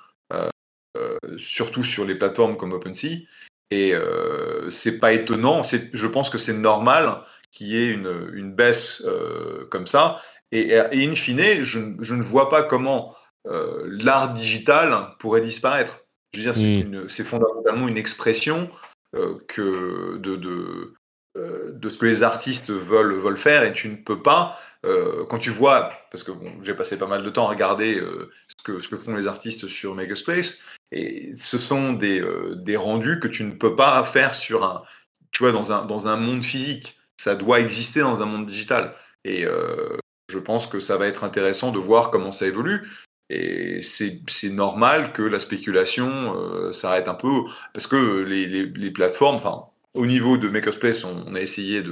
surtout 1.37 1.83
sur 1.83 2.05
les 2.05 2.15
plateformes 2.15 2.55
comme 2.57 2.73
OpenSea, 2.73 3.25
et 3.71 3.93
euh, 3.93 4.69
c'est 4.69 4.99
pas 4.99 5.13
étonnant, 5.13 5.61
je 5.63 6.07
pense 6.07 6.29
que 6.29 6.37
c'est 6.37 6.53
normal 6.53 7.21
qu'il 7.51 7.67
y 7.67 7.77
ait 7.77 7.89
une, 7.89 8.29
une 8.33 8.53
baisse 8.53 9.03
euh, 9.05 9.65
comme 9.69 9.87
ça. 9.87 10.21
Et, 10.51 10.69
et, 10.69 11.07
in 11.07 11.13
fine, 11.13 11.63
je, 11.63 11.79
je, 11.99 12.15
ne 12.15 12.23
vois 12.23 12.49
pas 12.49 12.63
comment 12.63 13.15
euh, 13.47 13.87
l'art 14.03 14.33
digital 14.33 15.09
pourrait 15.19 15.41
disparaître. 15.41 15.99
Je 16.33 16.39
veux 16.39 16.51
dire, 16.51 17.09
c'est, 17.09 17.23
fondamentalement 17.23 17.87
une 17.87 17.97
expression 17.97 18.69
euh, 19.15 19.37
que 19.47 20.17
de, 20.17 20.35
de, 20.35 20.49
euh, 20.49 20.95
de, 21.35 21.89
ce 21.89 21.97
que 21.97 22.05
les 22.05 22.23
artistes 22.23 22.71
veulent, 22.71 23.37
faire 23.37 23.63
et 23.63 23.73
tu 23.73 23.87
ne 23.89 23.95
peux 23.95 24.21
pas, 24.21 24.59
euh, 24.85 25.25
quand 25.29 25.37
tu 25.37 25.49
vois, 25.49 25.91
parce 26.11 26.23
que 26.23 26.31
j'ai 26.63 26.73
passé 26.73 26.97
pas 26.97 27.07
mal 27.07 27.23
de 27.23 27.29
temps 27.29 27.45
à 27.47 27.49
regarder 27.49 27.99
ce, 27.99 28.63
que, 28.63 28.79
ce 28.79 28.87
que 28.87 28.97
font 28.97 29.15
les 29.15 29.27
artistes 29.27 29.67
sur 29.67 29.95
Megaspace, 29.95 30.63
et 30.91 31.31
ce 31.33 31.57
sont 31.57 31.93
des, 31.93 32.21
euh, 32.21 32.55
rendus 32.77 33.19
que 33.19 33.27
tu 33.27 33.43
ne 33.43 33.51
peux 33.51 33.75
pas 33.75 34.03
faire 34.03 34.33
sur 34.33 34.63
un, 34.63 34.83
tu 35.31 35.43
vois, 35.43 35.51
dans 35.51 35.71
un, 35.71 35.85
dans 35.85 36.07
un 36.07 36.15
monde 36.15 36.43
physique. 36.43 36.97
Ça 37.17 37.35
doit 37.35 37.59
exister 37.59 37.99
dans 37.99 38.23
un 38.23 38.25
monde 38.25 38.45
digital. 38.45 38.95
Et 39.25 39.45
euh, 39.45 39.97
je 40.29 40.39
pense 40.39 40.67
que 40.67 40.79
ça 40.79 40.97
va 40.97 41.07
être 41.07 41.23
intéressant 41.23 41.71
de 41.71 41.79
voir 41.79 42.11
comment 42.11 42.31
ça 42.31 42.47
évolue. 42.47 42.87
Et 43.29 43.81
c'est 43.83 44.49
normal 44.49 45.13
que 45.13 45.21
la 45.21 45.39
spéculation 45.39 46.35
euh, 46.35 46.71
s'arrête 46.71 47.07
un 47.07 47.13
peu, 47.13 47.29
parce 47.73 47.85
que 47.85 48.23
les, 48.23 48.47
les, 48.47 48.65
les 48.65 48.91
plateformes, 48.91 49.35
enfin, 49.35 49.65
au 49.99 50.05
niveau 50.05 50.37
de 50.37 50.49
Makerspace, 50.49 51.03
on, 51.03 51.25
on 51.27 51.35
a 51.35 51.41
essayé 51.41 51.83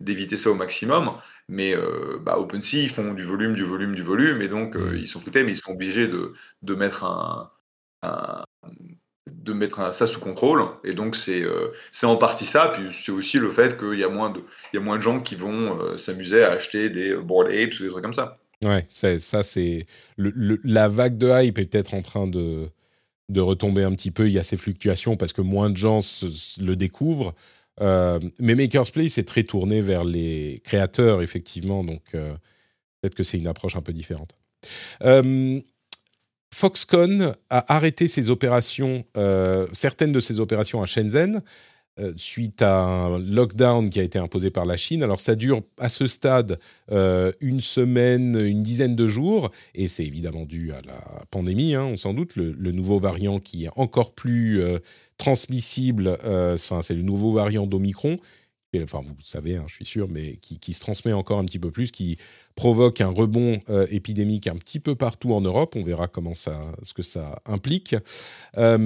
d'éviter 0.00 0.36
ça 0.36 0.50
au 0.50 0.54
maximum, 0.54 1.12
mais 1.48 1.74
euh, 1.74 2.18
bah, 2.22 2.38
OpenSea, 2.38 2.78
ils 2.78 2.90
font 2.90 3.14
du 3.14 3.24
volume, 3.24 3.54
du 3.54 3.64
volume, 3.64 3.94
du 3.94 4.02
volume, 4.02 4.42
et 4.42 4.48
donc 4.48 4.76
euh, 4.76 4.96
ils 4.98 5.08
sont 5.08 5.20
foutés, 5.20 5.42
mais 5.42 5.52
ils 5.52 5.56
sont 5.56 5.72
obligés 5.72 6.08
de, 6.08 6.32
de 6.62 6.74
mettre 6.74 7.04
un, 7.04 7.50
de 9.26 9.52
mettre 9.52 9.94
ça 9.94 10.06
sous 10.06 10.20
contrôle. 10.20 10.62
Et 10.84 10.94
donc, 10.94 11.16
c'est 11.16 11.42
euh, 11.42 11.72
en 12.02 12.16
partie 12.16 12.46
ça. 12.46 12.72
Puis, 12.74 12.88
c'est 12.92 13.12
aussi 13.12 13.38
le 13.38 13.50
fait 13.50 13.78
qu'il 13.78 13.98
y, 13.98 14.04
a 14.04 14.08
moins 14.08 14.30
de, 14.30 14.40
il 14.72 14.76
y 14.76 14.78
a 14.78 14.82
moins 14.82 14.96
de 14.96 15.02
gens 15.02 15.20
qui 15.20 15.34
vont 15.34 15.80
euh, 15.80 15.96
s'amuser 15.96 16.42
à 16.42 16.52
acheter 16.52 16.90
des 16.90 17.14
board 17.16 17.48
apes 17.48 17.78
ou 17.80 17.82
des 17.82 17.88
trucs 17.88 18.04
comme 18.04 18.14
ça. 18.14 18.38
Ouais, 18.62 18.86
ça, 18.90 19.42
c'est. 19.42 19.82
la 20.16 20.88
vague 20.88 21.16
de 21.16 21.28
hype 21.28 21.58
est 21.58 21.66
peut-être 21.66 21.94
en 21.94 22.02
train 22.02 22.26
de, 22.26 22.68
de 23.28 23.40
retomber 23.40 23.82
un 23.82 23.92
petit 23.92 24.10
peu. 24.10 24.28
Il 24.28 24.32
y 24.32 24.38
a 24.38 24.42
ces 24.42 24.56
fluctuations 24.56 25.16
parce 25.16 25.32
que 25.32 25.40
moins 25.40 25.70
de 25.70 25.76
gens 25.76 26.00
le 26.60 26.74
découvrent. 26.74 27.34
Euh, 27.80 28.18
mais 28.40 28.54
Maker's 28.54 28.90
Play, 28.90 29.08
c'est 29.08 29.24
très 29.24 29.44
tourné 29.44 29.80
vers 29.80 30.04
les 30.04 30.60
créateurs, 30.64 31.22
effectivement. 31.22 31.84
Donc, 31.84 32.02
peut-être 32.12 33.14
que 33.14 33.22
c'est 33.22 33.38
une 33.38 33.46
approche 33.46 33.76
un 33.76 33.82
peu 33.82 33.92
différente. 33.92 34.34
Foxconn 36.54 37.34
a 37.50 37.74
arrêté 37.74 38.08
ses 38.08 38.30
opérations, 38.30 39.04
certaines 39.72 40.12
de 40.12 40.20
ses 40.20 40.40
opérations 40.40 40.82
à 40.82 40.86
Shenzhen, 40.86 41.42
euh, 42.00 42.12
suite 42.16 42.62
à 42.62 42.80
un 42.80 43.18
lockdown 43.18 43.90
qui 43.90 43.98
a 44.00 44.02
été 44.02 44.18
imposé 44.18 44.50
par 44.50 44.64
la 44.64 44.76
Chine. 44.76 45.02
Alors 45.02 45.20
ça 45.20 45.34
dure 45.34 45.62
à 45.78 45.88
ce 45.88 46.06
stade 46.06 46.58
euh, 46.92 47.32
une 47.40 47.60
semaine, 47.60 48.38
une 48.40 48.62
dizaine 48.62 48.94
de 48.94 49.06
jours, 49.08 49.50
et 49.74 49.88
c'est 49.88 50.04
évidemment 50.04 50.44
dû 50.44 50.72
à 50.72 50.80
la 50.86 51.24
pandémie, 51.30 51.74
hein, 51.74 51.84
on 51.84 51.96
s'en 51.96 52.14
doute, 52.14 52.36
le, 52.36 52.72
nouveau 52.72 53.00
variant 53.00 53.40
qui 53.40 53.64
est 53.64 53.70
encore 53.76 54.12
plus 54.12 54.60
euh, 54.60 54.78
transmissible, 55.16 56.16
c'est 56.56 56.94
le 56.94 57.02
nouveau 57.02 57.32
variant 57.32 57.66
d'Omicron, 57.66 58.18
enfin 58.76 59.00
vous 59.02 59.14
le 59.16 59.24
savez, 59.24 59.56
hein, 59.56 59.64
je 59.66 59.74
suis 59.74 59.84
sûr, 59.84 60.08
mais 60.08 60.36
qui, 60.36 60.72
se 60.72 60.80
transmet 60.80 61.12
encore 61.12 61.38
un 61.38 61.44
petit 61.44 61.58
peu 61.58 61.70
plus, 61.70 61.90
qui 61.90 62.18
provoque 62.54 63.00
un 63.00 63.08
rebond 63.08 63.60
euh, 63.70 63.86
épidémique 63.90 64.46
un 64.46 64.56
petit 64.56 64.80
peu 64.80 64.94
partout 64.94 65.32
en 65.32 65.40
Europe. 65.40 65.74
On 65.76 65.82
verra 65.82 66.08
comment 66.08 66.34
ça, 66.34 66.60
ce 66.82 66.92
que 66.92 67.02
ça 67.02 67.40
implique. 67.46 67.96
Euh, 68.58 68.78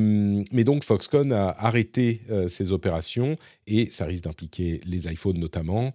mais 0.52 0.64
donc 0.64 0.84
Foxconn 0.84 1.32
a 1.32 1.48
arrêté 1.50 2.22
euh, 2.30 2.48
ses 2.48 2.72
opérations 2.72 3.36
et 3.66 3.90
ça 3.90 4.04
risque 4.04 4.24
d'impliquer 4.24 4.80
les 4.84 5.12
iPhones 5.12 5.38
notamment, 5.38 5.92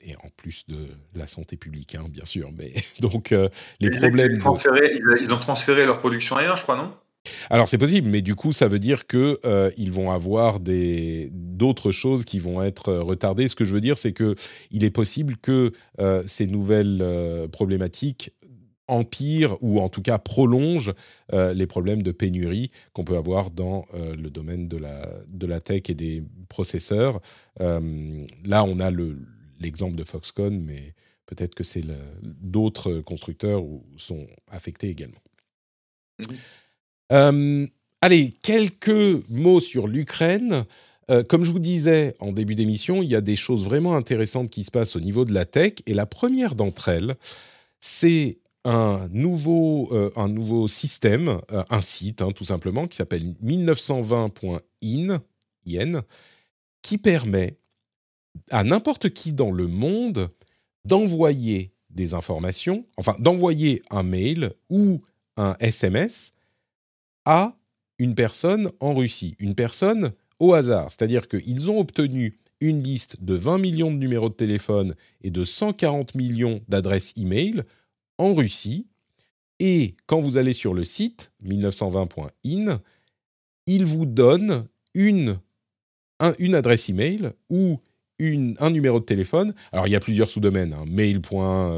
et 0.00 0.16
en 0.24 0.30
plus 0.34 0.64
de 0.68 0.88
la 1.14 1.26
santé 1.26 1.58
publique, 1.58 1.94
hein, 1.94 2.06
bien 2.08 2.24
sûr. 2.24 2.50
Mais 2.56 2.72
donc 3.00 3.34
les 3.80 3.90
problèmes. 3.90 4.32
ils 5.20 5.32
ont 5.32 5.38
transféré 5.38 5.84
leur 5.84 5.98
production 5.98 6.36
ailleurs, 6.36 6.56
je 6.56 6.62
crois, 6.62 6.76
non? 6.76 6.94
Alors 7.50 7.68
c'est 7.68 7.78
possible, 7.78 8.08
mais 8.08 8.22
du 8.22 8.34
coup 8.34 8.52
ça 8.52 8.68
veut 8.68 8.78
dire 8.78 9.06
que 9.06 9.38
euh, 9.44 9.70
ils 9.76 9.92
vont 9.92 10.10
avoir 10.10 10.60
des 10.60 11.30
d'autres 11.32 11.92
choses 11.92 12.24
qui 12.24 12.38
vont 12.38 12.62
être 12.62 12.88
euh, 12.88 13.02
retardées. 13.02 13.48
Ce 13.48 13.56
que 13.56 13.64
je 13.64 13.72
veux 13.72 13.80
dire, 13.80 13.98
c'est 13.98 14.12
que 14.12 14.34
il 14.70 14.84
est 14.84 14.90
possible 14.90 15.36
que 15.36 15.72
euh, 16.00 16.22
ces 16.26 16.46
nouvelles 16.46 17.48
problématiques 17.52 18.32
empirent 18.86 19.58
ou 19.60 19.80
en 19.80 19.90
tout 19.90 20.00
cas 20.00 20.16
prolongent 20.18 20.94
les 21.30 21.66
problèmes 21.66 22.02
de 22.02 22.10
pénurie 22.10 22.70
qu'on 22.94 23.04
peut 23.04 23.18
avoir 23.18 23.50
dans 23.50 23.84
le 23.92 24.30
domaine 24.30 24.66
de 24.66 24.78
la, 24.78 25.06
de 25.28 25.46
la 25.46 25.60
tech 25.60 25.82
et 25.88 25.94
des 25.94 26.24
processeurs. 26.48 27.20
là, 27.58 28.64
on 28.64 28.80
a 28.80 28.90
l'exemple 29.60 29.94
de 29.94 30.04
Foxconn, 30.04 30.58
mais 30.58 30.94
peut-être 31.26 31.54
que 31.54 31.64
c'est 31.64 31.84
d'autres 32.22 33.00
constructeurs 33.00 33.62
sont 33.98 34.26
affectés 34.50 34.88
également. 34.88 35.20
Mmh 36.20 36.34
euh, 37.12 37.66
allez, 38.00 38.30
quelques 38.42 39.28
mots 39.28 39.60
sur 39.60 39.86
l'Ukraine. 39.86 40.64
Euh, 41.10 41.22
comme 41.22 41.44
je 41.44 41.50
vous 41.50 41.58
disais 41.58 42.14
en 42.20 42.32
début 42.32 42.54
d'émission, 42.54 43.02
il 43.02 43.08
y 43.08 43.14
a 43.14 43.22
des 43.22 43.36
choses 43.36 43.64
vraiment 43.64 43.96
intéressantes 43.96 44.50
qui 44.50 44.62
se 44.64 44.70
passent 44.70 44.94
au 44.96 45.00
niveau 45.00 45.24
de 45.24 45.32
la 45.32 45.46
tech. 45.46 45.74
Et 45.86 45.94
la 45.94 46.06
première 46.06 46.54
d'entre 46.54 46.88
elles, 46.88 47.14
c'est 47.80 48.38
un 48.64 49.08
nouveau, 49.10 49.88
euh, 49.92 50.10
un 50.16 50.28
nouveau 50.28 50.68
système, 50.68 51.40
un 51.48 51.80
site 51.80 52.20
hein, 52.20 52.32
tout 52.32 52.44
simplement, 52.44 52.86
qui 52.86 52.96
s'appelle 52.96 53.34
1920.in, 53.42 55.22
qui 56.82 56.98
permet 56.98 57.56
à 58.50 58.64
n'importe 58.64 59.08
qui 59.10 59.32
dans 59.32 59.50
le 59.50 59.66
monde 59.66 60.28
d'envoyer 60.84 61.72
des 61.90 62.12
informations, 62.14 62.84
enfin 62.96 63.16
d'envoyer 63.18 63.82
un 63.90 64.02
mail 64.02 64.52
ou 64.68 65.00
un 65.36 65.56
SMS 65.60 66.34
à 67.28 67.54
une 67.98 68.14
personne 68.14 68.72
en 68.80 68.94
Russie, 68.94 69.36
une 69.38 69.54
personne 69.54 70.12
au 70.40 70.54
hasard. 70.54 70.90
C'est-à-dire 70.90 71.28
qu'ils 71.28 71.70
ont 71.70 71.78
obtenu 71.78 72.38
une 72.60 72.82
liste 72.82 73.22
de 73.22 73.34
20 73.34 73.58
millions 73.58 73.90
de 73.90 73.98
numéros 73.98 74.30
de 74.30 74.34
téléphone 74.34 74.94
et 75.22 75.30
de 75.30 75.44
140 75.44 76.14
millions 76.14 76.62
d'adresses 76.68 77.12
e-mail 77.18 77.64
en 78.16 78.32
Russie. 78.34 78.86
Et 79.60 79.94
quand 80.06 80.20
vous 80.20 80.38
allez 80.38 80.54
sur 80.54 80.72
le 80.72 80.84
site 80.84 81.30
1920.in, 81.44 82.80
il 83.66 83.84
vous 83.84 84.06
donne 84.06 84.66
une, 84.94 85.38
une 86.38 86.54
adresse 86.54 86.88
e-mail 86.88 87.32
ou 87.50 87.78
une, 88.18 88.56
un 88.58 88.70
numéro 88.70 89.00
de 89.00 89.04
téléphone. 89.04 89.52
Alors, 89.70 89.86
il 89.86 89.90
y 89.90 89.96
a 89.96 90.00
plusieurs 90.00 90.30
sous-domaines, 90.30 90.72
hein, 90.72 90.86
mail. 90.88 91.20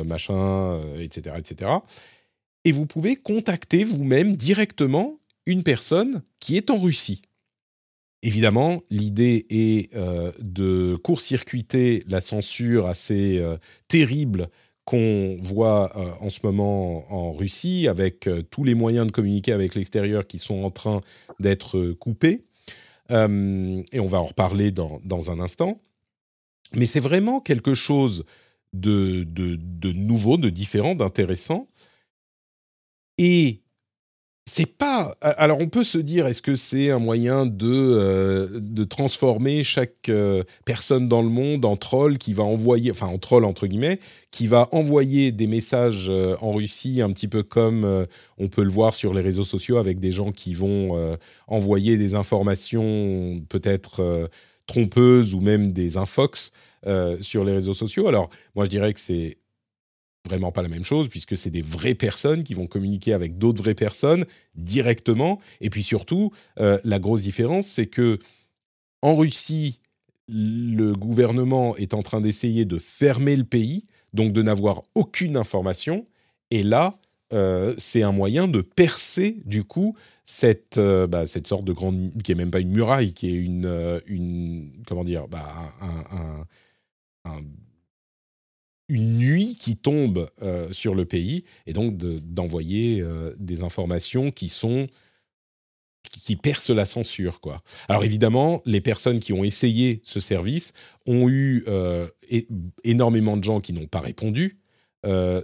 machin, 0.07 0.80
etc., 0.98 1.34
euh, 1.34 1.38
etc. 1.38 1.72
Et 2.64 2.70
vous 2.70 2.86
pouvez 2.86 3.16
contacter 3.16 3.82
vous-même 3.82 4.36
directement 4.36 5.20
une 5.51 5.62
personne 5.64 6.22
qui 6.38 6.57
est 6.57 6.70
en 6.70 6.78
Russie. 6.78 7.22
Évidemment, 8.22 8.82
l'idée 8.90 9.46
est 9.51 9.94
euh, 9.96 10.30
de 10.40 10.96
court-circuiter 10.96 12.05
la 12.07 12.20
censure 12.20 12.86
assez 12.86 13.38
euh, 13.38 13.57
terrible 13.88 14.48
qu'on 14.84 15.38
voit 15.40 15.96
euh, 15.96 16.12
en 16.20 16.30
ce 16.30 16.40
moment 16.42 17.12
en 17.12 17.32
Russie, 17.32 17.88
avec 17.88 18.28
tous 18.51 18.64
les 18.64 18.74
moyens 18.74 19.07
de 19.07 19.12
communiquer 19.12 19.53
avec 19.53 19.74
l'extérieur 19.74 20.26
qui 20.26 20.38
sont 20.38 20.62
en 20.62 20.70
train 20.70 21.01
d'être 21.40 21.92
coupés. 21.92 22.44
et 23.11 24.01
on 24.01 24.07
va 24.07 24.20
en 24.20 24.26
reparler 24.26 24.70
dans, 24.70 25.30
un 25.30 25.40
instant. 25.40 25.80
Mais 26.74 26.86
c'est 26.86 27.01
vraiment 27.01 27.40
quelque 27.40 27.74
chose 27.74 28.24
de, 28.72 29.24
de 29.24 29.92
nouveau, 29.92 30.36
de 30.36 30.51
différent, 30.51 30.94
d'intéressant. 30.94 31.68
Et 33.18 33.62
c'est 34.47 34.66
pas. 34.66 35.16
Alors, 35.20 35.61
on 35.61 35.68
peut 35.68 35.84
se 35.84 35.99
dire, 35.99 36.26
est-ce 36.26 36.43
que 36.43 36.57
c'est 36.57 36.91
un 36.91 36.99
moyen 36.99 37.47
de, 37.47 37.68
euh, 37.70 38.49
de 38.53 38.84
transformer 38.84 39.62
chaque 39.62 40.09
euh, 40.09 40.43
personne 40.64 41.09
dans 41.09 41.22
le 41.22 41.28
monde 41.28 41.64
en 41.64 41.76
troll 41.76 42.18
qui 42.18 42.32
va 42.32 42.43
envoyer, 42.43 42.91
enfin 42.91 43.07
en 43.07 43.18
troll 43.18 43.45
entre 43.45 43.66
guillemets, 43.68 44.01
qui 44.32 44.49
va 44.49 44.68
envoyer 44.72 45.30
des 45.30 45.47
messages 45.47 46.09
euh, 46.11 46.34
en 46.41 46.53
Russie, 46.53 47.01
un 47.01 47.12
petit 47.12 47.28
peu 47.28 47.43
comme 47.45 48.07
on 48.38 48.49
peut 48.49 48.64
le 48.64 48.70
voir 48.70 48.95
sur 48.95 49.14
les 49.14 49.22
réseaux 49.22 49.45
sociaux 49.45 49.76
avec 49.76 50.01
des 50.01 50.12
gens 50.12 50.32
qui 50.32 50.55
vont 50.55 51.16
envoyer 51.47 51.97
des 51.97 52.14
informations 52.14 53.41
peut-être 53.49 54.28
trompeuses 54.66 55.34
ou 55.34 55.41
même 55.41 55.72
des 55.72 55.97
infox 55.97 56.53
sur 57.20 57.45
les 57.45 57.53
réseaux 57.53 57.74
sociaux. 57.74 58.09
Alors, 58.09 58.30
moi, 58.55 58.64
je 58.64 58.70
dirais 58.70 58.93
que 58.93 59.01
c'est 59.01 59.38
vraiment 60.27 60.53
pas 60.53 60.62
la 60.62 60.68
même 60.68 60.85
chose 60.85 61.09
puisque 61.09 61.37
c'est 61.37 61.51
des 61.51 61.62
vraies 61.62 61.95
personnes 61.95 62.45
qui 62.45 62.55
vont 62.55 62.66
communiquer 62.66 63.12
avec 63.12 63.39
d'autres 63.39 63.62
vraies 63.62 63.75
personnes 63.75 64.25
directement. 64.55 65.41
Et 65.61 65.71
puis 65.71 65.83
surtout, 65.83 66.33
euh, 66.59 66.79
la 66.85 66.99
grosse 66.99 67.23
différence, 67.23 67.66
c'est 67.66 67.87
que 67.87 68.18
en 69.03 69.16
Russie, 69.16 69.81
le 70.29 70.93
gouvernement 70.93 71.77
est 71.77 71.95
en 71.95 72.03
train 72.03 72.21
d'essayer 72.21 72.64
de 72.64 72.79
fermer 72.79 73.35
le 73.35 73.45
pays, 73.45 73.85
donc 74.12 74.33
de 74.33 74.43
n'avoir 74.43 74.83
aucune 74.95 75.37
information. 75.37 76.07
Et 76.51 76.62
là, 76.62 76.99
euh, 77.33 77.75
c'est 77.79 78.03
un 78.03 78.12
moyen 78.12 78.47
de 78.47 78.61
percer 78.61 79.41
du 79.47 79.64
coup 79.64 79.97
cette, 80.25 80.79
euh, 80.79 81.07
bah, 81.07 81.27
cette 81.27 81.47
sorte 81.47 81.64
de 81.64 81.73
grande, 81.73 82.11
qui 82.23 82.33
est 82.33 82.35
même 82.35 82.51
pas 82.51 82.61
une 82.61 82.71
muraille, 82.71 83.14
qui 83.14 83.29
est 83.29 83.39
une, 83.39 84.71
comment 84.87 85.05
dire, 85.05 85.29
bah, 85.29 85.73
un 87.25 87.41
une 88.91 89.16
nuit 89.16 89.57
qui 89.59 89.76
tombe 89.76 90.28
euh, 90.43 90.70
sur 90.72 90.95
le 90.95 91.05
pays 91.05 91.45
et 91.66 91.72
donc 91.72 91.97
d'envoyer 91.97 93.01
euh, 93.01 93.34
des 93.38 93.62
informations 93.62 94.30
qui 94.30 94.49
sont 94.49 94.88
qui 96.03 96.34
percent 96.34 96.70
la 96.70 96.86
censure 96.86 97.41
quoi. 97.41 97.62
Alors 97.88 98.05
évidemment, 98.05 98.62
les 98.64 98.80
personnes 98.80 99.20
qui 99.20 99.32
ont 99.32 99.45
essayé 99.45 100.01
ce 100.03 100.18
service 100.18 100.72
ont 101.07 101.28
eu 101.28 101.62
euh, 101.68 102.09
énormément 102.84 103.36
de 103.36 103.45
gens 103.45 103.61
qui 103.61 103.72
n'ont 103.72 103.86
pas 103.86 104.01
répondu. 104.01 104.59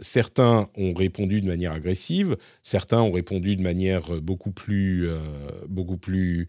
certains 0.01 0.69
ont 0.77 0.93
répondu 0.95 1.41
de 1.41 1.47
manière 1.47 1.73
agressive, 1.73 2.37
certains 2.63 3.01
ont 3.01 3.13
répondu 3.13 3.55
de 3.55 3.63
manière 3.63 4.21
beaucoup 4.21 4.51
plus 4.51 5.09
beaucoup 5.69 5.99
plus 5.99 6.49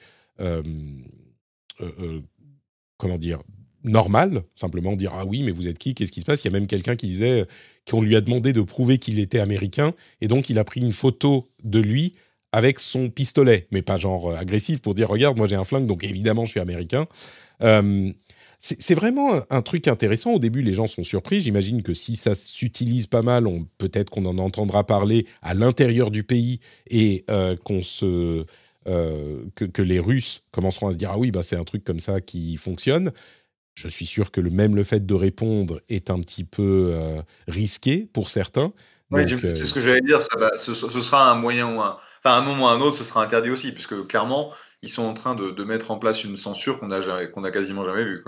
comment 2.98 3.18
dire 3.18 3.44
normal, 3.88 4.44
simplement 4.56 4.96
dire 4.96 5.14
ah 5.16 5.26
oui 5.26 5.44
mais 5.44 5.52
vous 5.52 5.68
êtes 5.68 5.78
qui, 5.78 5.96
qu'est-ce 5.96 6.12
qui 6.12 6.22
se 6.22 6.26
passe? 6.26 6.44
Il 6.44 6.46
y 6.46 6.50
a 6.50 6.52
même 6.52 6.68
quelqu'un 6.68 6.96
qui 6.96 7.08
disait 7.08 7.46
qu'on 7.90 8.02
lui 8.02 8.16
a 8.16 8.22
demandé 8.22 8.54
de 8.54 8.62
prouver 8.62 8.98
qu'il 8.98 9.20
était 9.20 9.40
américain 9.40 9.94
et 10.22 10.28
donc 10.28 10.50
il 10.50 10.60
a 10.60 10.64
pris 10.64 10.82
une 10.82 10.94
photo 10.94 11.50
de 11.64 11.80
lui 11.80 12.14
avec 12.52 12.80
son 12.80 13.10
pistolet, 13.10 13.68
mais 13.72 13.82
pas 13.82 13.98
genre 13.98 14.32
euh, 14.32 14.36
agressif 14.36 14.82
pour 14.82 14.96
dire 14.96 15.10
regarde 15.10 15.38
moi 15.38 15.48
j'ai 15.48 15.56
un 15.56 15.64
flingue 15.64 15.88
donc 15.88 16.04
évidemment 16.04 16.46
je 16.46 16.52
suis 16.52 16.60
américain. 16.60 17.08
Euh, 17.62 18.12
c'est 18.60 18.96
vraiment 18.96 19.40
un 19.52 19.62
truc 19.62 19.88
intéressant. 19.88 20.32
Au 20.32 20.40
début, 20.40 20.64
les 20.64 20.74
gens 20.74 20.88
sont 20.88 21.04
surpris. 21.04 21.42
J'imagine 21.42 21.84
que 21.84 21.94
si 21.94 22.16
ça 22.16 22.34
s'utilise 22.34 23.06
pas 23.06 23.22
mal, 23.22 23.46
peut-être 23.78 24.10
qu'on 24.10 24.26
en 24.26 24.40
entendra 24.40 24.84
parler 24.84 25.28
à 25.44 25.54
l'intérieur 25.54 26.10
du 26.10 26.24
pays 26.24 26.60
et 26.90 27.24
euh, 27.30 27.56
qu'on 27.56 27.84
se 27.84 28.46
que, 28.86 29.82
les 29.82 30.00
Russes 30.00 30.42
commenceront 30.52 30.88
à 30.88 30.94
se 30.94 30.98
dire 30.98 31.12
ah 31.12 31.20
oui 31.20 31.30
bah 31.30 31.44
c'est 31.44 31.56
un 31.58 31.66
truc 31.66 31.84
comme 31.84 32.00
ça 32.00 32.20
qui 32.20 32.58
fonctionne 32.58 33.12
je 33.78 33.88
suis 33.88 34.08
sûr 34.08 34.32
que 34.32 34.42
le, 34.42 34.50
même 34.50 34.76
le 34.76 34.84
fait 34.84 35.06
de 35.06 35.14
répondre 35.14 35.82
est 35.88 36.10
un 36.10 36.20
petit 36.20 36.44
peu 36.44 36.90
euh, 36.94 37.22
risqué 37.48 38.10
pour 38.12 38.30
certains. 38.30 38.74
Oui, 39.12 39.22
c'est 39.30 39.54
ce 39.54 39.74
que 39.74 39.80
j'allais 39.80 40.02
dire. 40.02 40.20
Ça 40.20 40.36
ce, 40.56 40.74
sera 40.74 41.32
un 41.32 41.36
moyen 41.36 41.76
ou 41.76 41.80
un, 41.80 42.00
enfin, 42.20 42.36
un 42.36 42.42
moment 42.42 42.66
ou 42.66 42.68
un 42.70 42.82
autre, 42.82 42.98
ce 42.98 43.04
sera 43.04 43.24
interdit 43.24 43.52
aussi, 43.52 43.72
puisque 43.72 44.08
clairement, 44.08 44.52
ils 44.82 44.90
sont 44.90 45.04
en 45.04 45.14
train 45.14 45.36
de, 45.36 45.64
mettre 45.64 45.92
en 45.92 46.00
place 46.00 46.24
une 46.24 46.38
censure 46.38 46.80
qu'on 46.80 46.90
a, 46.90 47.28
qu'on 47.28 47.44
a 47.44 47.52
quasiment 47.52 47.86
jamais 47.86 48.04
vue. 48.04 48.24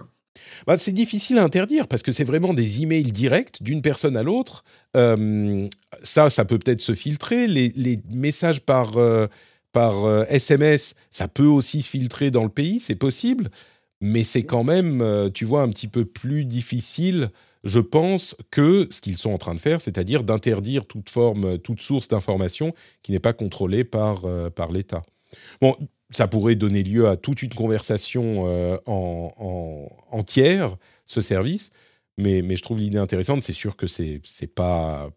bah, 0.67 0.77
c'est 0.77 0.91
difficile 0.91 1.39
à 1.39 1.43
interdire 1.43 1.87
parce 1.87 2.03
que 2.03 2.11
c'est 2.11 2.23
vraiment 2.23 2.53
des 2.53 2.83
emails 2.83 3.11
directs 3.11 3.63
d'une 3.63 3.81
personne 3.81 4.17
à 4.17 4.21
l'autre. 4.21 4.63
Euh, 4.95 5.67
ça, 6.03 6.29
ça 6.29 6.45
peut 6.45 6.59
peut-être 6.59 6.81
se 6.81 6.93
filtrer. 6.93 7.47
Les, 7.47 7.99
messages 8.11 8.61
par, 8.61 8.97
euh, 8.97 9.25
par 9.71 9.95
SMS, 10.29 10.93
ça 11.09 11.27
peut 11.27 11.47
aussi 11.47 11.81
se 11.81 11.89
filtrer 11.89 12.29
dans 12.29 12.43
le 12.43 12.49
pays, 12.49 12.79
c'est 12.79 12.95
possible. 12.95 13.49
Mais 14.01 14.23
c'est 14.23 14.43
quand 14.43 14.63
même, 14.63 15.29
tu 15.33 15.45
vois, 15.45 15.61
un 15.61 15.69
petit 15.69 15.89
peu 15.89 16.05
plus 16.05 16.45
difficile, 16.45 17.31
je 17.63 17.79
pense, 17.79 18.35
que 18.49 18.87
ce 18.89 19.01
qu'ils 19.01 19.17
sont 19.17 19.31
en 19.31 19.37
train 19.37 19.55
de 19.55 19.59
faire, 19.59 19.81
c'est-à-dire 19.81 20.23
d'interdire 20.23 20.85
toute 20.85 21.09
forme, 21.09 21.57
toute 21.57 21.81
source 21.81 22.07
d'information 22.07 22.73
qui 23.03 23.11
n'est 23.11 23.19
pas 23.19 23.33
contrôlée 23.33 23.83
par, 23.83 24.25
par 24.53 24.71
l'État. 24.71 25.01
Bon, 25.61 25.75
ça 26.11 26.27
pourrait 26.27 26.55
donner 26.55 26.83
lieu 26.83 27.07
à 27.07 27.17
toute 27.17 27.43
une 27.43 27.53
conversation 27.53 28.47
euh, 28.47 28.77
en, 28.85 29.87
entière, 30.11 30.77
ce 31.05 31.21
service. 31.21 31.71
Mais, 32.17 32.41
mais 32.41 32.55
je 32.55 32.63
trouve 32.63 32.79
l'idée 32.79 32.97
intéressante. 32.97 33.43
C'est 33.43 33.53
sûr 33.53 33.75
que 33.75 33.87
c'est 33.87 34.21
n'est 34.41 34.47
pas 34.47 35.09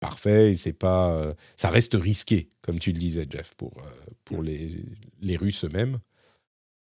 parfait 0.00 0.54
c'est 0.56 0.72
pas 0.72 1.12
euh, 1.12 1.34
ça 1.58 1.68
reste 1.68 1.92
risqué 1.92 2.48
comme 2.62 2.78
tu 2.78 2.90
le 2.90 2.98
disais 2.98 3.26
Jeff 3.28 3.52
pour 3.58 3.74
euh, 3.76 4.10
pour 4.24 4.42
les, 4.42 4.82
les 5.20 5.36
Russes 5.36 5.66
eux-mêmes 5.66 5.98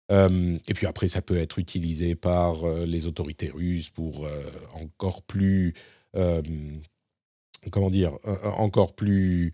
et 0.10 0.74
puis 0.76 0.86
après 0.86 1.08
ça 1.08 1.22
peut 1.22 1.38
être 1.38 1.58
utilisé 1.60 2.14
par 2.14 2.68
les 2.86 3.08
autorités 3.08 3.50
russes 3.50 3.90
pour 3.90 4.28
encore 4.74 5.24
plus 5.24 5.74
comment 7.72 7.90
dire 7.90 8.18
encore 8.58 8.94
plus 8.94 9.54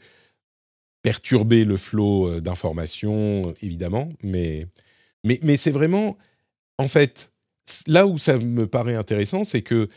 perturber 1.02 1.64
le 1.66 1.78
flot 1.78 2.28
euh, 2.28 2.42
d'informations, 2.42 3.54
évidemment, 3.62 4.10
mais, 4.22 4.68
mais, 5.24 5.40
mais 5.44 5.58
c'est 5.58 5.72
vraiment, 5.72 6.18
en 6.78 6.88
fait, 6.88 7.32
là 7.88 8.08
où 8.08 8.18
ça 8.18 8.38
me 8.38 8.68
paraît 8.68 8.96
intéressant, 8.96 9.44
c'est 9.44 9.62
que 9.62 9.90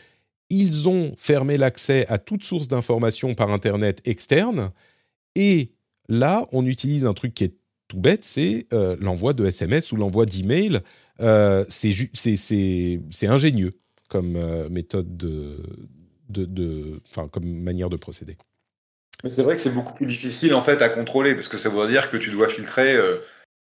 ils 0.49 0.87
ont 0.87 1.13
fermé 1.17 1.57
l'accès 1.57 2.05
à 2.09 2.19
toute 2.19 2.43
source 2.43 2.67
d'informations 2.67 3.33
par 3.33 3.51
Internet 3.51 4.01
externe, 4.05 4.71
et 5.35 5.71
là, 6.09 6.47
on 6.51 6.65
utilise 6.65 7.05
un 7.05 7.13
truc 7.13 7.33
qui 7.33 7.45
est 7.45 7.55
tout 7.93 7.99
bête, 7.99 8.23
c'est 8.25 8.65
euh, 8.73 8.95
l'envoi 8.99 9.33
de 9.33 9.45
SMS 9.45 9.91
ou 9.91 9.97
l'envoi 9.97 10.25
d'email. 10.25 10.79
Euh, 11.21 11.63
c'est 11.69 13.27
ingénieux 13.27 13.77
comme 14.09 14.35
euh, 14.35 14.67
méthode 14.69 15.15
de, 15.15 15.57
de, 16.29 16.45
de 16.45 16.99
comme 17.31 17.45
manière 17.45 17.89
de 17.89 17.97
procéder. 17.97 18.35
Mais 19.23 19.29
c'est 19.29 19.43
vrai 19.43 19.55
que 19.55 19.61
c'est 19.61 19.73
beaucoup 19.73 19.93
plus 19.93 20.07
difficile 20.07 20.55
en 20.55 20.63
fait 20.63 20.81
à 20.81 20.89
contrôler 20.89 21.35
parce 21.35 21.47
que 21.47 21.57
ça 21.57 21.69
veut 21.69 21.87
dire 21.87 22.09
que 22.09 22.17
tu 22.17 22.31
dois 22.31 22.47
filtrer 22.47 22.95
euh, 22.95 23.17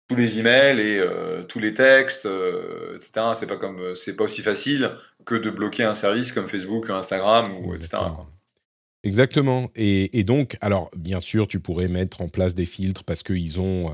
tous 0.09 0.17
les 0.17 0.41
emails 0.41 0.81
et 0.81 0.99
euh, 0.99 1.43
tous 1.43 1.59
les 1.59 1.75
textes, 1.75 2.25
euh, 2.25 2.97
etc. 2.97 3.33
C'est 3.35 3.47
pas 3.47 3.57
comme 3.57 3.95
c'est 3.95 4.17
pas 4.17 4.25
aussi 4.25 4.41
facile 4.41 4.93
que 5.27 5.35
de 5.35 5.51
bloquer 5.51 5.85
un 5.85 5.95
service 5.95 6.33
comme 6.33 6.49
Facebook, 6.49 6.89
Instagram 6.89 7.45
ou 7.61 7.75
etc. 7.75 7.99
Exactement. 9.05 9.71
Et, 9.75 10.25
donc, 10.25 10.57
alors 10.61 10.91
bien 10.97 11.21
sûr, 11.21 11.49
tu 11.49 11.59
pourrais 11.59 11.89
mettre 11.89 12.21
en 12.21 12.29
place 12.29 12.55
des 12.55 12.67
filtres 12.67 13.05
parce 13.05 13.23
qu'ils 13.23 13.61
ont 13.61 13.91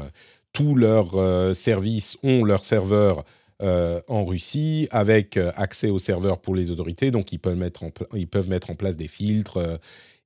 tous 0.52 0.74
leurs 0.74 1.54
services 1.56 2.18
ont 2.22 2.44
leurs 2.44 2.64
serveurs 2.64 3.24
en 3.60 4.24
Russie 4.26 4.86
avec 4.90 5.38
accès 5.56 5.88
aux 5.88 5.98
serveurs 5.98 6.40
pour 6.40 6.54
les 6.54 6.70
autorités, 6.70 7.10
donc 7.10 7.32
ils 7.32 7.38
peuvent 7.38 7.56
mettre 7.56 7.84
en, 7.84 7.90
ils 8.14 8.28
peuvent 8.28 8.50
mettre 8.50 8.68
en 8.68 8.74
place 8.74 8.96
des 8.96 9.08
filtres 9.08 9.78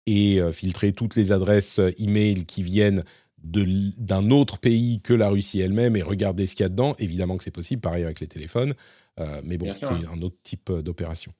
et 0.06 0.40
euh, 0.40 0.52
filtrer 0.52 0.92
toutes 0.92 1.16
les 1.16 1.32
adresses 1.32 1.78
euh, 1.78 1.90
email 1.98 2.44
qui 2.44 2.62
viennent 2.62 3.04
d'un 3.44 4.30
autre 4.30 4.58
pays 4.58 5.00
que 5.00 5.12
la 5.12 5.28
Russie 5.28 5.60
elle-même 5.60 5.96
et 5.96 6.02
regarder 6.02 6.46
ce 6.46 6.54
qu'il 6.54 6.62
y 6.62 6.66
a 6.66 6.68
dedans. 6.68 6.94
Évidemment 7.00 7.36
que 7.36 7.42
c'est 7.42 7.50
possible, 7.50 7.80
pareil 7.80 8.04
avec 8.04 8.20
les 8.20 8.28
téléphones, 8.28 8.74
euh, 9.18 9.40
mais 9.44 9.58
bon, 9.58 9.72
c'est 9.74 9.86
un 9.86 10.22
autre 10.22 10.36
type 10.44 10.70
d'opération. 10.70 11.32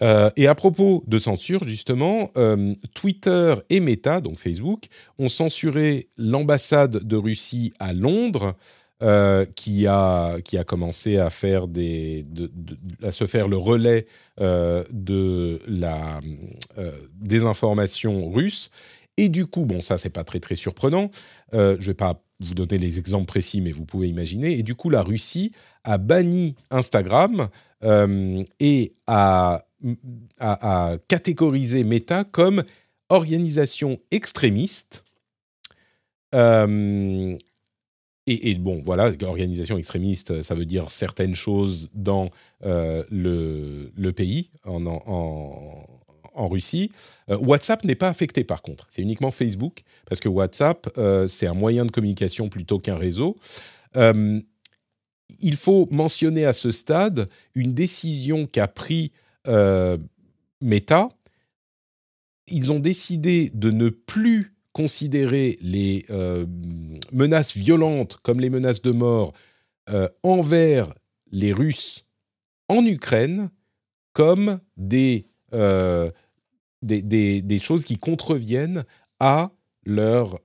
Et 0.00 0.46
à 0.46 0.54
propos 0.54 1.02
de 1.06 1.18
censure, 1.18 1.66
justement, 1.66 2.30
Twitter 2.94 3.54
et 3.68 3.80
Meta, 3.80 4.20
donc 4.20 4.38
Facebook, 4.38 4.84
ont 5.18 5.28
censuré 5.28 6.08
l'ambassade 6.16 7.04
de 7.04 7.16
Russie 7.16 7.72
à 7.78 7.92
Londres 7.92 8.54
euh, 9.00 9.44
qui, 9.54 9.86
a, 9.86 10.40
qui 10.40 10.58
a 10.58 10.64
commencé 10.64 11.18
à, 11.18 11.30
faire 11.30 11.68
des, 11.68 12.26
à 13.00 13.12
se 13.12 13.28
faire 13.28 13.46
le 13.46 13.56
relais 13.56 14.06
euh, 14.40 14.82
de 14.90 15.60
la 15.68 16.20
euh, 16.78 16.90
désinformation 17.14 18.28
russe. 18.28 18.70
Et 19.16 19.28
du 19.28 19.46
coup, 19.46 19.66
bon, 19.66 19.82
ça, 19.82 19.98
c'est 19.98 20.10
pas 20.10 20.24
très, 20.24 20.40
très 20.40 20.56
surprenant. 20.56 21.12
je 21.52 21.76
vais 21.76 21.94
pas 21.94 22.24
vous 22.40 22.56
donner 22.56 22.76
les 22.76 22.98
exemples 22.98 23.26
précis, 23.26 23.60
mais 23.60 23.70
vous 23.70 23.84
pouvez 23.84 24.08
imaginer. 24.08 24.58
Et 24.58 24.64
du 24.64 24.74
coup, 24.74 24.90
la 24.90 25.02
Russie 25.02 25.52
a 25.84 25.98
banni 25.98 26.56
Instagram 26.72 27.46
et 28.58 28.94
a, 29.06 29.64
a, 30.38 30.96
catégorisé 31.08 31.84
Meta 31.84 32.24
comme 32.24 32.62
organisation 33.08 33.98
extrémiste. 34.10 35.02
Euh, 36.34 37.36
et, 38.30 38.56
bon, 38.56 38.82
voilà, 38.84 39.10
organisation 39.22 39.78
extrémiste, 39.78 40.42
ça 40.42 40.54
veut 40.54 40.66
dire 40.66 40.90
certaines 40.90 41.34
choses 41.34 41.88
dans 41.94 42.28
euh, 42.62 43.02
le, 43.10 44.10
pays, 44.10 44.50
en, 44.64 45.86
Russie. 46.34 46.90
Euh, 47.30 47.38
WhatsApp 47.38 47.84
n'est 47.84 47.94
pas 47.94 48.08
affecté 48.08 48.44
par 48.44 48.60
contre, 48.60 48.86
c'est 48.90 49.00
uniquement 49.00 49.30
Facebook, 49.30 49.80
parce 50.06 50.20
que 50.20 50.28
WhatsApp, 50.28 50.88
c'est 51.26 51.46
un 51.46 51.54
moyen 51.54 51.86
de 51.86 51.90
communication 51.90 52.50
plutôt 52.50 52.78
qu'un 52.78 52.96
réseau. 52.96 53.38
il 53.96 55.56
faut 55.56 55.88
mentionner 55.90 56.44
à 56.44 56.52
ce 56.52 56.70
stade 56.70 57.30
une 57.54 57.72
décision 57.72 58.46
qu'a 58.46 58.68
pris 58.68 59.10
Meta. 60.60 61.08
Ils 62.46 62.72
ont 62.72 62.78
décidé 62.78 63.50
de 63.54 63.70
ne 63.70 63.88
plus 63.88 64.58
considérer 64.78 65.58
les 65.60 66.04
euh, 66.10 66.46
menaces 67.12 67.56
violentes 67.56 68.18
comme 68.22 68.38
les 68.38 68.48
menaces 68.48 68.80
de 68.80 68.92
mort 68.92 69.32
euh, 69.90 70.08
envers 70.22 70.94
les 71.32 71.52
Russes 71.52 72.06
en 72.68 72.84
Ukraine 72.86 73.50
comme 74.12 74.60
euh, 75.52 76.10
des, 76.82 77.02
des, 77.02 77.42
des, 77.42 77.58
choses 77.58 77.84
qui 77.84 77.96
contreviennent 77.96 78.84
à 79.18 79.50
leurs 79.84 80.38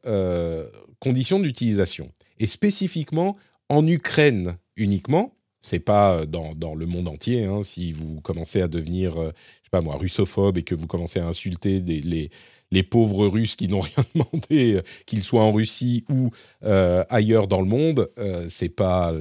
conditions 0.99 1.39
d'utilisation. 1.39 2.11
Et 2.39 2.47
spécifiquement 2.47 3.37
en 3.69 3.85
Ukraine 3.85 4.57
uniquement, 4.77 5.32
c'est 5.63 5.79
pas 5.79 6.27
dans, 6.27 6.53
dans, 6.53 6.75
le 6.75 6.85
monde 6.85 7.07
entier. 7.07 7.45
Hein, 7.45 7.63
si 7.63 7.91
vous 7.91 8.21
commencez 8.21 8.61
à 8.61 8.67
devenir, 8.67 9.15
je 9.15 9.29
sais 9.29 9.69
pas 9.71 9.81
moi, 9.81 9.97
russophobe 9.97 10.59
et 10.59 10.63
que 10.63 10.75
vous 10.75 10.85
commencez 10.85 11.19
à 11.19 11.25
insulter 11.25 11.79
les, 11.79 12.29
les 12.73 12.83
pauvres 12.83 13.27
Russes 13.27 13.55
qui 13.55 13.69
n'ont 13.69 13.79
rien 13.95 14.03
demandé, 14.13 14.73
euh, 14.73 14.81
qu'ils 15.05 15.23
soient 15.23 15.43
en 15.43 15.53
Russie 15.53 16.03
ou 16.09 16.31
euh, 16.63 17.05
ailleurs 17.09 17.47
dans 17.47 17.61
le 17.61 17.67
monde, 17.67 18.09
euh, 18.17 18.45
c'est 18.49 18.69
pas 18.69 19.13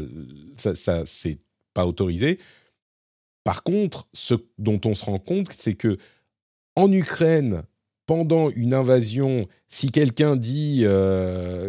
ça, 0.57 1.05
c'est 1.07 1.38
pas 1.74 1.86
autorisé. 1.86 2.38
Par 3.45 3.62
contre, 3.62 4.09
ce 4.12 4.34
dont 4.59 4.80
on 4.84 4.95
se 4.95 5.05
rend 5.05 5.18
compte, 5.18 5.49
c'est 5.57 5.74
que 5.74 5.99
en 6.76 6.90
Ukraine, 6.90 7.62
pendant 8.07 8.51
une 8.51 8.74
invasion, 8.74 9.47
si 9.68 9.90
quelqu'un 9.90 10.36
dit, 10.36 10.84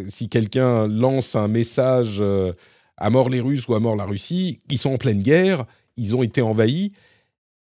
si 0.08 0.30
quelqu'un 0.30 0.88
lance 0.88 1.36
un 1.36 1.48
message 1.48 2.24
à 2.98 3.10
mort 3.10 3.30
les 3.30 3.42
Russes 3.42 3.68
ou 3.68 3.76
à 3.76 3.80
mort 3.80 3.96
la 3.96 4.06
Russie, 4.06 4.60
ils 4.70 4.78
sont 4.78 4.92
en 4.92 4.98
pleine 4.98 5.22
guerre, 5.22 5.66
ils 5.98 6.16
ont 6.16 6.24
été 6.24 6.42
envahis. 6.42 6.94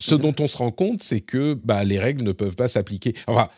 Ce 0.01 0.15
mhm. 0.15 0.21
dont 0.21 0.35
on 0.41 0.49
se 0.49 0.57
rend 0.57 0.73
compte, 0.73 1.03
c'est 1.03 1.21
que 1.21 1.55
bah, 1.55 1.85
les 1.85 1.99
règles 1.99 2.25
ne 2.25 2.33
peuvent 2.33 2.57
pas 2.57 2.69
s'appliquer. 2.69 3.15
Enfin, 3.27 3.49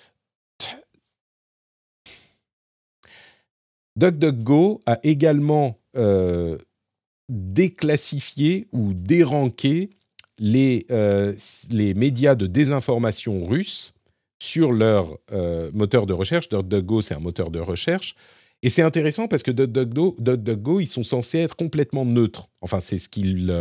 DuckDuckGo 3.96 4.80
a 4.86 4.98
également 5.02 5.78
euh, 5.96 6.58
déclassifié 7.28 8.68
ou 8.72 8.92
déranqué 8.94 9.90
les, 10.38 10.86
euh, 10.90 11.34
les 11.70 11.94
médias 11.94 12.34
de 12.34 12.46
désinformation 12.46 13.44
russes 13.46 13.94
sur 14.38 14.72
leur 14.72 15.18
euh, 15.32 15.70
moteur 15.72 16.06
de 16.06 16.12
recherche. 16.12 16.48
DuckDuckGo, 16.50 17.00
c'est 17.00 17.14
un 17.14 17.20
moteur 17.20 17.50
de 17.50 17.58
recherche. 17.58 18.14
Et 18.62 18.70
c'est 18.70 18.82
intéressant 18.82 19.28
parce 19.28 19.42
que 19.42 19.50
DuckDuckGo, 19.50 20.80
ils 20.80 20.86
sont 20.86 21.02
censés 21.02 21.38
être 21.38 21.56
complètement 21.56 22.04
neutres. 22.04 22.48
Enfin, 22.60 22.80
c'est 22.80 22.98
ce 22.98 23.08
qu'ils 23.08 23.54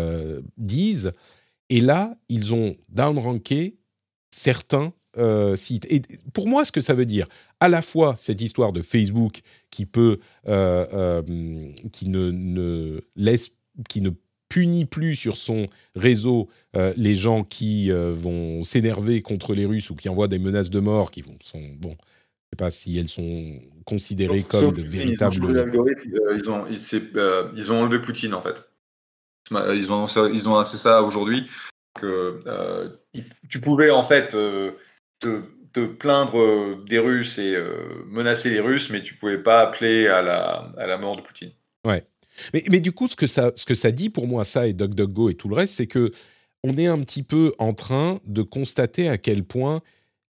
disent. 0.58 1.12
Et 1.70 1.82
là, 1.82 2.16
ils 2.30 2.54
ont 2.54 2.76
downranké 2.90 3.76
certains 4.30 4.94
euh, 5.18 5.56
Et 5.90 6.02
pour 6.34 6.48
moi, 6.48 6.66
ce 6.66 6.72
que 6.72 6.82
ça 6.82 6.94
veut 6.94 7.06
dire, 7.06 7.28
à 7.60 7.70
la 7.70 7.82
fois 7.82 8.16
cette 8.20 8.42
histoire 8.42 8.74
de 8.74 8.82
Facebook 8.82 9.42
qui 9.70 9.86
peut, 9.86 10.20
euh, 10.48 10.86
euh, 10.94 11.72
qui 11.92 12.10
ne, 12.10 12.32
ne, 12.32 13.02
laisse, 13.16 13.52
qui 13.88 14.02
ne 14.02 14.12
punit 14.50 14.86
plus 14.86 15.16
sur 15.16 15.38
son 15.38 15.68
réseau 15.96 16.50
les 16.98 17.16
gens 17.16 17.44
qui 17.44 17.90
vont 17.90 18.64
s'énerver 18.64 19.22
contre 19.22 19.54
les 19.54 19.66
Russes 19.66 19.90
ou 19.90 19.96
qui 19.96 20.08
envoient 20.08 20.28
des 20.28 20.40
menaces 20.40 20.70
de 20.70 20.80
mort, 20.80 21.10
qui 21.10 21.22
vont, 21.22 21.36
sont 21.42 21.62
bon. 21.80 21.96
Sais 22.56 22.64
pas 22.64 22.72
si 22.72 22.98
elles 22.98 23.10
sont 23.10 23.60
considérées 23.84 24.44
comme 24.44 24.72
de 24.72 24.82
véritables. 24.82 25.36
Ils 25.36 26.50
ont, 26.50 26.66
ils, 26.70 26.96
ont, 26.96 27.52
ils 27.54 27.72
ont 27.74 27.82
enlevé 27.82 28.00
Poutine 28.00 28.34
en 28.34 28.42
fait. 28.42 28.64
Ils 29.52 29.92
ont, 29.92 30.06
ils 30.06 30.50
ont 30.50 30.56
annoncé 30.56 30.78
ça 30.78 31.04
aujourd'hui 31.04 31.50
que 32.00 32.42
tu 33.50 33.60
pouvais 33.60 33.90
en 33.90 34.04
fait 34.04 34.30
te, 34.30 34.74
te, 35.74 35.86
plaindre 35.86 36.82
des 36.86 37.00
Russes 37.00 37.38
et 37.40 37.62
menacer 38.08 38.50
les 38.52 38.62
Russes, 38.62 38.90
mais 38.90 39.04
tu 39.04 39.16
pouvais 39.16 39.38
pas 39.38 39.62
appeler 39.62 40.08
à 40.08 40.22
la, 40.22 40.72
à 40.78 40.88
la 40.88 40.98
mort 40.98 41.18
de 41.18 41.22
Poutine. 41.22 41.52
Ouais. 41.86 42.06
Mais, 42.54 42.64
mais, 42.70 42.80
du 42.80 42.94
coup, 42.94 43.10
ce 43.10 43.18
que, 43.18 43.28
ça, 43.28 43.52
ce 43.56 43.66
que 43.66 43.76
ça 43.76 43.92
dit 43.92 44.10
pour 44.10 44.28
moi, 44.28 44.46
ça 44.46 44.68
et 44.68 44.74
DuckDuckGo 44.74 45.30
et 45.30 45.34
tout 45.34 45.50
le 45.50 45.56
reste, 45.56 45.76
c'est 45.76 45.88
que 45.88 46.12
on 46.64 46.78
est 46.78 46.88
un 46.88 47.00
petit 47.00 47.24
peu 47.24 47.54
en 47.60 47.74
train 47.74 48.20
de 48.26 48.42
constater 48.42 49.10
à 49.10 49.18
quel 49.18 49.44
point 49.44 49.82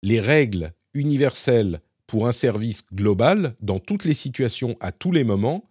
les 0.03 0.19
règles 0.19 0.73
universelles 0.93 1.81
pour 2.11 2.27
un 2.27 2.33
service 2.33 2.83
global, 2.93 3.55
dans 3.61 3.79
toutes 3.79 4.03
les 4.03 4.13
situations, 4.13 4.75
à 4.81 4.91
tous 4.91 5.13
les 5.13 5.23
moments, 5.23 5.69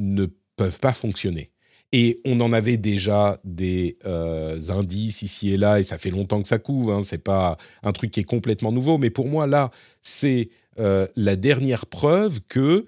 ne 0.00 0.26
peuvent 0.56 0.80
pas 0.80 0.92
fonctionner. 0.92 1.52
Et 1.92 2.20
on 2.24 2.40
en 2.40 2.52
avait 2.52 2.76
déjà 2.76 3.38
des 3.44 3.98
euh, 4.04 4.58
indices 4.68 5.22
ici 5.22 5.50
et 5.50 5.56
là, 5.56 5.78
et 5.78 5.84
ça 5.84 5.96
fait 5.96 6.10
longtemps 6.10 6.42
que 6.42 6.48
ça 6.48 6.58
couvre. 6.58 6.92
Hein, 6.92 7.02
c'est 7.04 7.22
pas 7.22 7.56
un 7.84 7.92
truc 7.92 8.10
qui 8.10 8.18
est 8.18 8.24
complètement 8.24 8.72
nouveau, 8.72 8.98
mais 8.98 9.10
pour 9.10 9.28
moi 9.28 9.46
là, 9.46 9.70
c'est 10.02 10.48
euh, 10.80 11.06
la 11.14 11.36
dernière 11.36 11.86
preuve 11.86 12.40
que 12.48 12.84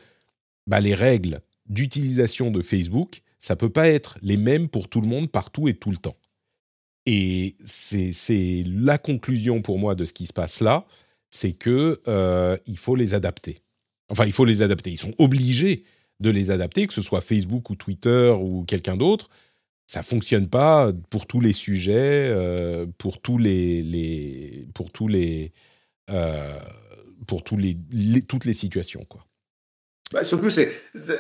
bah, 0.66 0.80
les 0.80 0.94
règles 0.94 1.42
d'utilisation 1.66 2.50
de 2.50 2.62
Facebook, 2.62 3.22
ça 3.38 3.54
peut 3.54 3.70
pas 3.70 3.88
être 3.88 4.18
les 4.22 4.36
mêmes 4.36 4.68
pour 4.68 4.88
tout 4.88 5.00
le 5.00 5.06
monde 5.06 5.30
partout 5.30 5.68
et 5.68 5.74
tout 5.74 5.92
le 5.92 5.98
temps. 5.98 6.16
Et 7.06 7.54
c'est 7.64 8.64
la 8.66 8.98
conclusion 8.98 9.62
pour 9.62 9.78
moi 9.78 9.94
de 9.94 10.04
ce 10.04 10.12
qui 10.12 10.26
se 10.26 10.32
passe 10.32 10.60
là, 10.60 10.84
c'est 11.30 11.52
que 11.52 12.00
euh, 12.08 12.56
il 12.66 12.78
faut 12.78 12.96
les 12.96 13.14
adapter. 13.14 13.62
Enfin, 14.10 14.26
il 14.26 14.32
faut 14.32 14.44
les 14.44 14.62
adapter. 14.62 14.90
Ils 14.90 14.98
sont 14.98 15.14
obligés 15.18 15.84
de 16.18 16.30
les 16.30 16.50
adapter, 16.50 16.86
que 16.86 16.92
ce 16.92 17.02
soit 17.02 17.20
Facebook 17.20 17.70
ou 17.70 17.76
Twitter 17.76 18.34
ou 18.38 18.64
quelqu'un 18.64 18.96
d'autre. 18.96 19.30
Ça 19.86 20.02
fonctionne 20.02 20.48
pas 20.48 20.92
pour 21.08 21.26
tous 21.26 21.40
les 21.40 21.52
sujets, 21.52 22.28
euh, 22.28 22.86
pour 22.98 23.20
tous 23.20 23.38
les, 23.38 24.66
pour 24.74 24.92
tous 24.92 25.08
les, 25.08 25.52
euh, 26.10 26.58
pour 27.26 27.42
tous 27.42 27.56
les, 27.56 27.76
toutes 28.28 28.44
les 28.44 28.54
situations, 28.54 29.04
quoi. 29.08 29.24
Surtout, 30.24 30.50
c'est 30.50 30.72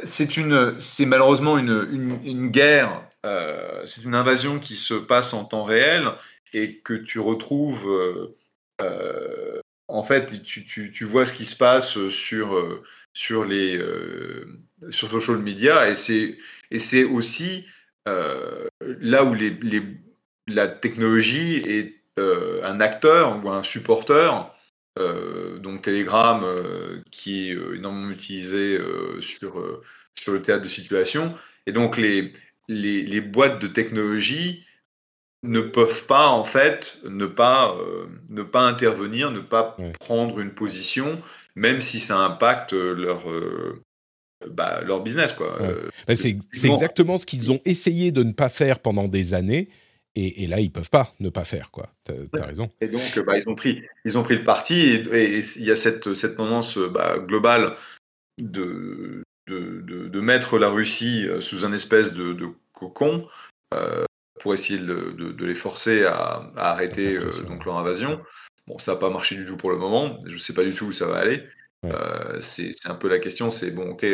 c'est 0.02 0.36
une 0.36 0.74
c'est 0.80 1.06
malheureusement 1.06 1.58
une, 1.58 2.18
une, 2.24 2.48
guerre, 2.48 3.08
c'est 3.84 4.02
une 4.02 4.16
invasion 4.16 4.58
qui 4.58 4.74
se 4.74 4.94
passe 4.94 5.32
en 5.32 5.44
temps 5.44 5.62
réel 5.62 6.08
et 6.52 6.78
que 6.78 6.94
tu 6.94 7.20
retrouves 7.20 7.88
en 9.90 10.02
fait, 10.04 10.42
tu, 10.42 11.04
vois 11.04 11.26
ce 11.26 11.34
qui 11.34 11.46
se 11.46 11.56
passe 11.56 12.08
sur 12.08 12.82
sur 13.12 13.44
les 13.44 13.80
sur 14.90 15.10
social 15.10 15.38
media 15.38 15.88
et 15.90 15.94
c'est 15.94 16.38
et 16.70 16.78
c'est 16.78 17.04
aussi 17.04 17.66
là 18.06 19.24
où 19.24 19.34
les, 19.34 19.50
les, 19.50 19.82
la 20.46 20.68
technologie 20.68 21.56
est 21.66 21.96
un 22.18 22.80
acteur 22.80 23.44
ou 23.44 23.50
un 23.50 23.62
supporteur 23.62 24.54
euh, 24.98 25.58
donc 25.58 25.82
Telegram, 25.82 26.42
euh, 26.44 27.00
qui 27.10 27.50
est 27.50 27.54
euh, 27.54 27.76
énormément 27.76 28.10
utilisé 28.10 28.78
sur, 29.20 29.82
sur 30.18 30.32
le 30.32 30.42
théâtre 30.42 30.62
de 30.62 30.68
situation. 30.68 31.34
Et 31.66 31.72
donc 31.72 31.96
les, 31.96 32.32
les, 32.68 33.02
les, 33.02 33.20
boîtes 33.20 33.60
de 33.60 33.66
technologie 33.66 34.64
ne 35.42 35.60
peuvent 35.60 36.04
pas, 36.06 36.28
en 36.28 36.44
fait, 36.44 36.98
ne 37.08 37.26
pas, 37.26 37.76
ne 38.28 38.42
pas 38.42 38.60
intervenir, 38.60 39.30
ne 39.30 39.40
pas 39.40 39.76
prendre 39.98 40.38
une 40.40 40.52
position, 40.52 41.20
même 41.56 41.80
si 41.80 41.98
ça 41.98 42.18
impacte 42.18 42.72
leur, 42.72 43.24
bah, 44.50 44.82
leur 44.82 45.02
business. 45.02 45.32
Quoi. 45.32 45.58
Bah, 46.06 46.14
c'est 46.14 46.36
exactement 46.64 47.16
ce 47.16 47.24
qu'ils 47.24 47.50
ont 47.52 47.60
essayé 47.64 48.12
de 48.12 48.22
ne 48.22 48.32
pas 48.32 48.50
faire 48.50 48.80
pendant 48.80 49.08
des 49.08 49.32
années 49.32 49.68
et, 50.16 50.46
là, 50.48 50.58
ils 50.58 50.72
peuvent 50.72 50.90
pas 50.90 51.14
ne 51.20 51.28
pas 51.28 51.44
faire, 51.44 51.70
quoi. 51.70 51.88
Tu 52.04 52.12
as, 52.40 52.44
raison. 52.44 52.68
Et 52.80 52.88
donc, 52.88 53.18
bah, 53.24 53.38
ils, 53.38 53.48
ont 53.48 53.54
pris, 53.54 53.82
ils 54.04 54.18
ont 54.18 54.24
pris 54.24 54.36
le 54.36 54.44
parti, 54.44 54.80
et, 54.80 55.38
il 55.56 55.64
y 55.64 55.70
a 55.70 55.76
cette, 55.76 56.14
cette 56.14 56.36
tendance 56.36 56.78
globale 57.26 57.76
de, 58.38 59.22
de, 59.48 59.80
de, 60.08 60.20
mettre 60.20 60.58
la 60.58 60.68
Russie 60.68 61.26
euh, 61.26 61.40
sous 61.40 61.64
un 61.64 61.72
espèce 61.72 62.12
de, 62.12 62.36
cocon 62.72 63.28
euh, 63.74 64.04
pour 64.40 64.54
essayer 64.54 64.78
de, 64.78 65.34
les 65.38 65.54
forcer 65.54 66.04
à, 66.04 66.50
arrêter 66.56 67.16
euh, 67.16 67.30
donc 67.46 67.64
leur 67.64 67.78
invasion. 67.78 68.20
Bon, 68.66 68.78
ça 68.78 68.92
n'a 68.92 68.98
pas 68.98 69.10
marché 69.10 69.36
du 69.36 69.46
tout 69.46 69.56
pour 69.56 69.70
le 69.70 69.76
moment. 69.76 70.18
Je 70.26 70.34
ne 70.34 70.38
sais 70.38 70.54
pas 70.54 70.64
du 70.64 70.74
tout 70.74 70.86
où 70.86 70.92
ça 70.92 71.06
va 71.06 71.18
aller. 71.18 71.44
c'est 72.40 72.72
un 72.86 72.94
peu 72.94 73.08
la 73.08 73.18
question. 73.18 73.50
C'est 73.50 73.70
bon, 73.70 73.90
ok, 73.90 74.04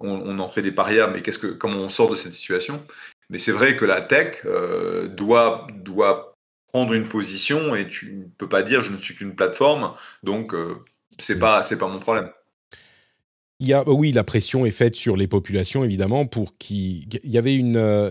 on, 0.00 0.08
on, 0.10 0.38
en 0.38 0.48
fait 0.48 0.62
des 0.62 0.72
parias, 0.72 1.08
mais 1.08 1.22
qu'est-ce 1.22 1.38
que, 1.38 1.46
comment 1.48 1.78
on 1.78 1.88
sort 1.88 2.10
de 2.10 2.16
cette 2.16 2.32
situation? 2.32 2.84
Mais 3.30 3.38
c'est 3.38 3.52
vrai 3.52 3.76
que 3.76 3.84
la 3.84 4.02
tech 4.02 4.42
euh, 4.44 5.08
doit, 5.08 5.66
doit 5.74 6.34
prendre 6.68 6.92
une 6.92 7.08
position 7.08 7.74
et 7.74 7.88
tu 7.88 8.12
ne 8.12 8.24
peux 8.24 8.48
pas 8.48 8.62
dire 8.62 8.82
je 8.82 8.92
ne 8.92 8.98
suis 8.98 9.14
qu'une 9.14 9.34
plateforme, 9.34 9.94
donc 10.22 10.54
euh, 10.54 10.76
c'est 11.18 11.38
pas 11.38 11.62
c'est 11.62 11.78
pas 11.78 11.88
mon 11.88 11.98
problème. 11.98 12.30
Il 13.62 13.68
y 13.68 13.72
a, 13.74 13.88
oui, 13.88 14.10
la 14.10 14.24
pression 14.24 14.66
est 14.66 14.72
faite 14.72 14.96
sur 14.96 15.16
les 15.16 15.28
populations, 15.28 15.84
évidemment, 15.84 16.26
pour 16.26 16.58
qui. 16.58 17.06
Il 17.22 17.30
y 17.30 17.38
avait 17.38 17.54
une. 17.54 17.76
Euh, 17.76 18.10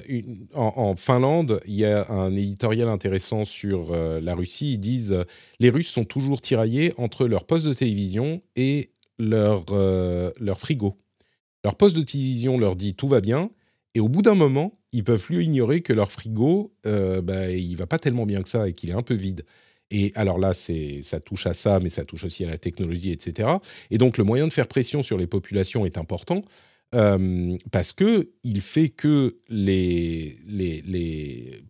en, 0.54 0.95
Finlande, 0.95 1.60
il 1.68 1.76
y 1.76 1.86
a 1.86 2.10
un 2.10 2.34
éditorial 2.34 2.88
intéressant 2.88 3.43
sur 3.43 3.93
la 3.93 4.34
Russie. 4.34 4.74
Ils 4.74 4.78
disent 4.80 5.26
les 5.60 5.70
Russes 5.70 5.89
sont 5.89 6.06
toujours 6.06 6.39
tiraillés 6.39 6.93
entre 6.97 7.28
leur 7.28 7.45
poste 7.45 7.66
de 7.66 7.74
télévision 7.74 8.41
et 8.56 8.91
leur, 9.20 9.66
leur 10.39 10.60
frigo. 10.60 10.97
Leur 11.66 11.76
poste 11.76 11.97
de 11.97 12.02
télévision 12.02 12.58
leur 12.58 12.76
dit 12.76 12.95
tout 12.95 13.08
va 13.08 13.20
bien, 13.20 13.49
et 13.93 13.99
au 13.99 14.08
bout 14.08 14.22
d'un 14.22 14.36
moment, 14.36 14.80
ils 14.93 15.04
peuvent 15.04 15.22
plus 15.22 15.43
ignorer 15.43 15.82
que 15.82 15.93
leur 15.93 16.12
frigo, 16.12 16.74
euh, 16.86 17.22
bah, 17.22 17.49
il 17.49 17.76
va 17.76 17.88
pas 17.88 17.99
tellement 17.99 18.26
bien 18.26 18.41
que 18.41 18.49
ça 18.49 18.68
et 18.68 18.74
qu'il 18.74 18.89
est 18.89 18.93
un 18.93 19.02
peu 19.02 19.14
vide. 19.14 19.45
Et 19.91 20.11
alors 20.15 20.39
là, 20.39 20.53
ça 20.53 21.19
touche 21.19 21.45
à 21.45 21.53
ça, 21.53 21.79
mais 21.79 21.89
ça 21.89 22.05
touche 22.05 22.23
aussi 22.23 22.43
à 22.43 22.47
la 22.47 22.57
technologie, 22.57 23.11
etc. 23.11 23.49
Et 23.91 23.97
donc 23.97 24.17
le 24.17 24.23
moyen 24.23 24.47
de 24.47 24.53
faire 24.53 24.67
pression 24.67 25.03
sur 25.03 25.17
les 25.17 25.27
populations 25.27 25.85
est 25.85 25.97
important 25.97 26.43
euh, 26.95 27.57
parce 27.71 27.93
que 27.93 28.31
il 28.43 28.61
fait 28.61 28.89
que 28.89 29.37
les 29.49 30.35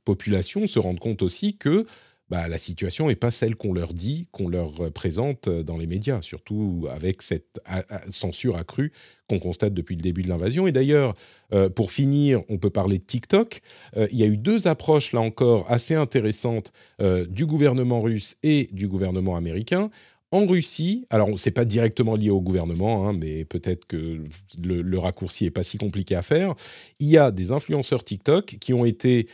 populations 0.05 0.65
se 0.67 0.79
rendent 0.79 0.99
compte 0.99 1.21
aussi 1.21 1.57
que 1.57 1.85
bah, 2.31 2.47
la 2.47 2.57
situation 2.57 3.09
n'est 3.09 3.15
pas 3.17 3.29
celle 3.29 3.57
qu'on 3.57 3.73
leur 3.73 3.93
dit, 3.93 4.29
qu'on 4.31 4.47
leur 4.47 4.89
présente 4.93 5.49
dans 5.49 5.77
les 5.77 5.85
médias, 5.85 6.21
surtout 6.21 6.87
avec 6.89 7.21
cette 7.23 7.59
censure 8.07 8.55
accrue 8.55 8.93
qu'on 9.27 9.37
constate 9.37 9.73
depuis 9.73 9.97
le 9.97 10.01
début 10.01 10.23
de 10.23 10.29
l'invasion. 10.29 10.65
Et 10.65 10.71
d'ailleurs, 10.71 11.13
euh, 11.53 11.69
pour 11.69 11.91
finir, 11.91 12.41
on 12.47 12.57
peut 12.57 12.69
parler 12.69 12.99
de 12.99 13.03
TikTok. 13.03 13.59
Euh, 13.97 14.07
il 14.13 14.17
y 14.17 14.23
a 14.23 14.27
eu 14.27 14.37
deux 14.37 14.69
approches, 14.69 15.11
là 15.11 15.19
encore, 15.19 15.69
assez 15.69 15.93
intéressantes 15.93 16.71
euh, 17.01 17.25
du 17.25 17.45
gouvernement 17.45 18.01
russe 18.01 18.37
et 18.43 18.69
du 18.71 18.87
gouvernement 18.87 19.35
américain. 19.35 19.89
En 20.31 20.45
Russie, 20.45 21.05
alors 21.09 21.27
c'est 21.35 21.51
pas 21.51 21.65
directement 21.65 22.15
lié 22.15 22.29
au 22.29 22.39
gouvernement, 22.39 23.09
hein, 23.09 23.11
mais 23.11 23.43
peut-être 23.43 23.85
que 23.85 24.19
le, 24.63 24.97
raccourci 24.99 25.47
est 25.47 25.51
pas 25.51 25.63
si 25.63 25.77
compliqué 25.77 26.15
à 26.15 26.21
faire. 26.21 26.55
Il 26.99 27.09
y 27.09 27.17
a 27.17 27.31
des 27.31 27.51
influenceurs 27.51 28.05
TikTok 28.05 28.55
qui 28.61 28.73
ont 28.73 28.85
été 28.85 29.27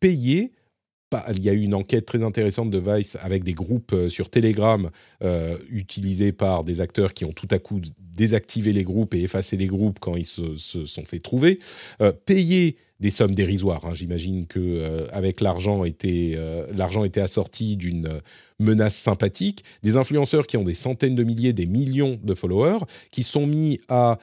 payés 0.00 0.52
il 1.36 1.42
y 1.42 1.48
a 1.48 1.52
eu 1.52 1.60
une 1.60 1.74
enquête 1.74 2.06
très 2.06 2.22
intéressante 2.22 2.70
de 2.70 2.78
Vice 2.78 3.16
avec 3.20 3.44
des 3.44 3.52
groupes 3.52 3.92
euh, 3.92 4.08
sur 4.08 4.30
Telegram 4.30 4.90
euh, 5.22 5.56
utilisés 5.68 6.32
par 6.32 6.64
des 6.64 6.80
acteurs 6.80 7.14
qui 7.14 7.24
ont 7.24 7.32
tout 7.32 7.48
à 7.50 7.58
coup 7.58 7.80
désactivé 7.98 8.72
les 8.72 8.84
groupes 8.84 9.14
et 9.14 9.22
effacé 9.22 9.56
les 9.56 9.66
groupes 9.66 9.98
quand 9.98 10.16
ils 10.16 10.26
se, 10.26 10.56
sont 10.56 11.04
fait 11.04 11.18
trouver, 11.18 11.58
euh, 12.00 12.12
payer 12.12 12.76
des 13.00 13.10
sommes 13.10 13.34
dérisoires. 13.34 13.84
Hein. 13.86 13.94
J'imagine 13.94 14.46
que 14.46 15.06
avec 15.10 15.40
l'argent 15.40 15.84
était 15.84 16.38
l'argent 16.72 17.04
était 17.04 17.20
assorti 17.20 17.76
d'une 17.76 18.20
menace 18.60 18.94
sympathique. 18.94 19.64
Des 19.82 19.96
influenceurs 19.96 20.46
qui 20.46 20.56
ont 20.56 20.64
des 20.64 20.74
centaines 20.74 21.16
de 21.16 21.24
milliers, 21.24 21.52
des 21.52 21.66
millions 21.66 22.18
de 22.22 22.34
followers, 22.34 22.84
qui 23.10 23.24
sont 23.24 23.48
mis 23.48 23.80
à 23.88 24.18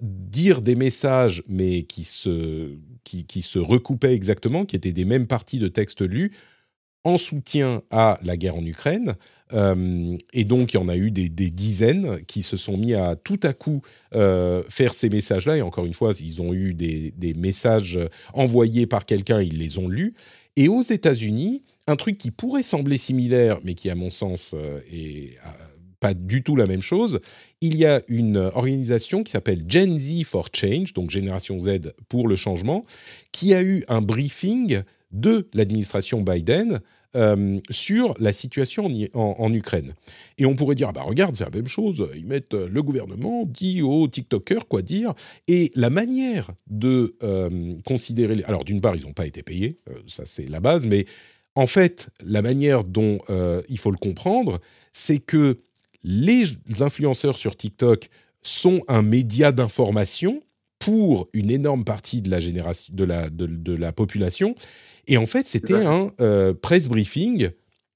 dire 0.00 0.62
des 0.62 0.76
messages, 0.76 1.44
mais 1.46 1.82
qui 1.82 2.04
se 2.04 2.70
qui, 3.04 3.42
se 3.42 3.58
recoupaient 3.58 4.14
exactement, 4.14 4.64
qui 4.64 4.76
étaient 4.76 4.92
des 4.92 5.04
mêmes 5.04 5.26
parties 5.26 5.58
de 5.58 5.68
textes 5.68 6.02
lus, 6.02 6.32
en 7.04 7.16
soutien 7.16 7.82
à 7.90 8.18
la 8.22 8.36
guerre 8.36 8.56
en 8.56 8.64
Ukraine. 8.64 9.14
Euh, 9.52 10.16
et 10.32 10.44
donc, 10.44 10.74
il 10.74 10.76
y 10.76 10.80
en 10.80 10.88
a 10.88 10.96
eu 10.96 11.10
des, 11.10 11.28
dizaines 11.28 12.22
qui 12.26 12.42
se 12.42 12.56
sont 12.56 12.76
mis 12.76 12.94
à 12.94 13.16
tout 13.16 13.40
à 13.42 13.52
coup 13.52 13.80
euh, 14.14 14.62
faire 14.68 14.92
ces 14.92 15.08
messages-là. 15.08 15.56
Et 15.56 15.62
encore 15.62 15.86
une 15.86 15.94
fois, 15.94 16.12
ils 16.20 16.42
ont 16.42 16.52
eu 16.52 16.74
des, 16.74 17.34
messages 17.36 17.98
envoyés 18.34 18.86
par 18.86 19.06
quelqu'un, 19.06 19.40
ils 19.40 19.58
les 19.58 19.78
ont 19.78 19.88
lus. 19.88 20.14
Et 20.56 20.68
aux 20.68 20.82
États-Unis, 20.82 21.62
un 21.86 21.96
truc 21.96 22.18
qui 22.18 22.30
pourrait 22.30 22.62
sembler 22.62 22.96
similaire, 22.96 23.58
mais 23.64 23.74
qui, 23.74 23.88
à 23.88 23.94
mon 23.94 24.10
sens, 24.10 24.52
euh, 24.54 24.80
est 24.92 25.36
pas 26.00 26.14
du 26.14 26.42
tout 26.42 26.56
la 26.56 26.66
même 26.66 26.80
chose. 26.80 27.20
Il 27.60 27.76
y 27.76 27.84
a 27.84 28.02
une 28.08 28.38
organisation 28.38 29.22
qui 29.22 29.30
s'appelle 29.30 29.64
Gen 29.68 29.96
Z 29.96 30.24
for 30.24 30.48
Change, 30.52 30.94
donc 30.94 31.10
Génération 31.10 31.60
Z 31.60 31.92
pour 32.08 32.26
le 32.26 32.36
changement, 32.36 32.84
qui 33.32 33.54
a 33.54 33.62
eu 33.62 33.84
un 33.88 34.00
briefing 34.00 34.82
de 35.12 35.48
l'administration 35.54 36.22
Biden 36.22 36.80
euh, 37.16 37.58
sur 37.70 38.14
la 38.20 38.32
situation 38.32 38.90
en, 39.14 39.52
Ukraine. 39.52 39.94
Et 40.38 40.46
on 40.46 40.54
pourrait 40.54 40.76
dire, 40.76 40.88
ah 40.90 40.92
bah 40.92 41.02
regarde, 41.02 41.36
c'est 41.36 41.44
la 41.44 41.50
même 41.50 41.66
chose, 41.66 42.08
ils 42.16 42.26
mettent 42.26 42.54
le 42.54 42.82
gouvernement 42.82 43.44
dit 43.44 43.82
aux 43.82 44.06
TikTokers 44.06 44.68
quoi 44.68 44.82
dire, 44.82 45.14
et 45.48 45.72
la 45.74 45.90
manière 45.90 46.52
de 46.68 47.16
considérer... 47.84 48.44
Alors 48.44 48.64
d'une 48.64 48.80
part, 48.80 48.94
ils 48.94 49.02
n'ont 49.02 49.12
pas 49.12 49.26
été 49.26 49.42
payés, 49.42 49.80
ça 50.06 50.22
c'est 50.24 50.48
la 50.48 50.60
base, 50.60 50.86
mais 50.86 51.04
en 51.56 51.66
fait, 51.66 52.10
la 52.24 52.42
manière 52.42 52.84
dont 52.84 53.18
il 53.68 53.78
faut 53.78 53.90
le 53.90 53.98
comprendre, 53.98 54.60
c'est 54.92 55.18
que 55.18 55.58
les 56.02 56.46
influenceurs 56.80 57.38
sur 57.38 57.56
TikTok 57.56 58.08
sont 58.42 58.80
un 58.88 59.02
média 59.02 59.52
d'information 59.52 60.42
pour 60.78 61.28
une 61.34 61.50
énorme 61.50 61.84
partie 61.84 62.22
de 62.22 62.30
la, 62.30 62.40
génération, 62.40 62.92
de 62.94 63.04
la, 63.04 63.28
de, 63.28 63.74
la 63.74 63.92
population. 63.92 64.54
Et 65.06 65.18
en 65.18 65.26
fait, 65.26 65.46
c'était 65.46 65.74
un 65.74 66.10
euh, 66.20 66.54
press 66.54 66.88
briefing 66.88 67.50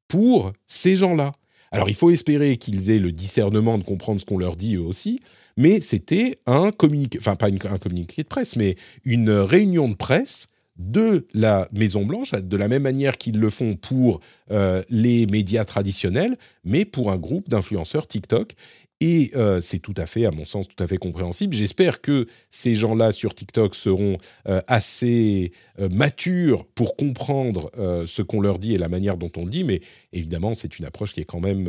pour 0.07 0.53
ces 0.67 0.97
gens-là. 0.97 1.33
Alors, 1.73 1.89
il 1.89 1.95
faut 1.95 2.11
espérer 2.11 2.57
qu'ils 2.57 2.91
aient 2.91 2.99
le 2.99 3.11
discernement 3.11 3.79
de 3.79 3.83
comprendre 3.83 4.21
ce 4.21 4.27
qu'on 4.27 4.39
leur 4.39 4.55
dit 4.55 4.77
eux 4.77 4.83
aussi, 4.83 5.19
mais 5.57 5.81
c'était 5.81 6.39
un 6.47 6.71
communiqué, 6.71 7.19
enfin 7.19 7.37
pas 7.37 7.49
un 7.49 7.79
communiqué 7.79 8.23
de 8.23 8.29
presse, 8.29 8.55
mais 8.55 8.77
une 9.05 9.31
réunion 9.31 9.89
de 9.89 9.95
presse 9.95 10.47
de 10.77 11.27
la 11.33 11.69
Maison 11.73 12.05
Blanche, 12.05 12.33
de 12.33 12.57
la 12.57 12.69
même 12.69 12.83
manière 12.83 13.17
qu'ils 13.17 13.39
le 13.39 13.51
font 13.51 13.77
pour 13.77 14.21
euh, 14.51 14.83
les 14.91 15.27
médias 15.27 15.65
traditionnels, 15.65 16.37
mais 16.65 16.85
pour 16.85 17.13
un 17.13 17.17
groupe 17.17 17.49
d'influenceurs 17.49 18.07
TikTok. 18.07 18.55
Et 19.01 19.33
euh, 19.35 19.61
c'est 19.61 19.81
tout 19.81 19.95
à 19.97 20.07
fait, 20.07 20.25
à 20.25 20.31
mon 20.31 20.45
sens, 20.45 20.67
tout 20.67 20.83
à 20.83 20.87
fait 20.87 20.97
compréhensible. 20.97 21.55
J'espère 21.55 22.01
que 22.01 22.27
ces 22.49 22.75
gens-là 22.75 23.13
sur 23.13 23.35
TikTok 23.35 23.75
seront 23.75 24.19
euh, 24.49 24.61
assez 24.67 25.53
matures 25.91 26.65
pour 26.65 26.97
comprendre 26.97 27.71
ce 28.07 28.23
qu'on 28.23 28.41
leur 28.41 28.59
dit 28.59 28.75
et 28.75 28.79
la 28.79 28.89
manière 28.89 29.17
dont 29.17 29.31
on 29.37 29.45
le 29.45 29.51
dit. 29.51 29.65
Mais 29.65 29.81
évidemment, 30.13 30.55
c'est 30.55 30.79
une 30.79 30.85
approche 30.85 31.13
qui 31.13 31.21
est 31.21 31.25
quand 31.25 31.41
même 31.41 31.69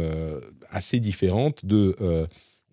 assez 0.70 1.00
différente 1.00 1.66
de 1.66 1.96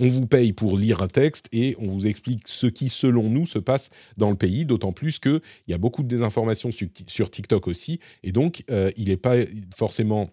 on 0.02 0.08
vous 0.08 0.26
paye 0.26 0.52
pour 0.52 0.76
lire 0.76 1.00
un 1.00 1.06
texte 1.06 1.48
et 1.52 1.76
on 1.78 1.86
vous 1.86 2.08
explique 2.08 2.48
ce 2.48 2.66
qui, 2.66 2.88
selon 2.88 3.30
nous, 3.30 3.46
se 3.46 3.60
passe 3.60 3.88
dans 4.16 4.30
le 4.30 4.36
pays, 4.36 4.66
d'autant 4.66 4.90
plus 4.90 5.20
qu'il 5.20 5.40
y 5.68 5.72
a 5.72 5.78
beaucoup 5.78 6.02
de 6.02 6.08
désinformation 6.08 6.70
sur, 6.72 7.30
TikTok 7.30 7.68
aussi, 7.68 8.00
et 8.24 8.32
donc 8.32 8.64
euh, 8.68 8.90
il 8.96 9.10
n'est 9.10 9.16
pas 9.16 9.36
forcément 9.74 10.28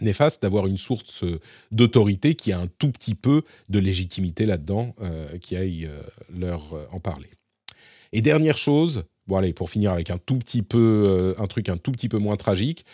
néfaste 0.00 0.42
d'avoir 0.42 0.66
une 0.66 0.76
source 0.76 1.24
d'autorité 1.70 2.34
qui 2.34 2.50
a 2.50 2.58
un 2.58 2.66
tout 2.66 2.90
petit 2.90 3.14
peu 3.14 3.42
de 3.68 3.78
légitimité 3.78 4.46
là-dedans, 4.46 4.96
euh, 5.00 5.38
qui 5.38 5.54
aille 5.54 5.86
euh, 5.86 6.02
leur 6.36 6.74
en 6.92 6.98
parler. 6.98 7.30
Et 8.12 8.20
dernière 8.20 8.58
chose, 8.58 9.04
bon 9.28 9.36
allez, 9.36 9.52
pour 9.52 9.70
finir 9.70 9.92
avec 9.92 10.10
un 10.10 10.18
tout 10.18 10.38
petit 10.38 10.62
peu, 10.62 11.36
un 11.38 11.46
truc 11.46 11.68
un 11.68 11.76
tout 11.76 11.92
petit 11.92 12.08
peu 12.08 12.18
moins 12.18 12.36
tragique, 12.36 12.84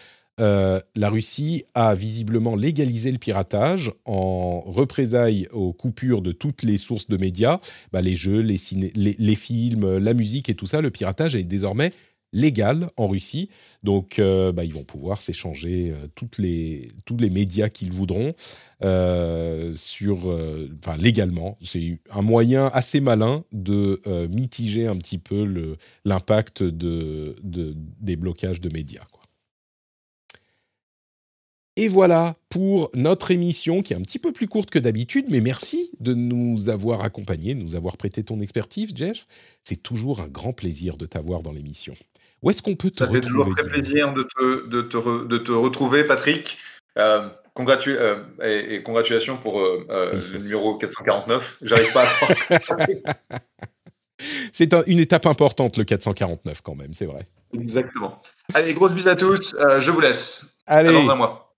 euh, 0.40 0.80
la 0.96 1.10
Russie 1.10 1.64
a 1.74 1.94
visiblement 1.94 2.56
légalisé 2.56 3.12
le 3.12 3.18
piratage 3.18 3.92
en 4.04 4.60
représailles 4.60 5.46
aux 5.52 5.72
coupures 5.72 6.22
de 6.22 6.32
toutes 6.32 6.62
les 6.62 6.78
sources 6.78 7.08
de 7.08 7.16
médias, 7.16 7.60
bah, 7.92 8.00
les 8.00 8.16
jeux, 8.16 8.40
les, 8.40 8.56
films, 9.36 9.98
la 9.98 10.14
musique 10.14 10.48
et 10.48 10.54
tout 10.54 10.66
ça. 10.66 10.80
Le 10.80 10.90
piratage 10.90 11.36
est 11.36 11.44
désormais 11.44 11.92
légal 12.32 12.88
en 12.96 13.06
Russie. 13.06 13.48
Donc, 13.84 14.18
euh, 14.18 14.50
bah, 14.50 14.64
ils 14.64 14.74
vont 14.74 14.82
pouvoir 14.82 15.22
s'échanger 15.22 15.92
euh, 15.92 16.08
tous 16.16 16.30
les 16.40 17.30
médias 17.30 17.68
qu'ils 17.68 17.92
voudront 17.92 18.34
sur, 19.72 20.36
légalement. 20.98 21.56
C'est 21.62 22.00
un 22.10 22.22
moyen 22.22 22.70
assez 22.74 23.00
malin 23.00 23.44
de 23.52 24.02
mitiger 24.28 24.88
un 24.88 24.96
petit 24.96 25.16
peu 25.16 25.76
l'impact 26.04 26.62
de, 26.62 27.36
de, 27.42 27.74
des 28.00 28.16
blocages 28.16 28.60
de 28.60 28.68
médias. 28.68 29.06
Et 31.76 31.88
voilà 31.88 32.36
pour 32.50 32.90
notre 32.94 33.32
émission 33.32 33.82
qui 33.82 33.94
est 33.94 33.96
un 33.96 34.02
petit 34.02 34.20
peu 34.20 34.32
plus 34.32 34.46
courte 34.46 34.70
que 34.70 34.78
d'habitude, 34.78 35.26
mais 35.28 35.40
merci 35.40 35.90
de 35.98 36.14
nous 36.14 36.68
avoir 36.68 37.02
accompagnés, 37.02 37.54
de 37.54 37.60
nous 37.60 37.74
avoir 37.74 37.96
prêté 37.96 38.22
ton 38.22 38.40
expertise, 38.40 38.92
Jeff. 38.94 39.26
C'est 39.64 39.82
toujours 39.82 40.20
un 40.20 40.28
grand 40.28 40.52
plaisir 40.52 40.96
de 40.96 41.06
t'avoir 41.06 41.42
dans 41.42 41.50
l'émission. 41.50 41.94
Où 42.42 42.50
est-ce 42.50 42.62
qu'on 42.62 42.76
peut 42.76 42.90
te 42.90 43.02
retrouver 43.02 43.22
Ça 43.22 43.26
fait 43.26 43.28
toujours 43.28 43.54
très 43.56 43.66
plaisir 43.68 44.14
de 44.14 44.22
te, 44.22 44.68
de 44.68 44.82
te, 44.82 45.26
de 45.26 45.38
te 45.38 45.50
retrouver, 45.50 46.04
Patrick. 46.04 46.58
Euh, 46.96 47.28
euh 47.58 48.22
et, 48.42 48.82
congratulations 48.82 49.36
pour 49.36 49.60
euh, 49.60 49.86
euh, 49.90 50.20
le 50.32 50.38
numéro 50.38 50.76
449. 50.76 51.58
J'arrive 51.62 51.92
pas 51.92 52.04
à 52.04 52.58
c'est 54.52 54.74
une 54.86 54.98
étape 54.98 55.26
importante, 55.26 55.76
le 55.76 55.84
449, 55.84 56.60
quand 56.62 56.74
même, 56.74 56.94
c'est 56.94 57.06
vrai. 57.06 57.26
Exactement. 57.52 58.20
Allez, 58.52 58.74
grosse 58.74 58.92
bise 58.92 59.08
à 59.08 59.16
tous. 59.16 59.54
je 59.78 59.90
vous 59.90 60.00
laisse. 60.00 60.54
Allez, 60.66 61.06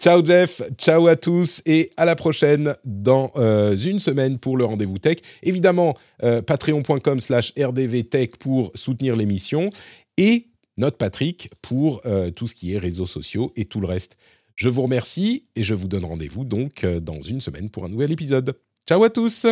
ciao 0.00 0.24
Jeff, 0.24 0.62
ciao 0.76 1.06
à 1.06 1.14
tous 1.14 1.62
et 1.64 1.92
à 1.96 2.04
la 2.04 2.16
prochaine 2.16 2.74
dans 2.84 3.30
euh, 3.36 3.76
une 3.76 4.00
semaine 4.00 4.38
pour 4.38 4.56
le 4.56 4.64
rendez-vous 4.64 4.98
tech. 4.98 5.18
Évidemment, 5.44 5.96
euh, 6.24 6.42
patreon.com 6.42 7.20
slash 7.20 7.52
rdvtech 7.56 8.36
pour 8.36 8.72
soutenir 8.74 9.14
l'émission 9.14 9.70
et 10.16 10.48
notre 10.76 10.96
Patrick 10.96 11.48
pour 11.62 12.00
euh, 12.04 12.32
tout 12.32 12.48
ce 12.48 12.54
qui 12.54 12.74
est 12.74 12.78
réseaux 12.78 13.06
sociaux 13.06 13.52
et 13.54 13.66
tout 13.66 13.80
le 13.80 13.86
reste. 13.86 14.16
Je 14.56 14.68
vous 14.68 14.82
remercie 14.82 15.44
et 15.54 15.62
je 15.62 15.74
vous 15.74 15.86
donne 15.86 16.04
rendez-vous 16.04 16.44
donc 16.44 16.84
dans 16.84 17.22
une 17.22 17.40
semaine 17.40 17.70
pour 17.70 17.84
un 17.84 17.88
nouvel 17.88 18.10
épisode. 18.10 18.58
Ciao 18.88 19.04
à 19.04 19.10
tous 19.10 19.46